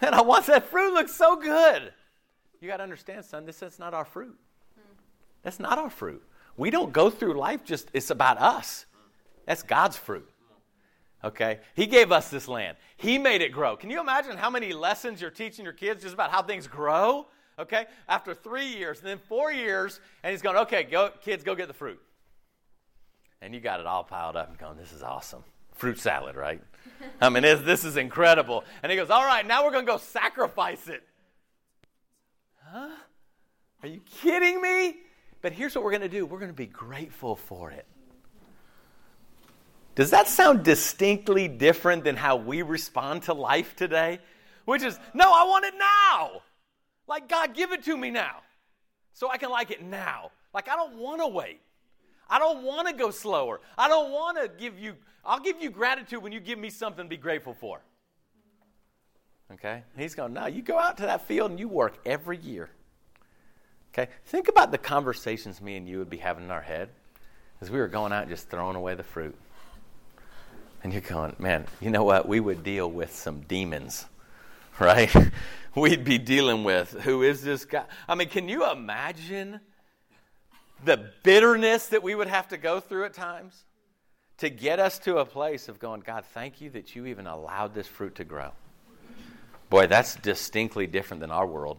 Man, 0.00 0.14
I 0.14 0.22
want 0.22 0.46
that 0.46 0.66
fruit. 0.66 0.94
Looks 0.94 1.14
so 1.14 1.36
good. 1.36 1.92
You 2.60 2.68
got 2.68 2.78
to 2.78 2.82
understand, 2.82 3.24
son, 3.24 3.44
this 3.46 3.62
is 3.62 3.78
not 3.78 3.94
our 3.94 4.04
fruit. 4.04 4.36
That's 5.42 5.60
not 5.60 5.78
our 5.78 5.90
fruit. 5.90 6.22
We 6.56 6.70
don't 6.70 6.92
go 6.92 7.10
through 7.10 7.34
life 7.34 7.64
just, 7.64 7.88
it's 7.92 8.10
about 8.10 8.38
us. 8.38 8.86
That's 9.46 9.62
God's 9.62 9.96
fruit. 9.96 10.28
Okay? 11.24 11.60
He 11.74 11.86
gave 11.86 12.12
us 12.12 12.28
this 12.28 12.48
land. 12.48 12.76
He 12.96 13.18
made 13.18 13.42
it 13.42 13.50
grow. 13.50 13.76
Can 13.76 13.90
you 13.90 14.00
imagine 14.00 14.36
how 14.36 14.50
many 14.50 14.72
lessons 14.72 15.20
you're 15.20 15.30
teaching 15.30 15.64
your 15.64 15.74
kids 15.74 16.02
just 16.02 16.14
about 16.14 16.30
how 16.30 16.42
things 16.42 16.66
grow? 16.66 17.26
Okay? 17.58 17.86
After 18.08 18.34
three 18.34 18.66
years, 18.66 18.98
and 18.98 19.06
then 19.06 19.18
four 19.28 19.52
years, 19.52 20.00
and 20.22 20.30
he's 20.30 20.42
going, 20.42 20.56
okay, 20.58 20.82
go, 20.82 21.10
kids, 21.22 21.44
go 21.44 21.54
get 21.54 21.68
the 21.68 21.74
fruit. 21.74 22.00
And 23.42 23.54
you 23.54 23.60
got 23.60 23.80
it 23.80 23.86
all 23.86 24.04
piled 24.04 24.36
up 24.36 24.48
and 24.48 24.58
going, 24.58 24.76
this 24.76 24.92
is 24.92 25.02
awesome. 25.02 25.44
Fruit 25.80 25.98
salad, 25.98 26.36
right? 26.36 26.62
I 27.20 27.28
mean, 27.30 27.42
this 27.42 27.84
is 27.84 27.96
incredible. 27.96 28.64
And 28.82 28.92
he 28.92 28.96
goes, 28.96 29.10
all 29.10 29.24
right, 29.24 29.46
now 29.46 29.64
we're 29.64 29.72
going 29.72 29.86
to 29.86 29.92
go 29.92 29.98
sacrifice 29.98 30.88
it. 30.88 31.02
Huh? 32.64 32.90
Are 33.82 33.88
you 33.88 34.00
kidding 34.20 34.60
me? 34.60 34.96
But 35.42 35.52
here's 35.52 35.74
what 35.74 35.82
we're 35.82 35.90
going 35.90 36.02
to 36.02 36.08
do 36.08 36.26
we're 36.26 36.38
going 36.38 36.50
to 36.50 36.56
be 36.56 36.66
grateful 36.66 37.34
for 37.34 37.70
it. 37.70 37.86
Does 39.94 40.10
that 40.10 40.28
sound 40.28 40.64
distinctly 40.64 41.48
different 41.48 42.04
than 42.04 42.14
how 42.14 42.36
we 42.36 42.62
respond 42.62 43.24
to 43.24 43.34
life 43.34 43.74
today? 43.74 44.20
which 44.70 44.84
is, 44.84 44.98
no, 45.14 45.32
I 45.32 45.44
want 45.44 45.64
it 45.64 45.74
now. 45.76 46.42
Like, 47.08 47.28
God, 47.28 47.54
give 47.54 47.72
it 47.72 47.84
to 47.86 47.96
me 47.96 48.10
now 48.10 48.36
so 49.12 49.28
I 49.28 49.36
can 49.36 49.50
like 49.50 49.72
it 49.72 49.82
now. 49.82 50.30
Like, 50.54 50.68
I 50.68 50.76
don't 50.76 50.96
want 50.96 51.20
to 51.20 51.26
wait. 51.26 51.60
I 52.28 52.38
don't 52.38 52.62
want 52.62 52.86
to 52.86 52.94
go 52.94 53.10
slower. 53.10 53.60
I 53.76 53.88
don't 53.88 54.12
want 54.12 54.38
to 54.40 54.48
give 54.48 54.78
you, 54.78 54.94
I'll 55.24 55.40
give 55.40 55.60
you 55.60 55.70
gratitude 55.70 56.22
when 56.22 56.32
you 56.32 56.40
give 56.40 56.58
me 56.58 56.70
something 56.70 57.04
to 57.04 57.08
be 57.08 57.16
grateful 57.16 57.54
for. 57.54 57.80
Okay? 59.52 59.82
He's 59.96 60.14
going, 60.14 60.32
no, 60.32 60.46
you 60.46 60.62
go 60.62 60.78
out 60.78 60.98
to 60.98 61.04
that 61.04 61.26
field 61.26 61.50
and 61.50 61.60
you 61.60 61.68
work 61.68 61.98
every 62.06 62.38
year. 62.38 62.70
Okay? 63.92 64.10
Think 64.26 64.48
about 64.48 64.70
the 64.70 64.78
conversations 64.78 65.60
me 65.60 65.76
and 65.76 65.88
you 65.88 65.98
would 65.98 66.10
be 66.10 66.18
having 66.18 66.44
in 66.44 66.50
our 66.50 66.60
head 66.60 66.88
as 67.60 67.70
we 67.70 67.78
were 67.78 67.88
going 67.88 68.12
out 68.12 68.28
just 68.28 68.48
throwing 68.48 68.76
away 68.76 68.94
the 68.94 69.02
fruit. 69.02 69.36
And 70.82 70.92
you're 70.92 71.02
going, 71.02 71.36
man, 71.38 71.66
you 71.80 71.90
know 71.90 72.04
what? 72.04 72.26
We 72.26 72.40
would 72.40 72.62
deal 72.62 72.90
with 72.90 73.14
some 73.14 73.40
demons, 73.40 74.06
right? 74.80 75.14
We'd 75.74 76.04
be 76.04 76.18
dealing 76.18 76.64
with 76.64 76.92
who 77.02 77.22
is 77.22 77.42
this 77.42 77.64
guy? 77.64 77.84
I 78.08 78.14
mean, 78.14 78.28
can 78.28 78.48
you 78.48 78.68
imagine 78.70 79.60
the 80.84 81.10
bitterness 81.22 81.88
that 81.88 82.02
we 82.02 82.14
would 82.14 82.28
have 82.28 82.48
to 82.48 82.56
go 82.56 82.80
through 82.80 83.04
at 83.04 83.12
times 83.12 83.64
to 84.40 84.48
get 84.48 84.78
us 84.78 84.98
to 85.00 85.18
a 85.18 85.24
place 85.24 85.68
of 85.68 85.78
going, 85.78 86.00
God, 86.00 86.24
thank 86.32 86.60
you 86.60 86.70
that 86.70 86.96
you 86.96 87.06
even 87.06 87.26
allowed 87.26 87.74
this 87.74 87.86
fruit 87.86 88.14
to 88.16 88.24
grow. 88.24 88.50
Boy, 89.68 89.86
that's 89.86 90.16
distinctly 90.16 90.86
different 90.86 91.20
than 91.20 91.30
our 91.30 91.46
world, 91.46 91.76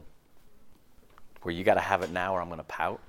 where 1.42 1.54
you 1.54 1.64
got 1.64 1.74
to 1.74 1.82
have 1.82 2.04
it 2.04 2.12
now 2.12 2.36
or 2.36 2.42
I'm 2.42 2.48
going 2.48 2.60
to 2.60 2.64
pout. 2.64 3.02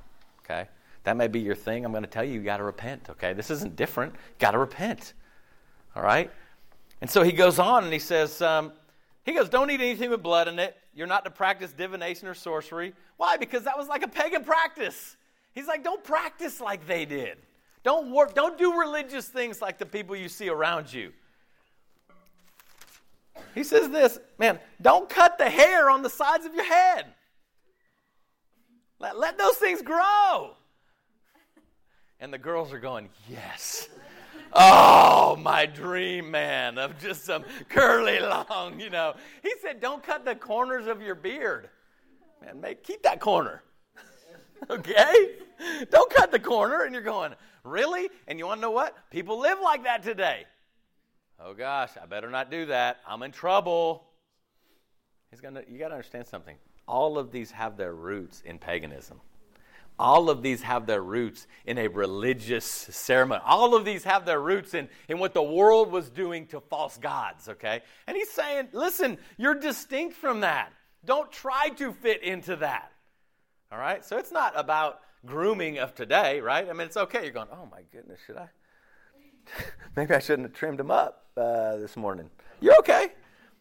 Okay? 0.44 0.68
That 1.04 1.18
may 1.18 1.28
be 1.28 1.40
your 1.40 1.54
thing. 1.54 1.84
I'm 1.84 1.92
going 1.92 2.02
to 2.02 2.10
tell 2.10 2.24
you, 2.24 2.32
you 2.32 2.40
got 2.40 2.56
to 2.56 2.64
repent. 2.64 3.10
Okay? 3.10 3.34
This 3.34 3.50
isn't 3.50 3.76
different. 3.76 4.14
Got 4.38 4.52
to 4.52 4.58
repent. 4.58 5.12
All 5.94 6.02
right? 6.02 6.30
And 7.02 7.10
so 7.10 7.22
he 7.22 7.32
goes 7.32 7.58
on 7.58 7.84
and 7.84 7.92
he 7.92 7.98
says, 7.98 8.40
um, 8.40 8.72
he 9.24 9.34
goes, 9.34 9.50
don't 9.50 9.70
eat 9.70 9.80
anything 9.80 10.08
with 10.08 10.22
blood 10.22 10.48
in 10.48 10.58
it. 10.58 10.76
You're 10.94 11.06
not 11.06 11.24
to 11.26 11.30
practice 11.30 11.72
divination 11.72 12.26
or 12.26 12.34
sorcery. 12.34 12.94
Why? 13.18 13.36
Because 13.36 13.64
that 13.64 13.76
was 13.76 13.86
like 13.86 14.02
a 14.02 14.08
pagan 14.08 14.44
practice. 14.44 15.16
He's 15.52 15.66
like, 15.66 15.84
don't 15.84 16.02
practice 16.02 16.60
like 16.60 16.86
they 16.86 17.04
did. 17.04 17.36
Don't 17.82 18.12
work, 18.12 18.34
don't 18.34 18.56
do 18.56 18.78
religious 18.78 19.26
things 19.26 19.60
like 19.60 19.78
the 19.78 19.86
people 19.86 20.14
you 20.14 20.28
see 20.28 20.48
around 20.48 20.92
you. 20.92 21.12
He 23.54 23.64
says 23.64 23.90
this, 23.90 24.18
man, 24.38 24.60
don't 24.80 25.08
cut 25.08 25.38
the 25.38 25.50
hair 25.50 25.90
on 25.90 26.02
the 26.02 26.10
sides 26.10 26.46
of 26.46 26.54
your 26.54 26.64
head. 26.64 27.06
Let, 28.98 29.18
let 29.18 29.36
those 29.36 29.56
things 29.56 29.82
grow. 29.82 30.56
And 32.20 32.32
the 32.32 32.38
girls 32.38 32.72
are 32.72 32.78
going, 32.78 33.08
yes. 33.28 33.88
Oh, 34.52 35.36
my 35.40 35.66
dream 35.66 36.30
man 36.30 36.78
of 36.78 36.98
just 37.00 37.24
some 37.24 37.44
curly 37.68 38.20
long, 38.20 38.78
you 38.78 38.90
know. 38.90 39.14
He 39.42 39.52
said, 39.60 39.80
don't 39.80 40.02
cut 40.02 40.24
the 40.24 40.36
corners 40.36 40.86
of 40.86 41.02
your 41.02 41.16
beard. 41.16 41.68
Man, 42.44 42.60
make, 42.60 42.84
keep 42.84 43.02
that 43.02 43.18
corner. 43.18 43.62
okay? 44.70 45.30
Don't 45.90 46.10
cut 46.12 46.30
the 46.30 46.38
corner. 46.38 46.84
And 46.84 46.92
you're 46.92 47.02
going, 47.02 47.34
really? 47.64 48.08
And 48.26 48.38
you 48.38 48.46
want 48.46 48.58
to 48.58 48.62
know 48.62 48.70
what? 48.70 48.96
People 49.10 49.38
live 49.38 49.58
like 49.62 49.84
that 49.84 50.02
today. 50.02 50.44
Oh 51.44 51.54
gosh, 51.54 51.90
I 52.00 52.06
better 52.06 52.30
not 52.30 52.50
do 52.50 52.66
that. 52.66 52.98
I'm 53.06 53.22
in 53.22 53.32
trouble. 53.32 54.04
He's 55.30 55.40
gonna, 55.40 55.62
you 55.68 55.78
got 55.78 55.88
to 55.88 55.94
understand 55.94 56.26
something. 56.26 56.56
All 56.86 57.18
of 57.18 57.32
these 57.32 57.50
have 57.50 57.76
their 57.76 57.94
roots 57.94 58.42
in 58.44 58.58
paganism. 58.58 59.20
All 59.98 60.30
of 60.30 60.42
these 60.42 60.62
have 60.62 60.86
their 60.86 61.02
roots 61.02 61.46
in 61.66 61.78
a 61.78 61.88
religious 61.88 62.64
ceremony. 62.64 63.40
All 63.44 63.74
of 63.74 63.84
these 63.84 64.04
have 64.04 64.24
their 64.24 64.40
roots 64.40 64.74
in, 64.74 64.88
in 65.08 65.18
what 65.18 65.34
the 65.34 65.42
world 65.42 65.90
was 65.90 66.10
doing 66.10 66.46
to 66.48 66.60
false 66.60 66.96
gods, 66.96 67.48
okay? 67.48 67.82
And 68.06 68.16
he's 68.16 68.30
saying, 68.30 68.68
listen, 68.72 69.18
you're 69.36 69.54
distinct 69.54 70.16
from 70.16 70.40
that. 70.40 70.70
Don't 71.04 71.30
try 71.30 71.68
to 71.76 71.92
fit 71.92 72.22
into 72.22 72.56
that. 72.56 72.91
All 73.72 73.78
right? 73.78 74.04
So 74.04 74.18
it's 74.18 74.30
not 74.32 74.52
about 74.54 75.00
grooming 75.24 75.78
of 75.78 75.94
today, 75.94 76.40
right? 76.40 76.68
I 76.68 76.72
mean, 76.72 76.86
it's 76.86 76.96
okay. 76.96 77.22
You're 77.22 77.32
going, 77.32 77.48
oh 77.52 77.66
my 77.70 77.80
goodness, 77.90 78.20
should 78.26 78.36
I? 78.36 78.48
Maybe 79.96 80.14
I 80.14 80.18
shouldn't 80.18 80.48
have 80.48 80.54
trimmed 80.54 80.78
them 80.78 80.90
up 80.90 81.26
uh, 81.36 81.76
this 81.76 81.96
morning. 81.96 82.28
You're 82.60 82.76
okay. 82.78 83.08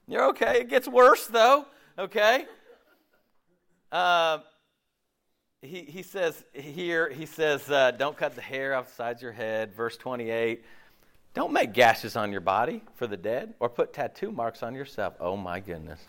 You're 0.08 0.28
okay. 0.30 0.62
It 0.62 0.70
gets 0.70 0.88
worse, 0.88 1.28
though, 1.28 1.66
okay? 1.98 2.46
Uh, 3.92 4.40
he, 5.62 5.82
he 5.82 6.02
says 6.02 6.44
here, 6.54 7.10
he 7.10 7.26
says, 7.26 7.70
uh, 7.70 7.92
don't 7.92 8.18
cut 8.18 8.36
the 8.36 8.42
hair 8.42 8.76
off 8.76 8.88
the 8.88 8.96
sides 8.96 9.20
of 9.20 9.24
your 9.24 9.32
head. 9.32 9.74
Verse 9.74 9.96
28. 9.96 10.66
Don't 11.34 11.54
make 11.54 11.72
gashes 11.72 12.18
on 12.18 12.32
your 12.32 12.42
body 12.42 12.84
for 12.96 13.08
the 13.08 13.16
dead 13.16 13.54
or 13.62 13.70
put 13.70 13.94
tattoo 13.94 14.32
marks 14.32 14.64
on 14.64 14.76
yourself. 14.76 15.14
Oh 15.22 15.38
my 15.38 15.62
goodness. 15.62 16.02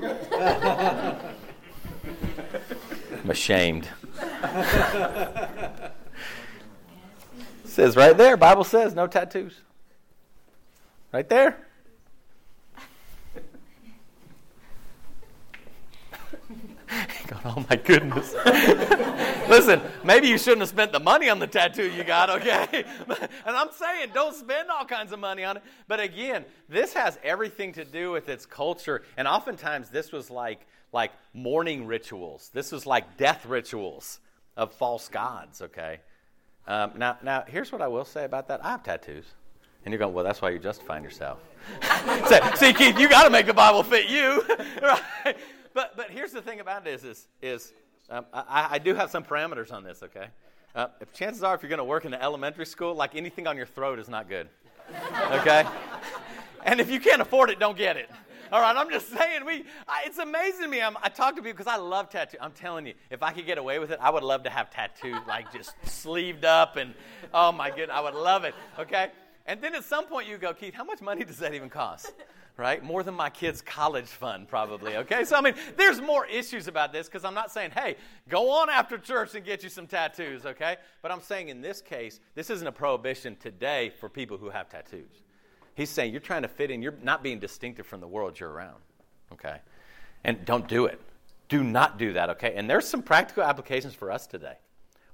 I'm 0.00 1.18
ashamed. 3.28 3.88
says 7.64 7.96
right 7.96 8.16
there, 8.16 8.36
Bible 8.36 8.64
says 8.64 8.94
no 8.94 9.06
tattoos. 9.06 9.60
Right 11.12 11.28
there. 11.28 11.66
Oh 17.44 17.64
my 17.68 17.76
goodness. 17.76 18.34
Listen, 19.48 19.80
maybe 20.04 20.28
you 20.28 20.38
shouldn't 20.38 20.60
have 20.60 20.68
spent 20.68 20.92
the 20.92 21.00
money 21.00 21.28
on 21.28 21.38
the 21.38 21.46
tattoo 21.46 21.90
you 21.90 22.04
got, 22.04 22.30
okay? 22.30 22.84
and 23.08 23.56
I'm 23.56 23.70
saying 23.72 24.10
don't 24.14 24.34
spend 24.34 24.70
all 24.70 24.84
kinds 24.84 25.12
of 25.12 25.18
money 25.18 25.44
on 25.44 25.58
it. 25.58 25.62
But 25.88 26.00
again, 26.00 26.44
this 26.68 26.92
has 26.94 27.18
everything 27.22 27.72
to 27.74 27.84
do 27.84 28.10
with 28.10 28.28
its 28.28 28.46
culture. 28.46 29.02
And 29.16 29.28
oftentimes 29.28 29.90
this 29.90 30.12
was 30.12 30.30
like 30.30 30.66
like 30.92 31.10
mourning 31.34 31.86
rituals. 31.86 32.50
This 32.54 32.72
was 32.72 32.86
like 32.86 33.16
death 33.16 33.44
rituals 33.44 34.20
of 34.56 34.72
false 34.72 35.08
gods, 35.08 35.60
okay? 35.60 35.98
Um, 36.66 36.92
now, 36.96 37.18
now, 37.22 37.44
here's 37.46 37.72
what 37.72 37.82
I 37.82 37.88
will 37.88 38.04
say 38.04 38.24
about 38.24 38.48
that. 38.48 38.64
I 38.64 38.70
have 38.70 38.84
tattoos. 38.84 39.26
And 39.84 39.92
you're 39.92 39.98
going, 39.98 40.14
well, 40.14 40.24
that's 40.24 40.40
why 40.40 40.50
you're 40.50 40.60
justifying 40.60 41.04
yourself. 41.04 41.40
see, 42.56 42.72
Keith, 42.72 42.98
you 42.98 43.08
got 43.08 43.24
to 43.24 43.30
make 43.30 43.46
the 43.46 43.52
Bible 43.52 43.82
fit 43.82 44.08
you, 44.08 44.42
right? 44.82 45.36
But, 45.74 45.96
but 45.96 46.10
here's 46.10 46.32
the 46.32 46.40
thing 46.40 46.60
about 46.60 46.86
it 46.86 46.94
is, 46.94 47.04
is, 47.04 47.28
is 47.42 47.72
um, 48.08 48.24
I, 48.32 48.68
I, 48.72 48.78
do 48.78 48.94
have 48.94 49.10
some 49.10 49.24
parameters 49.24 49.72
on 49.72 49.82
this, 49.82 50.02
okay? 50.04 50.28
Uh, 50.74 50.86
if 51.00 51.12
chances 51.12 51.42
are, 51.42 51.54
if 51.54 51.62
you're 51.62 51.68
going 51.68 51.78
to 51.78 51.84
work 51.84 52.04
in 52.04 52.14
an 52.14 52.20
elementary 52.20 52.66
school, 52.66 52.94
like 52.94 53.16
anything 53.16 53.46
on 53.46 53.56
your 53.56 53.66
throat 53.66 53.98
is 53.98 54.08
not 54.08 54.28
good, 54.28 54.48
okay? 55.32 55.66
and 56.64 56.80
if 56.80 56.90
you 56.90 57.00
can't 57.00 57.20
afford 57.20 57.50
it, 57.50 57.58
don't 57.58 57.76
get 57.76 57.96
it. 57.96 58.08
All 58.52 58.60
right, 58.60 58.76
I'm 58.76 58.88
just 58.88 59.10
saying, 59.10 59.44
we. 59.44 59.64
I, 59.88 60.02
it's 60.06 60.18
amazing 60.18 60.62
to 60.62 60.68
me. 60.68 60.80
I'm, 60.80 60.96
i 61.02 61.08
talk 61.08 61.34
to 61.34 61.42
people 61.42 61.56
because 61.56 61.66
I 61.66 61.76
love 61.76 62.08
tattoo. 62.08 62.36
I'm 62.40 62.52
telling 62.52 62.86
you, 62.86 62.94
if 63.10 63.22
I 63.22 63.32
could 63.32 63.46
get 63.46 63.58
away 63.58 63.80
with 63.80 63.90
it, 63.90 63.98
I 64.00 64.10
would 64.10 64.22
love 64.22 64.44
to 64.44 64.50
have 64.50 64.70
tattooed, 64.70 65.26
like 65.26 65.52
just 65.52 65.72
sleeved 65.84 66.44
up, 66.44 66.76
and 66.76 66.94
oh 67.32 67.50
my 67.50 67.70
goodness, 67.70 67.90
I 67.92 68.00
would 68.00 68.14
love 68.14 68.44
it. 68.44 68.54
Okay, 68.78 69.08
and 69.46 69.60
then 69.60 69.74
at 69.74 69.82
some 69.82 70.06
point 70.06 70.28
you 70.28 70.38
go, 70.38 70.52
Keith, 70.54 70.74
how 70.74 70.84
much 70.84 71.00
money 71.00 71.24
does 71.24 71.38
that 71.38 71.54
even 71.54 71.68
cost? 71.68 72.12
Right, 72.56 72.84
more 72.84 73.02
than 73.02 73.14
my 73.14 73.30
kid's 73.30 73.60
college 73.60 74.06
fund, 74.06 74.46
probably. 74.46 74.96
Okay, 74.98 75.24
so 75.24 75.34
I 75.34 75.40
mean, 75.40 75.54
there's 75.76 76.00
more 76.00 76.24
issues 76.24 76.68
about 76.68 76.92
this 76.92 77.08
because 77.08 77.24
I'm 77.24 77.34
not 77.34 77.50
saying, 77.50 77.72
hey, 77.72 77.96
go 78.28 78.48
on 78.52 78.70
after 78.70 78.96
church 78.96 79.34
and 79.34 79.44
get 79.44 79.64
you 79.64 79.68
some 79.68 79.88
tattoos. 79.88 80.46
Okay, 80.46 80.76
but 81.02 81.10
I'm 81.10 81.20
saying 81.20 81.48
in 81.48 81.60
this 81.60 81.80
case, 81.80 82.20
this 82.36 82.50
isn't 82.50 82.66
a 82.66 82.70
prohibition 82.70 83.34
today 83.40 83.92
for 83.98 84.08
people 84.08 84.38
who 84.38 84.50
have 84.50 84.68
tattoos. 84.68 85.24
He's 85.74 85.90
saying 85.90 86.12
you're 86.12 86.20
trying 86.20 86.42
to 86.42 86.48
fit 86.48 86.70
in. 86.70 86.80
You're 86.80 86.94
not 87.02 87.24
being 87.24 87.40
distinctive 87.40 87.86
from 87.86 88.00
the 88.00 88.06
world 88.06 88.38
you're 88.38 88.50
around. 88.50 88.80
Okay? 89.32 89.58
And 90.22 90.44
don't 90.44 90.68
do 90.68 90.86
it. 90.86 91.00
Do 91.48 91.62
not 91.62 91.98
do 91.98 92.12
that, 92.14 92.30
okay? 92.30 92.54
And 92.54 92.70
there's 92.70 92.88
some 92.88 93.02
practical 93.02 93.42
applications 93.42 93.94
for 93.94 94.10
us 94.10 94.26
today 94.26 94.56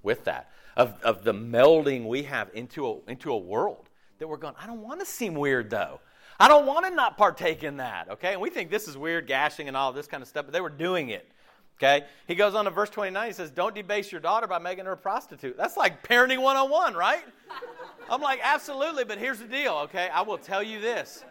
with 0.03 0.25
that 0.25 0.51
of, 0.77 0.95
of 1.03 1.25
the 1.25 1.35
melding 1.35 2.07
we 2.07 2.23
have 2.23 2.51
into 2.55 2.87
a, 2.87 3.11
into 3.11 3.33
a 3.33 3.39
world 3.39 3.89
that 4.19 4.29
we're 4.29 4.37
going, 4.37 4.55
I 4.61 4.67
don't 4.67 4.83
want 4.83 5.01
to 5.01 5.07
seem 5.07 5.35
weird 5.35 5.71
though. 5.71 6.01
I 6.41 6.49
don't 6.49 6.65
want 6.65 6.87
to 6.87 6.91
not 6.91 7.19
partake 7.19 7.63
in 7.63 7.77
that, 7.77 8.09
okay? 8.13 8.33
And 8.33 8.41
we 8.41 8.49
think 8.49 8.71
this 8.71 8.89
is 8.89 8.97
weird, 8.97 9.27
gashing 9.27 9.69
and 9.69 9.77
all 9.77 9.93
this 9.93 10.07
kind 10.07 10.23
of 10.23 10.29
stuff, 10.29 10.47
but 10.47 10.53
they 10.55 10.63
were 10.63 10.71
doing 10.71 11.11
it. 11.11 11.31
Okay? 11.77 12.07
He 12.27 12.35
goes 12.35 12.55
on 12.55 12.65
to 12.65 12.71
verse 12.71 12.91
29. 12.91 13.27
He 13.27 13.33
says, 13.33 13.51
Don't 13.51 13.75
debase 13.75 14.11
your 14.11 14.21
daughter 14.21 14.47
by 14.47 14.59
making 14.59 14.87
her 14.87 14.93
a 14.93 14.97
prostitute. 14.97 15.57
That's 15.57 15.77
like 15.77 16.07
parenting 16.07 16.43
101, 16.43 16.95
right? 16.95 17.23
I'm 18.11 18.21
like, 18.21 18.41
Absolutely, 18.43 19.05
but 19.05 19.19
here's 19.19 19.39
the 19.39 19.47
deal, 19.47 19.75
okay? 19.85 20.09
I 20.13 20.23
will 20.23 20.39
tell 20.39 20.63
you 20.63 20.81
this. 20.81 21.25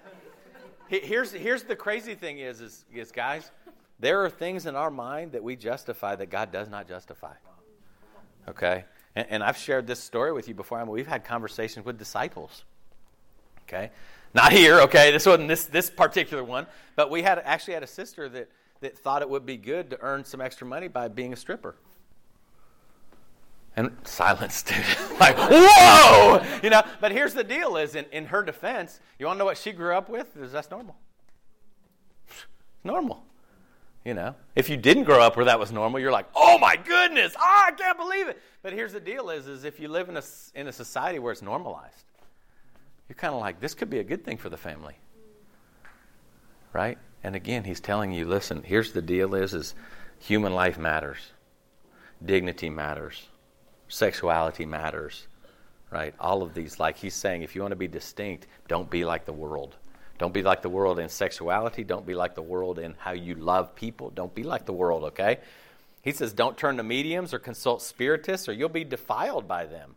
Here's, 0.87 1.31
here's 1.31 1.63
the 1.63 1.75
crazy 1.75 2.15
thing 2.15 2.39
is, 2.39 2.61
is, 2.61 2.85
is, 2.91 3.11
guys, 3.11 3.51
there 3.99 4.23
are 4.25 4.29
things 4.29 4.65
in 4.65 4.75
our 4.75 4.89
mind 4.89 5.33
that 5.33 5.43
we 5.43 5.55
justify 5.55 6.15
that 6.15 6.31
God 6.31 6.51
does 6.51 6.67
not 6.67 6.87
justify. 6.87 7.33
Okay? 8.47 8.85
And, 9.15 9.27
and 9.29 9.43
I've 9.43 9.57
shared 9.57 9.85
this 9.85 9.99
story 9.99 10.33
with 10.33 10.47
you 10.47 10.55
before. 10.55 10.79
I 10.79 10.83
mean, 10.83 10.91
we've 10.91 11.05
had 11.05 11.23
conversations 11.23 11.85
with 11.85 11.99
disciples. 11.99 12.63
Okay? 13.67 13.91
Not 14.33 14.51
here, 14.51 14.81
okay? 14.81 15.11
This 15.11 15.25
wasn't 15.25 15.47
this, 15.47 15.65
this 15.65 15.89
particular 15.89 16.43
one, 16.43 16.67
but 16.95 17.09
we 17.09 17.23
had 17.23 17.39
actually 17.39 17.73
had 17.73 17.83
a 17.83 17.87
sister 17.87 18.29
that 18.29 18.49
that 18.81 18.97
thought 18.97 19.21
it 19.21 19.29
would 19.29 19.45
be 19.45 19.57
good 19.57 19.89
to 19.89 20.01
earn 20.01 20.23
some 20.23 20.41
extra 20.41 20.65
money 20.65 20.87
by 20.87 21.07
being 21.07 21.33
a 21.33 21.35
stripper. 21.35 21.75
And 23.75 23.95
silence, 24.03 24.63
dude. 24.63 24.77
like, 25.19 25.35
whoa! 25.37 26.43
You 26.63 26.69
know, 26.69 26.81
but 26.99 27.11
here's 27.11 27.33
the 27.33 27.43
deal 27.43 27.77
is 27.77 27.95
in, 27.95 28.05
in 28.11 28.25
her 28.25 28.43
defense, 28.43 28.99
you 29.17 29.25
want 29.25 29.37
to 29.37 29.39
know 29.39 29.45
what 29.45 29.57
she 29.57 29.71
grew 29.71 29.93
up 29.95 30.09
with? 30.09 30.35
Is 30.37 30.51
that's 30.51 30.69
normal. 30.71 30.95
normal. 32.83 33.23
You 34.05 34.13
know, 34.13 34.33
if 34.55 34.69
you 34.69 34.77
didn't 34.77 35.03
grow 35.03 35.19
up 35.19 35.35
where 35.35 35.45
that 35.45 35.59
was 35.59 35.71
normal, 35.71 35.99
you're 35.99 36.11
like, 36.11 36.25
oh 36.33 36.57
my 36.57 36.77
goodness, 36.77 37.35
I 37.37 37.71
can't 37.77 37.97
believe 37.97 38.29
it. 38.29 38.41
But 38.63 38.73
here's 38.73 38.93
the 38.93 38.99
deal 38.99 39.29
is, 39.29 39.47
is 39.47 39.65
if 39.65 39.79
you 39.79 39.89
live 39.89 40.07
in 40.09 40.17
a, 40.17 40.23
in 40.55 40.67
a 40.67 40.71
society 40.71 41.19
where 41.19 41.33
it's 41.33 41.41
normalized, 41.41 42.05
you're 43.09 43.15
kind 43.15 43.33
of 43.33 43.41
like, 43.41 43.59
this 43.59 43.73
could 43.73 43.89
be 43.89 43.99
a 43.99 44.03
good 44.03 44.23
thing 44.23 44.37
for 44.37 44.49
the 44.49 44.57
family. 44.57 44.95
Right? 46.71 46.99
And 47.23 47.35
again, 47.35 47.63
he's 47.63 47.79
telling 47.79 48.11
you, 48.11 48.25
listen, 48.25 48.61
here's 48.63 48.93
the 48.93 49.01
deal 49.01 49.33
is, 49.33 49.53
is 49.55 49.73
human 50.19 50.53
life 50.53 50.77
matters. 50.77 51.17
Dignity 52.23 52.69
matters. 52.69 53.27
Sexuality 53.87 54.65
matters. 54.65 55.27
Right? 55.89 56.13
All 56.19 56.43
of 56.43 56.53
these, 56.53 56.79
like 56.79 56.97
he's 56.97 57.15
saying, 57.15 57.41
if 57.41 57.55
you 57.55 57.61
want 57.61 57.71
to 57.71 57.77
be 57.77 57.87
distinct, 57.87 58.45
don't 58.67 58.89
be 58.89 59.03
like 59.03 59.25
the 59.25 59.33
world. 59.33 59.75
Don't 60.19 60.33
be 60.33 60.43
like 60.43 60.61
the 60.61 60.69
world 60.69 60.99
in 60.99 61.09
sexuality. 61.09 61.83
Don't 61.83 62.05
be 62.05 62.13
like 62.13 62.35
the 62.35 62.43
world 62.43 62.77
in 62.77 62.93
how 62.99 63.13
you 63.13 63.33
love 63.33 63.73
people. 63.73 64.11
Don't 64.11 64.35
be 64.35 64.43
like 64.43 64.65
the 64.65 64.73
world, 64.73 65.05
okay? 65.05 65.39
He 66.03 66.11
says, 66.11 66.31
don't 66.31 66.57
turn 66.57 66.77
to 66.77 66.83
mediums 66.83 67.33
or 67.33 67.39
consult 67.39 67.81
spiritists 67.81 68.47
or 68.47 68.53
you'll 68.53 68.69
be 68.69 68.83
defiled 68.83 69.47
by 69.47 69.65
them. 69.65 69.95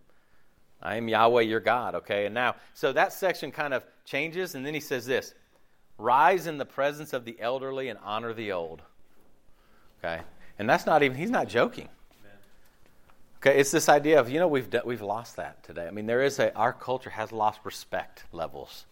I 0.82 0.96
am 0.96 1.08
Yahweh 1.08 1.42
your 1.42 1.60
God, 1.60 1.94
okay? 1.94 2.26
And 2.26 2.34
now, 2.34 2.56
so 2.74 2.92
that 2.92 3.12
section 3.12 3.52
kind 3.52 3.72
of 3.72 3.84
changes, 4.04 4.54
and 4.54 4.66
then 4.66 4.74
he 4.74 4.80
says 4.80 5.06
this 5.06 5.34
Rise 5.98 6.46
in 6.46 6.58
the 6.58 6.64
presence 6.64 7.12
of 7.12 7.24
the 7.24 7.36
elderly 7.40 7.88
and 7.88 7.98
honor 8.02 8.34
the 8.34 8.52
old. 8.52 8.82
Okay? 9.98 10.22
And 10.58 10.68
that's 10.68 10.86
not 10.86 11.02
even, 11.02 11.16
he's 11.16 11.30
not 11.30 11.48
joking. 11.48 11.88
Okay, 13.38 13.58
it's 13.58 13.72
this 13.72 13.88
idea 13.88 14.20
of, 14.20 14.30
you 14.30 14.38
know, 14.38 14.46
we've, 14.46 14.68
we've 14.84 15.02
lost 15.02 15.36
that 15.36 15.64
today. 15.64 15.88
I 15.88 15.90
mean, 15.90 16.06
there 16.06 16.22
is 16.22 16.38
a, 16.38 16.54
our 16.54 16.72
culture 16.72 17.10
has 17.10 17.32
lost 17.32 17.60
respect 17.64 18.24
levels. 18.30 18.84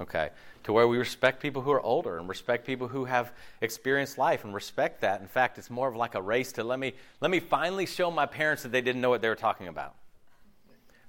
Okay, 0.00 0.30
to 0.64 0.72
where 0.72 0.88
we 0.88 0.98
respect 0.98 1.40
people 1.40 1.62
who 1.62 1.70
are 1.70 1.80
older 1.80 2.18
and 2.18 2.28
respect 2.28 2.66
people 2.66 2.88
who 2.88 3.04
have 3.04 3.32
experienced 3.60 4.18
life 4.18 4.44
and 4.44 4.52
respect 4.52 5.00
that. 5.02 5.20
In 5.20 5.28
fact, 5.28 5.56
it's 5.56 5.70
more 5.70 5.88
of 5.88 5.94
like 5.94 6.16
a 6.16 6.20
race 6.20 6.52
to 6.52 6.64
let 6.64 6.78
me, 6.80 6.94
let 7.20 7.30
me 7.30 7.38
finally 7.38 7.86
show 7.86 8.10
my 8.10 8.26
parents 8.26 8.64
that 8.64 8.72
they 8.72 8.80
didn't 8.80 9.00
know 9.00 9.08
what 9.08 9.22
they 9.22 9.28
were 9.28 9.36
talking 9.36 9.68
about. 9.68 9.94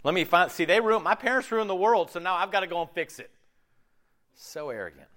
Let 0.05 0.13
me 0.13 0.23
find, 0.23 0.51
see, 0.51 0.65
they 0.65 0.79
ruined, 0.79 1.03
my 1.03 1.15
parents 1.15 1.51
ruined 1.51 1.67
the 1.67 1.75
world, 1.75 2.11
so 2.11 2.19
now 2.19 2.35
I've 2.35 2.51
got 2.51 2.59
to 2.59 2.67
go 2.67 2.79
and 2.79 2.89
fix 2.91 3.17
it. 3.17 3.31
So 4.35 4.69
arrogant. 4.69 5.07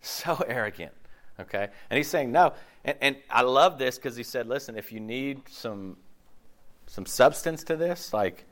So 0.00 0.36
arrogant. 0.48 0.92
Okay? 1.38 1.68
And 1.90 1.96
he's 1.98 2.08
saying, 2.08 2.32
no. 2.32 2.54
And, 2.86 2.96
and 3.02 3.16
I 3.28 3.42
love 3.42 3.78
this 3.78 3.96
because 3.96 4.16
he 4.16 4.22
said, 4.22 4.48
listen, 4.48 4.78
if 4.78 4.92
you 4.92 4.98
need 4.98 5.42
some, 5.50 5.98
some 6.86 7.04
substance 7.04 7.64
to 7.64 7.76
this, 7.76 8.14
like 8.14 8.46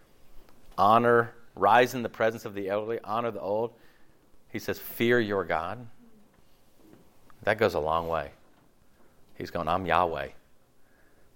honor, 0.76 1.32
rise 1.54 1.94
in 1.94 2.02
the 2.02 2.10
presence 2.10 2.44
of 2.44 2.52
the 2.52 2.68
elderly, 2.68 2.98
honor 3.02 3.30
the 3.30 3.40
old, 3.40 3.72
he 4.50 4.58
says, 4.58 4.78
fear 4.78 5.18
your 5.18 5.42
God. 5.42 5.86
That 7.44 7.56
goes 7.56 7.72
a 7.72 7.80
long 7.80 8.08
way. 8.08 8.30
He's 9.36 9.50
going, 9.50 9.68
I'm 9.68 9.86
Yahweh. 9.86 10.28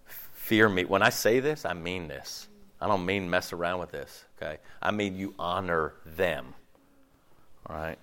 Fear 0.04 0.68
me. 0.68 0.84
When 0.84 1.00
I 1.00 1.08
say 1.08 1.40
this, 1.40 1.64
I 1.64 1.72
mean 1.72 2.06
this. 2.06 2.48
I 2.80 2.88
don't 2.88 3.04
mean 3.04 3.28
mess 3.28 3.52
around 3.52 3.80
with 3.80 3.90
this, 3.90 4.24
okay? 4.36 4.58
I 4.80 4.90
mean 4.90 5.16
you 5.16 5.34
honor 5.38 5.94
them. 6.04 6.54
All 7.66 7.76
right? 7.76 7.98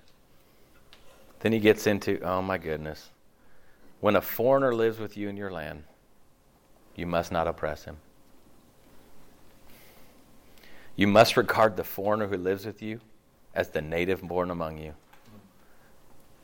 Then 1.39 1.51
he 1.51 1.59
gets 1.59 1.88
into, 1.88 2.19
oh 2.21 2.41
my 2.41 2.57
goodness. 2.57 3.09
When 3.99 4.15
a 4.15 4.21
foreigner 4.21 4.75
lives 4.75 4.99
with 4.99 5.17
you 5.17 5.30
in 5.30 5.38
your 5.38 5.51
land, 5.51 5.84
you 6.95 7.05
must 7.05 7.32
not 7.32 7.47
oppress 7.47 7.86
him. 7.86 7.97
You 10.95 11.07
must 11.07 11.38
regard 11.38 11.78
the 11.78 11.84
foreigner 11.84 12.28
who 12.28 12.38
lives 12.38 12.65
with 12.65 12.82
you 12.82 12.99
as 13.53 13.69
the 13.69 13.82
native 13.82 14.21
born 14.21 14.51
among 14.51 14.78
you. 14.78 14.93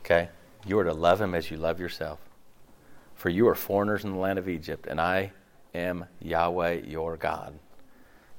Okay? 0.02 0.30
You 0.66 0.80
are 0.80 0.84
to 0.84 0.94
love 0.94 1.22
him 1.22 1.36
as 1.36 1.50
you 1.52 1.58
love 1.58 1.80
yourself. 1.80 2.20
For 3.16 3.30
you 3.30 3.48
are 3.48 3.56
foreigners 3.56 4.04
in 4.04 4.12
the 4.12 4.18
land 4.18 4.38
of 4.40 4.50
Egypt, 4.50 4.88
and 4.88 5.00
I 5.00 5.32
am 5.74 6.06
Yahweh 6.20 6.82
your 6.86 7.18
God. 7.18 7.58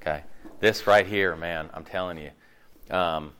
Okay. 0.05 0.23
This 0.59 0.85
right 0.85 1.05
here, 1.05 1.35
man, 1.35 1.69
I'm 1.73 1.83
telling 1.83 2.19
you. 2.19 2.95
Um, 2.95 3.33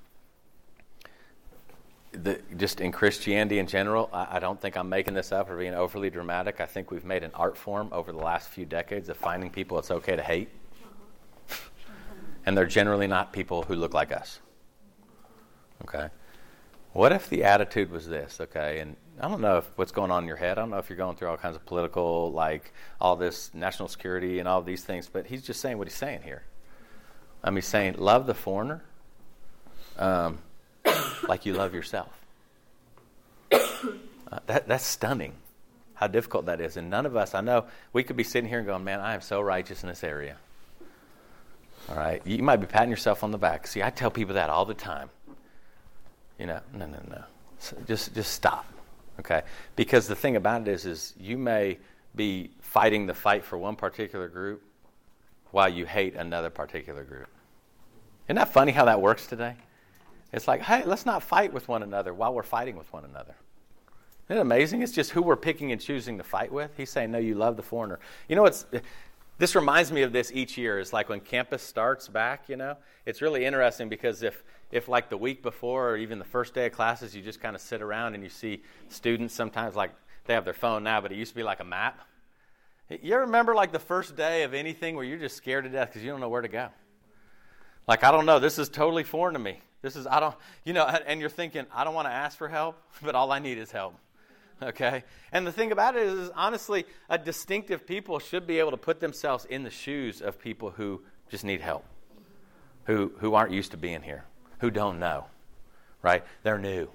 the, 2.11 2.39
just 2.57 2.81
in 2.81 2.91
Christianity 2.91 3.59
in 3.59 3.67
general, 3.67 4.09
I, 4.11 4.37
I, 4.37 4.39
don't 4.39 4.59
think 4.59 4.75
I'm 4.75 4.89
making 4.89 5.13
this 5.13 5.31
up 5.31 5.49
or 5.49 5.57
being 5.57 5.75
overly 5.75 6.09
dramatic. 6.09 6.59
I 6.59 6.65
think 6.65 6.89
we've 6.89 7.05
made 7.05 7.23
an 7.23 7.31
art 7.35 7.55
form 7.55 7.89
over 7.91 8.11
the 8.11 8.17
last 8.17 8.49
few 8.49 8.65
decades 8.65 9.09
of 9.09 9.17
finding 9.17 9.51
people 9.51 9.77
it's 9.77 9.91
okay 9.91 10.15
to 10.15 10.23
hate. 10.23 10.49
and 12.45 12.57
they're 12.57 12.65
generally 12.65 13.07
not 13.07 13.31
people 13.31 13.61
who 13.63 13.75
look 13.75 13.93
like 13.93 14.11
us. 14.11 14.39
Okay? 15.83 16.07
What 16.93 17.11
if 17.11 17.29
the 17.29 17.43
attitude 17.43 17.91
was 17.91 18.07
this, 18.07 18.39
okay? 18.41 18.79
And 18.79 18.95
I 19.19 19.27
don't 19.27 19.41
know 19.41 19.57
if 19.57 19.69
what's 19.75 19.91
going 19.91 20.09
on 20.09 20.23
in 20.23 20.27
your 20.27 20.37
head. 20.37 20.57
I 20.57 20.61
don't 20.61 20.71
know 20.71 20.77
if 20.77 20.89
you're 20.89 20.97
going 20.97 21.15
through 21.15 21.27
all 21.27 21.37
kinds 21.37 21.55
of 21.55 21.65
political, 21.65 22.31
like 22.31 22.73
all 22.99 23.15
this 23.15 23.51
national 23.53 23.89
security 23.89 24.39
and 24.39 24.47
all 24.47 24.61
these 24.61 24.83
things, 24.83 25.09
but 25.11 25.27
he's 25.27 25.43
just 25.43 25.59
saying 25.59 25.77
what 25.77 25.87
he's 25.87 25.97
saying 25.97 26.21
here. 26.23 26.43
I 27.45 27.51
mean, 27.51 27.61
saying, 27.61 27.95
love 27.99 28.25
the 28.25 28.33
foreigner 28.33 28.81
um, 29.99 30.39
like 31.27 31.45
you 31.45 31.53
love 31.53 31.75
yourself. 31.75 32.09
Uh, 33.51 34.39
that, 34.47 34.67
that's 34.67 34.83
stunning 34.83 35.33
how 35.93 36.07
difficult 36.07 36.47
that 36.47 36.59
is. 36.59 36.75
And 36.75 36.89
none 36.89 37.05
of 37.05 37.15
us, 37.15 37.35
I 37.35 37.41
know, 37.41 37.65
we 37.93 38.03
could 38.03 38.17
be 38.17 38.23
sitting 38.23 38.49
here 38.49 38.57
and 38.57 38.67
going, 38.67 38.83
man, 38.83 38.99
I 38.99 39.13
am 39.13 39.21
so 39.21 39.39
righteous 39.41 39.83
in 39.83 39.89
this 39.89 40.03
area. 40.03 40.37
All 41.87 41.95
right? 41.95 42.19
You 42.25 42.41
might 42.41 42.57
be 42.57 42.65
patting 42.65 42.89
yourself 42.89 43.23
on 43.23 43.29
the 43.29 43.37
back. 43.37 43.67
See, 43.67 43.83
I 43.83 43.91
tell 43.91 44.09
people 44.09 44.33
that 44.33 44.49
all 44.49 44.65
the 44.65 44.73
time. 44.73 45.11
You 46.39 46.47
know, 46.47 46.59
no, 46.73 46.87
no, 46.87 46.99
no. 47.07 47.23
So 47.59 47.77
just, 47.87 48.15
just 48.15 48.33
stop. 48.33 48.65
Okay? 49.19 49.43
Because 49.75 50.07
the 50.07 50.15
thing 50.15 50.35
about 50.35 50.63
it 50.63 50.67
is, 50.67 50.85
is 50.87 51.13
you 51.19 51.37
may 51.37 51.77
be 52.15 52.49
fighting 52.59 53.05
the 53.05 53.13
fight 53.13 53.45
for 53.45 53.55
one 53.57 53.75
particular 53.75 54.27
group 54.27 54.63
while 55.51 55.69
you 55.69 55.85
hate 55.85 56.15
another 56.15 56.49
particular 56.49 57.03
group. 57.03 57.29
Isn't 58.27 58.37
that 58.37 58.49
funny 58.49 58.71
how 58.71 58.85
that 58.85 59.01
works 59.01 59.27
today? 59.27 59.55
It's 60.33 60.47
like, 60.47 60.61
hey, 60.61 60.83
let's 60.85 61.05
not 61.05 61.23
fight 61.23 61.53
with 61.53 61.67
one 61.67 61.83
another 61.83 62.13
while 62.13 62.33
we're 62.33 62.43
fighting 62.43 62.75
with 62.75 62.91
one 62.91 63.05
another. 63.05 63.35
Isn't 64.27 64.37
it 64.37 64.41
amazing? 64.41 64.81
It's 64.81 64.91
just 64.91 65.11
who 65.11 65.21
we're 65.21 65.35
picking 65.35 65.71
and 65.71 65.79
choosing 65.79 66.17
to 66.17 66.23
fight 66.23 66.51
with. 66.51 66.71
He's 66.75 66.89
saying, 66.89 67.11
no, 67.11 67.19
you 67.19 67.35
love 67.35 67.55
the 67.57 67.63
foreigner. 67.63 67.99
You 68.27 68.35
know 68.35 68.41
what's. 68.41 68.65
This 69.37 69.53
reminds 69.53 69.91
me 69.91 70.01
of 70.01 70.13
this 70.13 70.31
each 70.33 70.57
year. 70.57 70.79
It's 70.79 70.93
like 70.93 71.09
when 71.09 71.19
campus 71.19 71.61
starts 71.61 72.07
back, 72.07 72.47
you 72.47 72.55
know? 72.55 72.77
It's 73.05 73.21
really 73.21 73.45
interesting 73.45 73.89
because 73.89 74.23
if, 74.23 74.43
if 74.71 74.87
like 74.87 75.09
the 75.09 75.17
week 75.17 75.43
before 75.43 75.89
or 75.89 75.97
even 75.97 76.19
the 76.19 76.25
first 76.25 76.53
day 76.53 76.67
of 76.67 76.71
classes, 76.71 77.15
you 77.15 77.21
just 77.21 77.41
kind 77.41 77.55
of 77.55 77.61
sit 77.61 77.81
around 77.81 78.15
and 78.15 78.23
you 78.23 78.29
see 78.29 78.63
students 78.87 79.33
sometimes 79.33 79.75
like 79.75 79.91
they 80.25 80.33
have 80.33 80.45
their 80.45 80.53
phone 80.53 80.83
now, 80.83 81.01
but 81.01 81.11
it 81.11 81.17
used 81.17 81.31
to 81.31 81.35
be 81.35 81.43
like 81.43 81.59
a 81.59 81.65
map. 81.65 81.99
You 82.89 83.17
remember 83.17 83.53
like 83.53 83.71
the 83.71 83.79
first 83.79 84.15
day 84.15 84.43
of 84.43 84.53
anything 84.53 84.95
where 84.95 85.03
you're 85.03 85.19
just 85.19 85.35
scared 85.35 85.65
to 85.65 85.69
death 85.69 85.89
because 85.89 86.03
you 86.03 86.09
don't 86.09 86.21
know 86.21 86.29
where 86.29 86.41
to 86.41 86.47
go? 86.47 86.69
Like, 87.87 88.03
I 88.03 88.11
don't 88.11 88.25
know. 88.25 88.39
This 88.39 88.57
is 88.57 88.69
totally 88.69 89.03
foreign 89.03 89.33
to 89.33 89.39
me. 89.39 89.59
This 89.81 89.95
is, 89.95 90.07
I 90.07 90.19
don't, 90.19 90.35
you 90.63 90.73
know, 90.73 90.83
and 91.07 91.19
you're 91.19 91.29
thinking, 91.29 91.65
I 91.73 91.83
don't 91.83 91.93
want 91.93 92.07
to 92.07 92.13
ask 92.13 92.37
for 92.37 92.47
help, 92.47 92.81
but 93.01 93.15
all 93.15 93.31
I 93.31 93.39
need 93.39 93.57
is 93.57 93.71
help. 93.71 93.95
Okay? 94.61 95.03
And 95.31 95.45
the 95.45 95.51
thing 95.51 95.71
about 95.71 95.95
it 95.95 96.03
is, 96.03 96.13
is, 96.13 96.31
honestly, 96.33 96.85
a 97.09 97.17
distinctive 97.17 97.85
people 97.85 98.19
should 98.19 98.47
be 98.47 98.59
able 98.59 98.71
to 98.71 98.77
put 98.77 98.99
themselves 98.99 99.45
in 99.45 99.63
the 99.63 99.69
shoes 99.69 100.21
of 100.21 100.39
people 100.39 100.71
who 100.71 101.01
just 101.29 101.43
need 101.43 101.61
help, 101.61 101.85
who, 102.85 103.11
who 103.17 103.33
aren't 103.33 103.51
used 103.51 103.71
to 103.71 103.77
being 103.77 104.01
here, 104.01 104.23
who 104.59 104.71
don't 104.71 104.99
know, 104.99 105.25
right? 106.01 106.23
They're 106.43 106.57
new. 106.57 106.87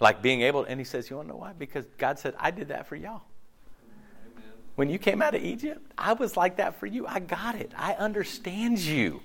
Like 0.00 0.22
being 0.22 0.40
able, 0.42 0.64
and 0.64 0.80
he 0.80 0.84
says, 0.84 1.08
You 1.08 1.16
want 1.16 1.28
to 1.28 1.34
know 1.34 1.38
why? 1.38 1.52
Because 1.52 1.84
God 1.98 2.18
said, 2.18 2.34
I 2.38 2.50
did 2.50 2.68
that 2.68 2.86
for 2.86 2.96
y'all. 2.96 3.22
When 4.74 4.90
you 4.90 4.98
came 4.98 5.22
out 5.22 5.34
of 5.34 5.42
Egypt, 5.42 5.80
I 5.96 6.14
was 6.14 6.36
like 6.36 6.56
that 6.56 6.80
for 6.80 6.86
you. 6.86 7.06
I 7.06 7.20
got 7.20 7.54
it. 7.54 7.70
I 7.76 7.92
understand 7.92 8.80
you. 8.80 9.20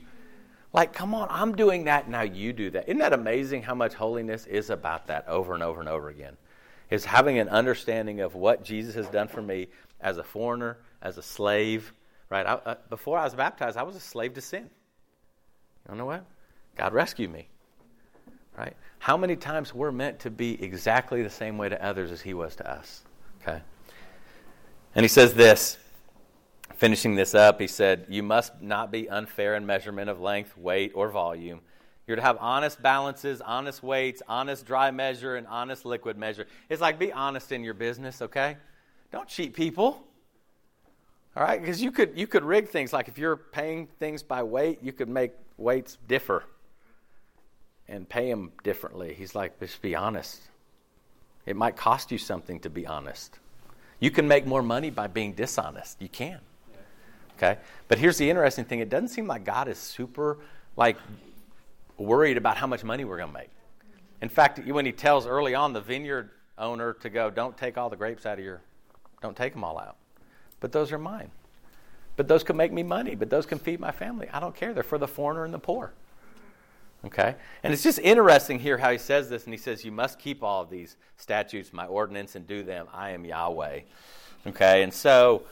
Like, 0.72 0.94
come 0.94 1.16
on, 1.16 1.28
I'm 1.32 1.56
doing 1.56 1.86
that, 1.86 2.10
now 2.10 2.22
you 2.22 2.54
do 2.54 2.70
that. 2.72 2.88
Isn't 2.88 3.00
that 3.00 3.14
amazing 3.14 3.64
how 3.64 3.74
much 3.74 3.96
holiness 3.96 4.46
is 4.46 4.70
about 4.70 5.08
that 5.08 5.28
over 5.28 5.54
and 5.54 5.64
over 5.64 5.80
and 5.80 5.90
over 5.90 6.10
again? 6.10 6.38
Is 6.92 7.06
having 7.06 7.40
an 7.40 7.50
understanding 7.50 8.22
of 8.22 8.36
what 8.36 8.64
Jesus 8.64 8.96
has 8.96 9.08
done 9.08 9.28
for 9.28 9.42
me 9.42 9.68
as 10.00 10.18
a 10.18 10.24
foreigner, 10.24 10.78
as 11.02 11.18
a 11.18 11.22
slave, 11.22 11.94
right? 12.30 12.46
I, 12.46 12.54
uh, 12.54 12.76
before 12.90 13.18
I 13.18 13.24
was 13.24 13.34
baptized, 13.34 13.78
I 13.78 13.84
was 13.84 13.96
a 13.96 14.00
slave 14.00 14.34
to 14.36 14.42
sin. 14.42 14.70
You 15.90 15.96
know 15.96 16.06
what? 16.06 16.24
God 16.78 16.94
rescued 16.94 17.32
me, 17.32 17.48
right? 18.58 18.76
How 19.00 19.18
many 19.18 19.36
times 19.36 19.74
we're 19.74 19.92
meant 19.92 20.20
to 20.20 20.30
be 20.30 20.62
exactly 20.64 21.24
the 21.24 21.30
same 21.30 21.58
way 21.58 21.70
to 21.70 21.84
others 21.84 22.12
as 22.12 22.22
He 22.22 22.34
was 22.34 22.56
to 22.58 22.72
us, 22.72 23.04
okay? 23.42 23.62
And 24.94 25.04
He 25.04 25.08
says 25.08 25.34
this 25.34 25.78
finishing 26.76 27.16
this 27.16 27.36
up, 27.36 27.60
he 27.60 27.68
said, 27.68 28.06
You 28.10 28.24
must 28.24 28.62
not 28.62 28.92
be 28.92 29.10
unfair 29.10 29.56
in 29.56 29.66
measurement 29.66 30.10
of 30.10 30.20
length, 30.20 30.58
weight, 30.58 30.92
or 30.96 31.10
volume. 31.10 31.62
You're 32.08 32.16
to 32.16 32.22
have 32.24 32.38
honest 32.40 32.82
balances, 32.82 33.40
honest 33.40 33.84
weights, 33.84 34.24
honest 34.28 34.66
dry 34.66 34.90
measure, 34.90 35.36
and 35.36 35.46
honest 35.46 35.86
liquid 35.86 36.18
measure. 36.18 36.48
It's 36.68 36.82
like 36.82 36.98
be 36.98 37.12
honest 37.12 37.52
in 37.52 37.64
your 37.64 37.76
business, 37.76 38.22
okay? 38.24 38.58
Don't 39.12 39.28
cheat 39.28 39.54
people. 39.54 40.04
All 41.36 41.44
right, 41.44 41.62
because 41.62 41.82
you 41.82 41.92
could 41.92 42.18
you 42.18 42.26
could 42.26 42.44
rig 42.44 42.68
things 42.68 42.92
like 42.92 43.08
if 43.08 43.18
you're 43.18 43.38
paying 43.38 43.88
things 44.00 44.24
by 44.24 44.42
weight, 44.42 44.80
you 44.82 44.92
could 44.92 45.08
make 45.08 45.34
weights 45.58 45.98
differ 46.08 46.44
and 47.88 48.10
pay 48.10 48.30
them 48.30 48.52
differently. 48.64 49.14
He's 49.14 49.36
like, 49.36 49.60
just 49.60 49.82
be 49.82 49.96
honest. 49.96 50.42
It 51.46 51.56
might 51.56 51.76
cost 51.76 52.12
you 52.12 52.18
something 52.18 52.60
to 52.62 52.70
be 52.70 52.86
honest. 52.86 53.38
You 54.00 54.12
can 54.12 54.28
make 54.28 54.46
more 54.46 54.64
money 54.64 54.90
by 54.90 55.08
being 55.08 55.34
dishonest. 55.34 56.02
You 56.02 56.10
can. 56.10 56.40
Okay? 57.40 57.58
But 57.88 58.00
here's 58.00 58.18
the 58.18 58.30
interesting 58.30 58.66
thing 58.66 58.80
it 58.80 58.90
doesn't 58.90 59.08
seem 59.10 59.26
like 59.26 59.46
God 59.46 59.70
is 59.70 59.78
super, 59.78 60.40
like, 60.76 60.98
worried 61.98 62.38
about 62.38 62.58
how 62.58 62.68
much 62.68 62.84
money 62.84 63.06
we're 63.06 63.18
going 63.18 63.30
to 63.30 63.34
make. 63.34 63.50
In 64.22 64.28
fact, 64.28 64.60
when 64.68 64.86
he 64.86 64.92
tells 64.92 65.26
early 65.26 65.56
on 65.56 65.72
the 65.72 65.80
vineyard 65.80 66.32
owner 66.58 66.94
to 66.96 67.10
go, 67.10 67.30
don't 67.30 67.58
take 67.58 67.78
all 67.78 67.90
the 67.90 67.96
grapes 67.96 68.26
out 68.26 68.38
of 68.38 68.44
your, 68.44 68.62
don't 69.22 69.38
take 69.38 69.54
them 69.54 69.64
all 69.64 69.80
out. 69.80 69.96
But 70.60 70.74
those 70.74 70.92
are 70.92 70.98
mine. 70.98 71.32
But 72.18 72.28
those 72.28 72.44
can 72.44 72.58
make 72.58 72.74
me 72.74 72.84
money. 72.84 73.16
But 73.16 73.30
those 73.30 73.46
can 73.46 73.60
feed 73.60 73.80
my 73.80 73.92
family. 73.92 74.28
I 74.34 74.42
don't 74.42 74.54
care. 74.54 74.74
They're 74.74 74.84
for 74.84 74.98
the 74.98 75.08
foreigner 75.08 75.46
and 75.46 75.54
the 75.54 75.60
poor. 75.60 75.94
Okay? 77.06 77.36
And 77.64 77.72
it's 77.72 77.84
just 77.84 78.00
interesting 78.00 78.60
here 78.60 78.78
how 78.78 78.92
he 78.92 78.98
says 78.98 79.30
this, 79.30 79.46
and 79.46 79.54
he 79.54 79.58
says, 79.58 79.86
You 79.86 79.94
must 79.94 80.20
keep 80.20 80.44
all 80.44 80.62
of 80.62 80.70
these 80.70 80.98
statutes, 81.16 81.72
my 81.72 81.86
ordinance, 81.86 82.36
and 82.36 82.46
do 82.46 82.64
them. 82.64 82.88
I 82.94 83.12
am 83.12 83.24
Yahweh. 83.24 83.80
Okay? 84.48 84.84
And 84.84 84.94
so, 84.94 85.44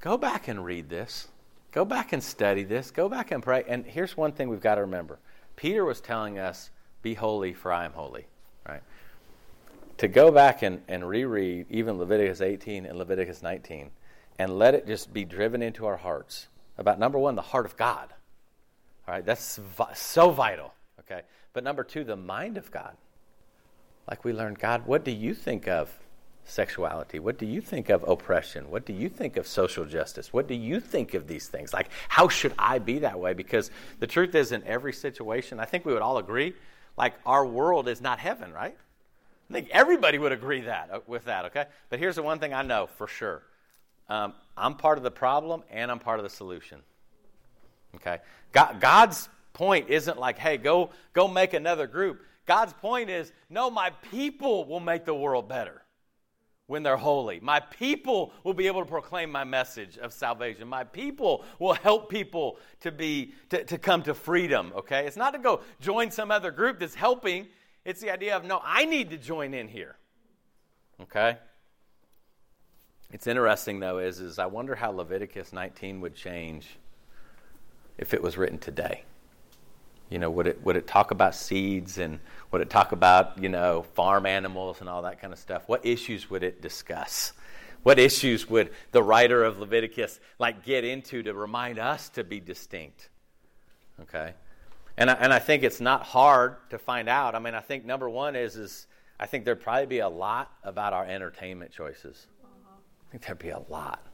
go 0.00 0.16
back 0.16 0.48
and 0.48 0.64
read 0.64 0.88
this. 0.88 1.28
Go 1.72 1.84
back 1.84 2.12
and 2.12 2.22
study 2.22 2.64
this. 2.64 2.90
Go 2.90 3.08
back 3.08 3.30
and 3.30 3.42
pray. 3.42 3.64
And 3.68 3.84
here's 3.84 4.16
one 4.16 4.32
thing 4.32 4.48
we've 4.48 4.60
got 4.60 4.76
to 4.76 4.82
remember 4.82 5.18
Peter 5.56 5.84
was 5.84 6.00
telling 6.00 6.38
us, 6.38 6.70
Be 7.02 7.14
holy, 7.14 7.52
for 7.52 7.72
I 7.72 7.84
am 7.84 7.92
holy. 7.92 8.26
Right? 8.66 8.82
To 9.98 10.08
go 10.08 10.30
back 10.30 10.62
and, 10.62 10.82
and 10.88 11.08
reread 11.08 11.66
even 11.70 11.98
Leviticus 11.98 12.40
18 12.40 12.86
and 12.86 12.98
Leviticus 12.98 13.42
19 13.42 13.90
and 14.38 14.58
let 14.58 14.74
it 14.74 14.86
just 14.86 15.12
be 15.12 15.24
driven 15.24 15.62
into 15.62 15.86
our 15.86 15.96
hearts 15.96 16.46
about 16.76 17.00
number 17.00 17.18
one, 17.18 17.34
the 17.34 17.42
heart 17.42 17.66
of 17.66 17.76
God 17.76 18.12
all 19.08 19.14
right, 19.14 19.24
that's 19.24 19.58
so 19.94 20.30
vital. 20.30 20.74
Okay, 21.00 21.22
but 21.54 21.64
number 21.64 21.82
two, 21.82 22.04
the 22.04 22.14
mind 22.14 22.58
of 22.58 22.70
God. 22.70 22.94
Like 24.06 24.22
we 24.22 24.34
learned, 24.34 24.58
God, 24.58 24.86
what 24.86 25.02
do 25.02 25.10
you 25.10 25.32
think 25.32 25.66
of 25.66 25.90
sexuality? 26.48 27.18
What 27.18 27.38
do 27.38 27.46
you 27.46 27.60
think 27.60 27.88
of 27.88 28.02
oppression? 28.08 28.70
What 28.70 28.86
do 28.86 28.92
you 28.92 29.08
think 29.08 29.36
of 29.36 29.46
social 29.46 29.84
justice? 29.84 30.32
What 30.32 30.48
do 30.48 30.54
you 30.54 30.80
think 30.80 31.14
of 31.14 31.26
these 31.26 31.46
things? 31.48 31.72
Like, 31.72 31.88
how 32.08 32.28
should 32.28 32.54
I 32.58 32.78
be 32.78 33.00
that 33.00 33.18
way? 33.18 33.34
Because 33.34 33.70
the 34.00 34.06
truth 34.06 34.34
is, 34.34 34.52
in 34.52 34.64
every 34.64 34.92
situation, 34.92 35.60
I 35.60 35.64
think 35.64 35.84
we 35.84 35.92
would 35.92 36.02
all 36.02 36.18
agree, 36.18 36.54
like, 36.96 37.14
our 37.26 37.46
world 37.46 37.88
is 37.88 38.00
not 38.00 38.18
heaven, 38.18 38.52
right? 38.52 38.76
I 39.50 39.52
think 39.52 39.68
everybody 39.70 40.18
would 40.18 40.32
agree 40.32 40.62
that 40.62 40.90
uh, 40.92 41.00
with 41.06 41.26
that, 41.26 41.46
okay? 41.46 41.66
But 41.90 41.98
here's 41.98 42.16
the 42.16 42.22
one 42.22 42.38
thing 42.38 42.52
I 42.52 42.62
know 42.62 42.88
for 42.96 43.06
sure 43.06 43.42
um, 44.08 44.32
I'm 44.56 44.74
part 44.74 44.98
of 44.98 45.04
the 45.04 45.10
problem 45.10 45.62
and 45.70 45.90
I'm 45.90 45.98
part 45.98 46.18
of 46.18 46.24
the 46.24 46.30
solution. 46.30 46.80
Okay? 47.96 48.18
God, 48.52 48.80
God's 48.80 49.28
point 49.52 49.90
isn't 49.90 50.18
like, 50.18 50.38
hey, 50.38 50.56
go, 50.56 50.90
go 51.12 51.28
make 51.28 51.52
another 51.52 51.86
group. 51.86 52.22
God's 52.46 52.72
point 52.72 53.10
is, 53.10 53.32
no, 53.50 53.70
my 53.70 53.90
people 54.10 54.64
will 54.64 54.80
make 54.80 55.04
the 55.04 55.14
world 55.14 55.48
better 55.48 55.82
when 56.68 56.82
they're 56.82 56.98
holy. 56.98 57.40
My 57.40 57.60
people 57.60 58.32
will 58.44 58.52
be 58.52 58.66
able 58.66 58.80
to 58.80 58.88
proclaim 58.88 59.32
my 59.32 59.42
message 59.42 59.96
of 59.98 60.12
salvation. 60.12 60.68
My 60.68 60.84
people 60.84 61.44
will 61.58 61.72
help 61.72 62.10
people 62.10 62.58
to 62.80 62.92
be 62.92 63.32
to, 63.48 63.64
to 63.64 63.78
come 63.78 64.02
to 64.02 64.14
freedom. 64.14 64.72
Okay? 64.76 65.06
It's 65.06 65.16
not 65.16 65.32
to 65.32 65.38
go 65.38 65.62
join 65.80 66.10
some 66.10 66.30
other 66.30 66.50
group 66.50 66.78
that's 66.78 66.94
helping. 66.94 67.48
It's 67.84 68.00
the 68.00 68.10
idea 68.10 68.36
of 68.36 68.44
no, 68.44 68.60
I 68.62 68.84
need 68.84 69.10
to 69.10 69.16
join 69.16 69.54
in 69.54 69.66
here. 69.66 69.96
Okay? 71.00 71.38
It's 73.12 73.26
interesting 73.26 73.80
though, 73.80 73.98
is 73.98 74.20
is 74.20 74.38
I 74.38 74.46
wonder 74.46 74.74
how 74.74 74.90
Leviticus 74.90 75.54
19 75.54 76.02
would 76.02 76.14
change 76.14 76.76
if 77.96 78.12
it 78.12 78.22
was 78.22 78.36
written 78.36 78.58
today? 78.58 79.04
You 80.10 80.18
know, 80.18 80.30
would 80.30 80.46
it 80.46 80.64
would 80.64 80.76
it 80.76 80.86
talk 80.86 81.10
about 81.10 81.34
seeds 81.34 81.98
and 81.98 82.18
would 82.50 82.62
it 82.62 82.70
talk 82.70 82.92
about 82.92 83.42
you 83.42 83.48
know 83.48 83.82
farm 83.94 84.26
animals 84.26 84.80
and 84.80 84.88
all 84.88 85.02
that 85.02 85.20
kind 85.20 85.32
of 85.32 85.38
stuff? 85.38 85.64
What 85.66 85.84
issues 85.84 86.30
would 86.30 86.42
it 86.42 86.62
discuss? 86.62 87.32
What 87.82 87.98
issues 87.98 88.48
would 88.48 88.70
the 88.92 89.02
writer 89.02 89.44
of 89.44 89.58
Leviticus 89.58 90.18
like 90.38 90.64
get 90.64 90.84
into 90.84 91.22
to 91.22 91.34
remind 91.34 91.78
us 91.78 92.08
to 92.10 92.24
be 92.24 92.40
distinct? 92.40 93.08
Okay, 94.02 94.32
and 94.96 95.10
I, 95.10 95.14
and 95.14 95.32
I 95.32 95.38
think 95.38 95.62
it's 95.62 95.80
not 95.80 96.04
hard 96.04 96.56
to 96.70 96.78
find 96.78 97.08
out. 97.08 97.34
I 97.34 97.38
mean, 97.38 97.54
I 97.54 97.60
think 97.60 97.84
number 97.84 98.08
one 98.08 98.34
is 98.34 98.56
is 98.56 98.86
I 99.20 99.26
think 99.26 99.44
there'd 99.44 99.60
probably 99.60 99.86
be 99.86 99.98
a 99.98 100.08
lot 100.08 100.50
about 100.62 100.92
our 100.92 101.04
entertainment 101.04 101.72
choices. 101.72 102.26
I 103.08 103.10
think 103.10 103.24
there'd 103.24 103.38
be 103.38 103.50
a 103.50 103.62
lot. 103.68 104.04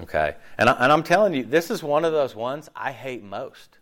Okay? 0.00 0.34
And, 0.58 0.68
I, 0.68 0.72
and 0.72 0.92
I'm 0.92 1.02
telling 1.02 1.34
you, 1.34 1.44
this 1.44 1.70
is 1.70 1.82
one 1.82 2.04
of 2.04 2.12
those 2.12 2.34
ones 2.34 2.68
I 2.74 2.92
hate 2.92 3.22
most. 3.22 3.78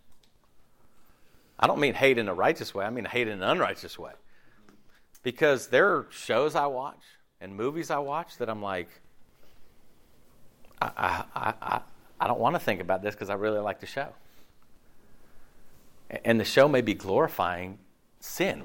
I 1.61 1.67
don't 1.67 1.79
mean 1.79 1.93
hate 1.93 2.17
in 2.17 2.27
a 2.27 2.33
righteous 2.33 2.73
way, 2.73 2.85
I 2.85 2.89
mean 2.89 3.05
hate 3.05 3.27
in 3.27 3.41
an 3.41 3.43
unrighteous 3.43 3.99
way. 3.99 4.13
Because 5.23 5.67
there 5.67 5.87
are 5.89 6.07
shows 6.09 6.55
I 6.55 6.65
watch 6.65 7.01
and 7.39 7.55
movies 7.55 7.91
I 7.91 7.99
watch 7.99 8.37
that 8.37 8.49
I'm 8.49 8.61
like, 8.61 8.89
I, 10.81 11.23
I, 11.35 11.53
I, 11.61 11.81
I 12.19 12.27
don't 12.27 12.39
want 12.39 12.55
to 12.55 12.59
think 12.59 12.81
about 12.81 13.03
this 13.03 13.13
because 13.13 13.29
I 13.29 13.35
really 13.35 13.59
like 13.59 13.79
the 13.79 13.85
show. 13.85 14.09
And 16.25 16.39
the 16.39 16.45
show 16.45 16.67
may 16.67 16.81
be 16.81 16.95
glorifying 16.95 17.77
sin. 18.19 18.63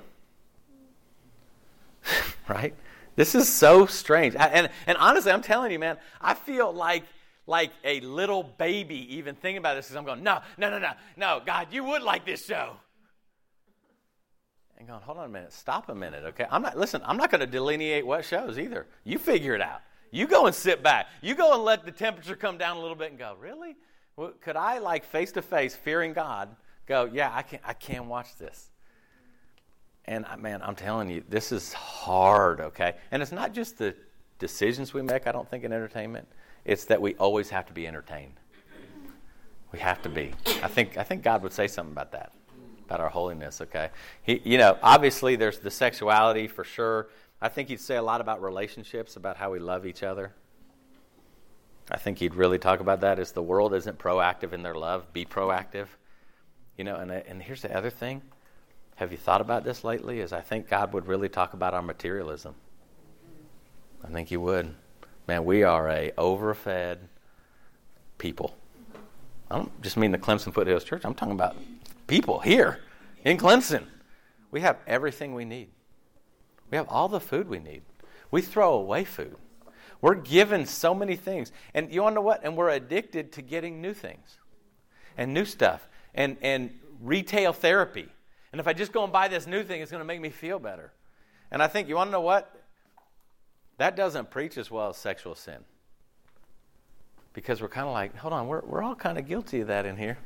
right? 2.48 2.74
This 3.16 3.34
is 3.34 3.52
so 3.52 3.86
strange. 3.86 4.34
And, 4.34 4.70
and 4.86 4.96
honestly, 4.98 5.30
I'm 5.30 5.42
telling 5.42 5.72
you, 5.72 5.78
man, 5.78 5.98
I 6.20 6.34
feel 6.34 6.72
like 6.72 7.04
like 7.48 7.70
a 7.84 8.00
little 8.00 8.42
baby 8.42 9.16
even 9.16 9.36
thinking 9.36 9.58
about 9.58 9.76
this 9.76 9.86
because 9.86 9.96
I'm 9.96 10.04
going, 10.04 10.22
no, 10.24 10.40
no, 10.58 10.68
no, 10.68 10.80
no, 10.80 10.90
no, 11.16 11.40
God, 11.46 11.68
you 11.70 11.84
would 11.84 12.02
like 12.02 12.26
this 12.26 12.44
show. 12.44 12.72
And 14.86 14.92
going, 14.92 15.02
hold 15.02 15.18
on 15.18 15.24
a 15.24 15.28
minute, 15.28 15.52
stop 15.52 15.88
a 15.88 15.94
minute, 15.96 16.22
okay? 16.26 16.46
I'm 16.48 16.62
not, 16.62 16.78
listen, 16.78 17.02
I'm 17.04 17.16
not 17.16 17.28
going 17.28 17.40
to 17.40 17.46
delineate 17.46 18.06
what 18.06 18.24
shows 18.24 18.56
either. 18.56 18.86
You 19.02 19.18
figure 19.18 19.52
it 19.52 19.60
out. 19.60 19.80
You 20.12 20.28
go 20.28 20.46
and 20.46 20.54
sit 20.54 20.80
back. 20.80 21.08
You 21.22 21.34
go 21.34 21.54
and 21.54 21.64
let 21.64 21.84
the 21.84 21.90
temperature 21.90 22.36
come 22.36 22.56
down 22.56 22.76
a 22.76 22.80
little 22.80 22.94
bit 22.94 23.10
and 23.10 23.18
go, 23.18 23.34
really? 23.40 23.74
Well, 24.14 24.32
could 24.40 24.54
I, 24.54 24.78
like 24.78 25.04
face 25.04 25.32
to 25.32 25.42
face, 25.42 25.74
fearing 25.74 26.12
God, 26.12 26.54
go, 26.86 27.10
yeah, 27.12 27.32
I 27.34 27.42
can, 27.42 27.58
I 27.64 27.72
can 27.72 28.06
watch 28.06 28.36
this. 28.36 28.70
And 30.04 30.24
man, 30.38 30.62
I'm 30.62 30.76
telling 30.76 31.10
you, 31.10 31.24
this 31.28 31.50
is 31.50 31.72
hard, 31.72 32.60
okay? 32.60 32.94
And 33.10 33.20
it's 33.20 33.32
not 33.32 33.52
just 33.52 33.78
the 33.78 33.92
decisions 34.38 34.94
we 34.94 35.02
make, 35.02 35.26
I 35.26 35.32
don't 35.32 35.50
think, 35.50 35.64
in 35.64 35.72
entertainment. 35.72 36.28
It's 36.64 36.84
that 36.84 37.02
we 37.02 37.16
always 37.16 37.50
have 37.50 37.66
to 37.66 37.72
be 37.72 37.88
entertained. 37.88 38.34
We 39.72 39.80
have 39.80 40.00
to 40.02 40.08
be. 40.08 40.32
I 40.62 40.68
think, 40.68 40.96
I 40.96 41.02
think 41.02 41.24
God 41.24 41.42
would 41.42 41.52
say 41.52 41.66
something 41.66 41.92
about 41.92 42.12
that, 42.12 42.32
about 42.86 43.00
our 43.00 43.08
holiness, 43.08 43.60
okay? 43.60 43.90
He, 44.22 44.40
you 44.44 44.58
know, 44.58 44.78
obviously 44.82 45.36
there's 45.36 45.58
the 45.58 45.70
sexuality 45.70 46.46
for 46.46 46.64
sure. 46.64 47.08
I 47.40 47.48
think 47.48 47.68
he'd 47.68 47.80
say 47.80 47.96
a 47.96 48.02
lot 48.02 48.20
about 48.20 48.42
relationships, 48.42 49.16
about 49.16 49.36
how 49.36 49.50
we 49.50 49.58
love 49.58 49.86
each 49.86 50.02
other. 50.02 50.32
I 51.90 51.98
think 51.98 52.18
he'd 52.18 52.34
really 52.34 52.58
talk 52.58 52.80
about 52.80 53.00
that 53.00 53.18
as 53.18 53.32
the 53.32 53.42
world 53.42 53.74
isn't 53.74 53.98
proactive 53.98 54.52
in 54.52 54.62
their 54.62 54.74
love, 54.74 55.12
be 55.12 55.24
proactive. 55.24 55.86
You 56.76 56.84
know, 56.84 56.96
and, 56.96 57.10
and 57.10 57.42
here's 57.42 57.62
the 57.62 57.76
other 57.76 57.90
thing. 57.90 58.22
Have 58.96 59.12
you 59.12 59.18
thought 59.18 59.40
about 59.40 59.64
this 59.64 59.84
lately? 59.84 60.20
Is 60.20 60.32
I 60.32 60.40
think 60.40 60.68
God 60.68 60.92
would 60.92 61.06
really 61.06 61.28
talk 61.28 61.52
about 61.52 61.74
our 61.74 61.82
materialism. 61.82 62.54
I 64.04 64.08
think 64.08 64.28
he 64.28 64.36
would. 64.36 64.74
Man, 65.26 65.44
we 65.44 65.62
are 65.62 65.88
a 65.88 66.12
overfed 66.16 66.98
people. 68.18 68.56
I 69.50 69.56
don't 69.56 69.82
just 69.82 69.96
mean 69.96 70.12
the 70.12 70.18
Clemson 70.18 70.52
Foothills 70.52 70.84
Church. 70.84 71.04
I'm 71.04 71.14
talking 71.14 71.34
about 71.34 71.56
people 72.06 72.40
here 72.40 72.80
in 73.24 73.36
Clemson. 73.36 73.84
We 74.50 74.60
have 74.60 74.78
everything 74.86 75.34
we 75.34 75.44
need. 75.44 75.68
We 76.70 76.76
have 76.76 76.88
all 76.88 77.08
the 77.08 77.20
food 77.20 77.48
we 77.48 77.58
need. 77.58 77.82
We 78.30 78.42
throw 78.42 78.74
away 78.74 79.04
food. 79.04 79.36
We're 80.00 80.14
given 80.14 80.66
so 80.66 80.94
many 80.94 81.16
things. 81.16 81.52
And 81.74 81.92
you 81.92 82.02
want 82.02 82.12
to 82.12 82.16
know 82.16 82.22
what? 82.22 82.40
And 82.44 82.56
we're 82.56 82.70
addicted 82.70 83.32
to 83.32 83.42
getting 83.42 83.80
new 83.80 83.94
things 83.94 84.38
and 85.16 85.32
new 85.32 85.44
stuff 85.44 85.88
and, 86.14 86.36
and 86.42 86.70
retail 87.00 87.52
therapy. 87.52 88.08
And 88.52 88.60
if 88.60 88.66
I 88.66 88.72
just 88.72 88.92
go 88.92 89.04
and 89.04 89.12
buy 89.12 89.28
this 89.28 89.46
new 89.46 89.62
thing, 89.62 89.80
it's 89.80 89.90
going 89.90 90.00
to 90.00 90.06
make 90.06 90.20
me 90.20 90.30
feel 90.30 90.58
better. 90.58 90.92
And 91.50 91.62
I 91.62 91.66
think, 91.66 91.88
you 91.88 91.96
want 91.96 92.08
to 92.08 92.12
know 92.12 92.20
what? 92.20 92.52
That 93.78 93.96
doesn't 93.96 94.30
preach 94.30 94.56
as 94.58 94.70
well 94.70 94.90
as 94.90 94.96
sexual 94.96 95.34
sin. 95.34 95.58
Because 97.32 97.60
we're 97.60 97.68
kind 97.68 97.86
of 97.86 97.92
like, 97.92 98.16
hold 98.16 98.32
on, 98.32 98.48
we're, 98.48 98.62
we're 98.62 98.82
all 98.82 98.94
kind 98.94 99.18
of 99.18 99.28
guilty 99.28 99.60
of 99.60 99.68
that 99.68 99.84
in 99.84 99.96
here. 99.96 100.18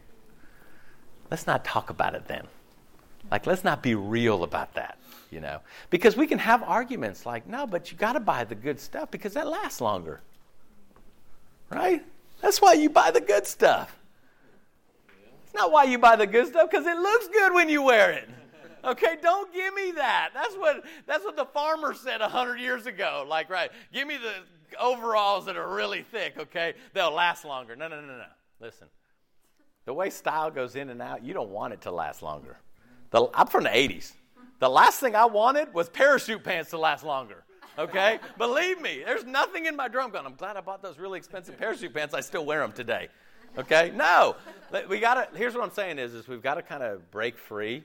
Let's 1.30 1.46
not 1.46 1.64
talk 1.64 1.90
about 1.90 2.14
it 2.14 2.26
then. 2.26 2.46
Like, 3.30 3.46
let's 3.46 3.62
not 3.62 3.82
be 3.82 3.94
real 3.94 4.42
about 4.42 4.74
that, 4.74 4.98
you 5.30 5.40
know? 5.40 5.60
Because 5.90 6.16
we 6.16 6.26
can 6.26 6.38
have 6.38 6.62
arguments 6.62 7.24
like, 7.24 7.46
no, 7.46 7.66
but 7.66 7.92
you 7.92 7.96
got 7.96 8.14
to 8.14 8.20
buy 8.20 8.44
the 8.44 8.54
good 8.54 8.80
stuff 8.80 9.10
because 9.10 9.34
that 9.34 9.46
lasts 9.46 9.80
longer. 9.80 10.20
Right? 11.70 12.02
That's 12.40 12.60
why 12.60 12.72
you 12.72 12.90
buy 12.90 13.12
the 13.12 13.20
good 13.20 13.46
stuff. 13.46 13.96
It's 15.44 15.54
not 15.54 15.70
why 15.70 15.84
you 15.84 15.98
buy 15.98 16.16
the 16.16 16.26
good 16.26 16.48
stuff 16.48 16.70
because 16.70 16.86
it 16.86 16.96
looks 16.96 17.28
good 17.28 17.54
when 17.54 17.68
you 17.68 17.82
wear 17.82 18.10
it. 18.10 18.28
Okay, 18.84 19.16
don't 19.20 19.52
give 19.52 19.74
me 19.74 19.92
that. 19.92 20.30
That's 20.32 20.54
what 20.54 20.84
that's 21.06 21.22
what 21.22 21.36
the 21.36 21.44
farmer 21.44 21.92
said 21.92 22.22
hundred 22.22 22.60
years 22.60 22.86
ago. 22.86 23.26
Like, 23.28 23.50
right, 23.50 23.70
give 23.92 24.08
me 24.08 24.16
the 24.16 24.80
overalls 24.80 25.46
that 25.46 25.56
are 25.56 25.74
really 25.74 26.02
thick, 26.02 26.38
okay? 26.38 26.74
They'll 26.94 27.10
last 27.10 27.44
longer. 27.44 27.76
No, 27.76 27.88
no, 27.88 28.00
no, 28.00 28.06
no. 28.06 28.24
Listen. 28.58 28.86
The 29.90 29.94
way 29.94 30.08
style 30.08 30.52
goes 30.52 30.76
in 30.76 30.88
and 30.90 31.02
out, 31.02 31.24
you 31.24 31.34
don't 31.34 31.50
want 31.50 31.72
it 31.72 31.80
to 31.80 31.90
last 31.90 32.22
longer. 32.22 32.56
The, 33.10 33.26
I'm 33.34 33.48
from 33.48 33.64
the 33.64 33.70
80s. 33.70 34.12
The 34.60 34.68
last 34.68 35.00
thing 35.00 35.16
I 35.16 35.24
wanted 35.24 35.74
was 35.74 35.88
parachute 35.88 36.44
pants 36.44 36.70
to 36.70 36.78
last 36.78 37.04
longer. 37.04 37.42
Okay? 37.76 38.20
Believe 38.38 38.80
me, 38.80 39.02
there's 39.04 39.24
nothing 39.24 39.66
in 39.66 39.74
my 39.74 39.88
drum 39.88 40.12
gun. 40.12 40.24
I'm 40.24 40.36
glad 40.36 40.56
I 40.56 40.60
bought 40.60 40.80
those 40.80 41.00
really 41.00 41.18
expensive 41.18 41.58
parachute 41.58 41.92
pants. 41.92 42.14
I 42.14 42.20
still 42.20 42.46
wear 42.46 42.60
them 42.60 42.70
today. 42.70 43.08
Okay? 43.58 43.90
No. 43.92 44.36
We 44.88 45.00
got 45.00 45.14
to 45.14 45.36
here's 45.36 45.54
what 45.56 45.64
I'm 45.64 45.72
saying 45.72 45.98
is 45.98 46.14
is 46.14 46.28
we've 46.28 46.40
got 46.40 46.54
to 46.54 46.62
kind 46.62 46.84
of 46.84 47.10
break 47.10 47.36
free 47.36 47.82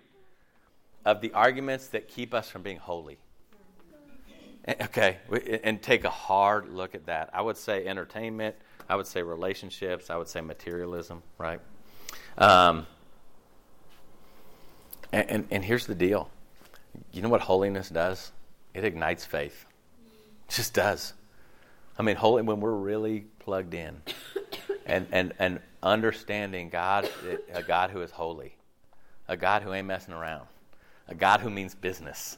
of 1.06 1.22
the 1.22 1.34
arguments 1.34 1.88
that 1.88 2.08
keep 2.08 2.36
us 2.36 2.52
from 2.52 2.62
being 2.62 2.78
holy. 2.78 3.18
Eh, 4.68 4.76
okay, 4.80 5.18
and 5.64 5.82
take 5.82 6.04
a 6.04 6.12
hard 6.12 6.70
look 6.70 6.94
at 6.94 7.08
that. 7.08 7.32
I 7.34 7.42
would 7.42 7.58
say 7.58 7.88
entertainment, 7.88 8.56
I 8.88 8.96
would 8.96 9.08
say 9.08 9.24
relationships, 9.24 10.12
I 10.12 10.18
would 10.18 10.28
say 10.28 10.42
materialism, 10.42 11.24
right? 11.40 11.60
Um, 12.38 12.86
and, 15.12 15.30
and, 15.30 15.48
and 15.52 15.66
here's 15.66 15.86
the 15.86 15.96
deal 15.96 16.30
you 17.12 17.22
know 17.22 17.30
what 17.30 17.42
holiness 17.42 17.90
does? 17.90 18.32
It 18.74 18.84
ignites 18.84 19.26
faith. 19.26 19.66
It 20.50 20.54
just 20.54 20.74
does. 20.74 21.14
I 21.98 22.04
mean, 22.04 22.18
holy 22.18 22.42
when 22.42 22.60
we're 22.60 22.72
really 22.72 23.26
plugged 23.40 23.74
in 23.74 24.02
and, 24.86 25.08
and, 25.12 25.34
and 25.40 25.60
understanding 25.82 26.70
God, 26.70 27.10
a 27.54 27.64
God 27.64 27.92
who 27.92 28.02
is 28.02 28.12
holy, 28.12 28.56
a 29.28 29.38
God 29.38 29.62
who 29.62 29.74
ain't 29.74 29.88
messing 29.88 30.14
around, 30.14 30.46
a 31.08 31.16
God 31.16 31.40
who 31.40 31.50
means 31.50 31.74
business, 31.74 32.38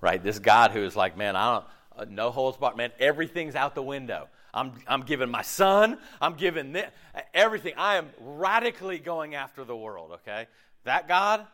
right? 0.00 0.22
This 0.22 0.38
God 0.38 0.72
who 0.72 0.84
is 0.84 0.94
like, 0.94 1.16
man, 1.16 1.36
I 1.36 1.54
don't, 1.54 1.64
uh, 1.96 2.04
no 2.08 2.30
holds 2.30 2.58
barred, 2.58 2.76
man, 2.76 2.92
everything's 3.00 3.54
out 3.54 3.74
the 3.74 3.82
window. 3.82 4.28
I'm, 4.52 4.72
I'm 4.86 5.02
giving 5.02 5.30
my 5.30 5.42
son, 5.42 5.98
I'm 6.20 6.34
giving 6.34 6.72
this, 6.72 6.90
everything. 7.34 7.74
I 7.76 7.96
am 7.96 8.08
radically 8.18 8.98
going 8.98 9.34
after 9.34 9.64
the 9.64 9.76
world, 9.76 10.12
okay? 10.12 10.46
That 10.84 11.06
God, 11.06 11.46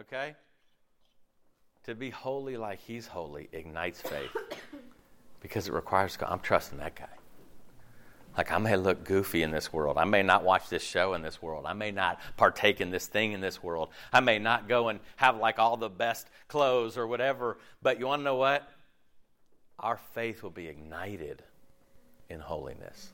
okay? 0.00 0.34
To 1.84 1.94
be 1.94 2.10
holy 2.10 2.56
like 2.56 2.80
he's 2.80 3.06
holy 3.06 3.48
ignites 3.52 4.00
faith 4.00 4.30
because 5.40 5.68
it 5.68 5.72
requires 5.72 6.16
God. 6.16 6.30
I'm 6.30 6.40
trusting 6.40 6.78
that 6.78 6.96
guy. 6.96 7.08
Like, 8.36 8.50
I 8.50 8.56
may 8.56 8.76
look 8.76 9.04
goofy 9.04 9.42
in 9.42 9.50
this 9.50 9.72
world. 9.72 9.98
I 9.98 10.04
may 10.04 10.22
not 10.22 10.42
watch 10.42 10.70
this 10.70 10.82
show 10.82 11.12
in 11.12 11.20
this 11.20 11.42
world. 11.42 11.66
I 11.66 11.74
may 11.74 11.90
not 11.90 12.18
partake 12.38 12.80
in 12.80 12.90
this 12.90 13.06
thing 13.06 13.32
in 13.32 13.42
this 13.42 13.62
world. 13.62 13.90
I 14.10 14.20
may 14.20 14.38
not 14.38 14.68
go 14.68 14.88
and 14.88 15.00
have 15.16 15.36
like 15.36 15.58
all 15.58 15.76
the 15.76 15.90
best 15.90 16.28
clothes 16.48 16.96
or 16.96 17.06
whatever. 17.06 17.58
But 17.82 18.00
you 18.00 18.06
want 18.06 18.20
to 18.20 18.24
know 18.24 18.36
what? 18.36 18.66
Our 19.78 19.98
faith 20.14 20.42
will 20.42 20.50
be 20.50 20.66
ignited 20.68 21.42
in 22.32 22.40
holiness. 22.40 23.12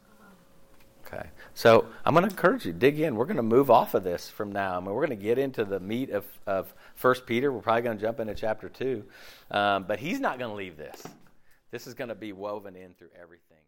Okay. 1.07 1.27
So 1.55 1.87
I'm 2.05 2.13
going 2.15 2.25
to 2.25 2.31
encourage 2.31 2.67
you, 2.67 2.73
dig 2.73 3.01
in. 3.01 3.17
We're 3.17 3.25
going 3.25 3.39
to 3.39 3.43
move 3.43 3.71
off 3.71 3.95
of 3.95 4.05
this 4.05 4.29
from 4.29 4.53
now. 4.53 4.77
I 4.77 4.81
mean, 4.81 4.91
we're 4.91 5.07
going 5.07 5.19
to 5.19 5.23
get 5.23 5.39
into 5.39 5.65
the 5.65 5.81
meat 5.81 6.11
of, 6.11 6.25
of 6.47 6.73
1 7.01 7.15
Peter. 7.27 7.51
We're 7.51 7.61
probably 7.61 7.83
going 7.83 7.97
to 7.97 8.03
jump 8.03 8.21
into 8.21 8.35
chapter 8.35 8.69
2. 8.69 9.05
Um, 9.51 9.85
but 9.89 9.99
he's 9.99 10.21
not 10.21 10.39
going 10.39 10.51
to 10.51 10.57
leave 10.57 10.77
this. 10.77 11.03
This 11.71 11.87
is 11.87 11.95
going 11.95 12.09
to 12.09 12.15
be 12.15 12.33
woven 12.33 12.77
in 12.77 12.95
through 12.95 13.11
everything. 13.21 13.59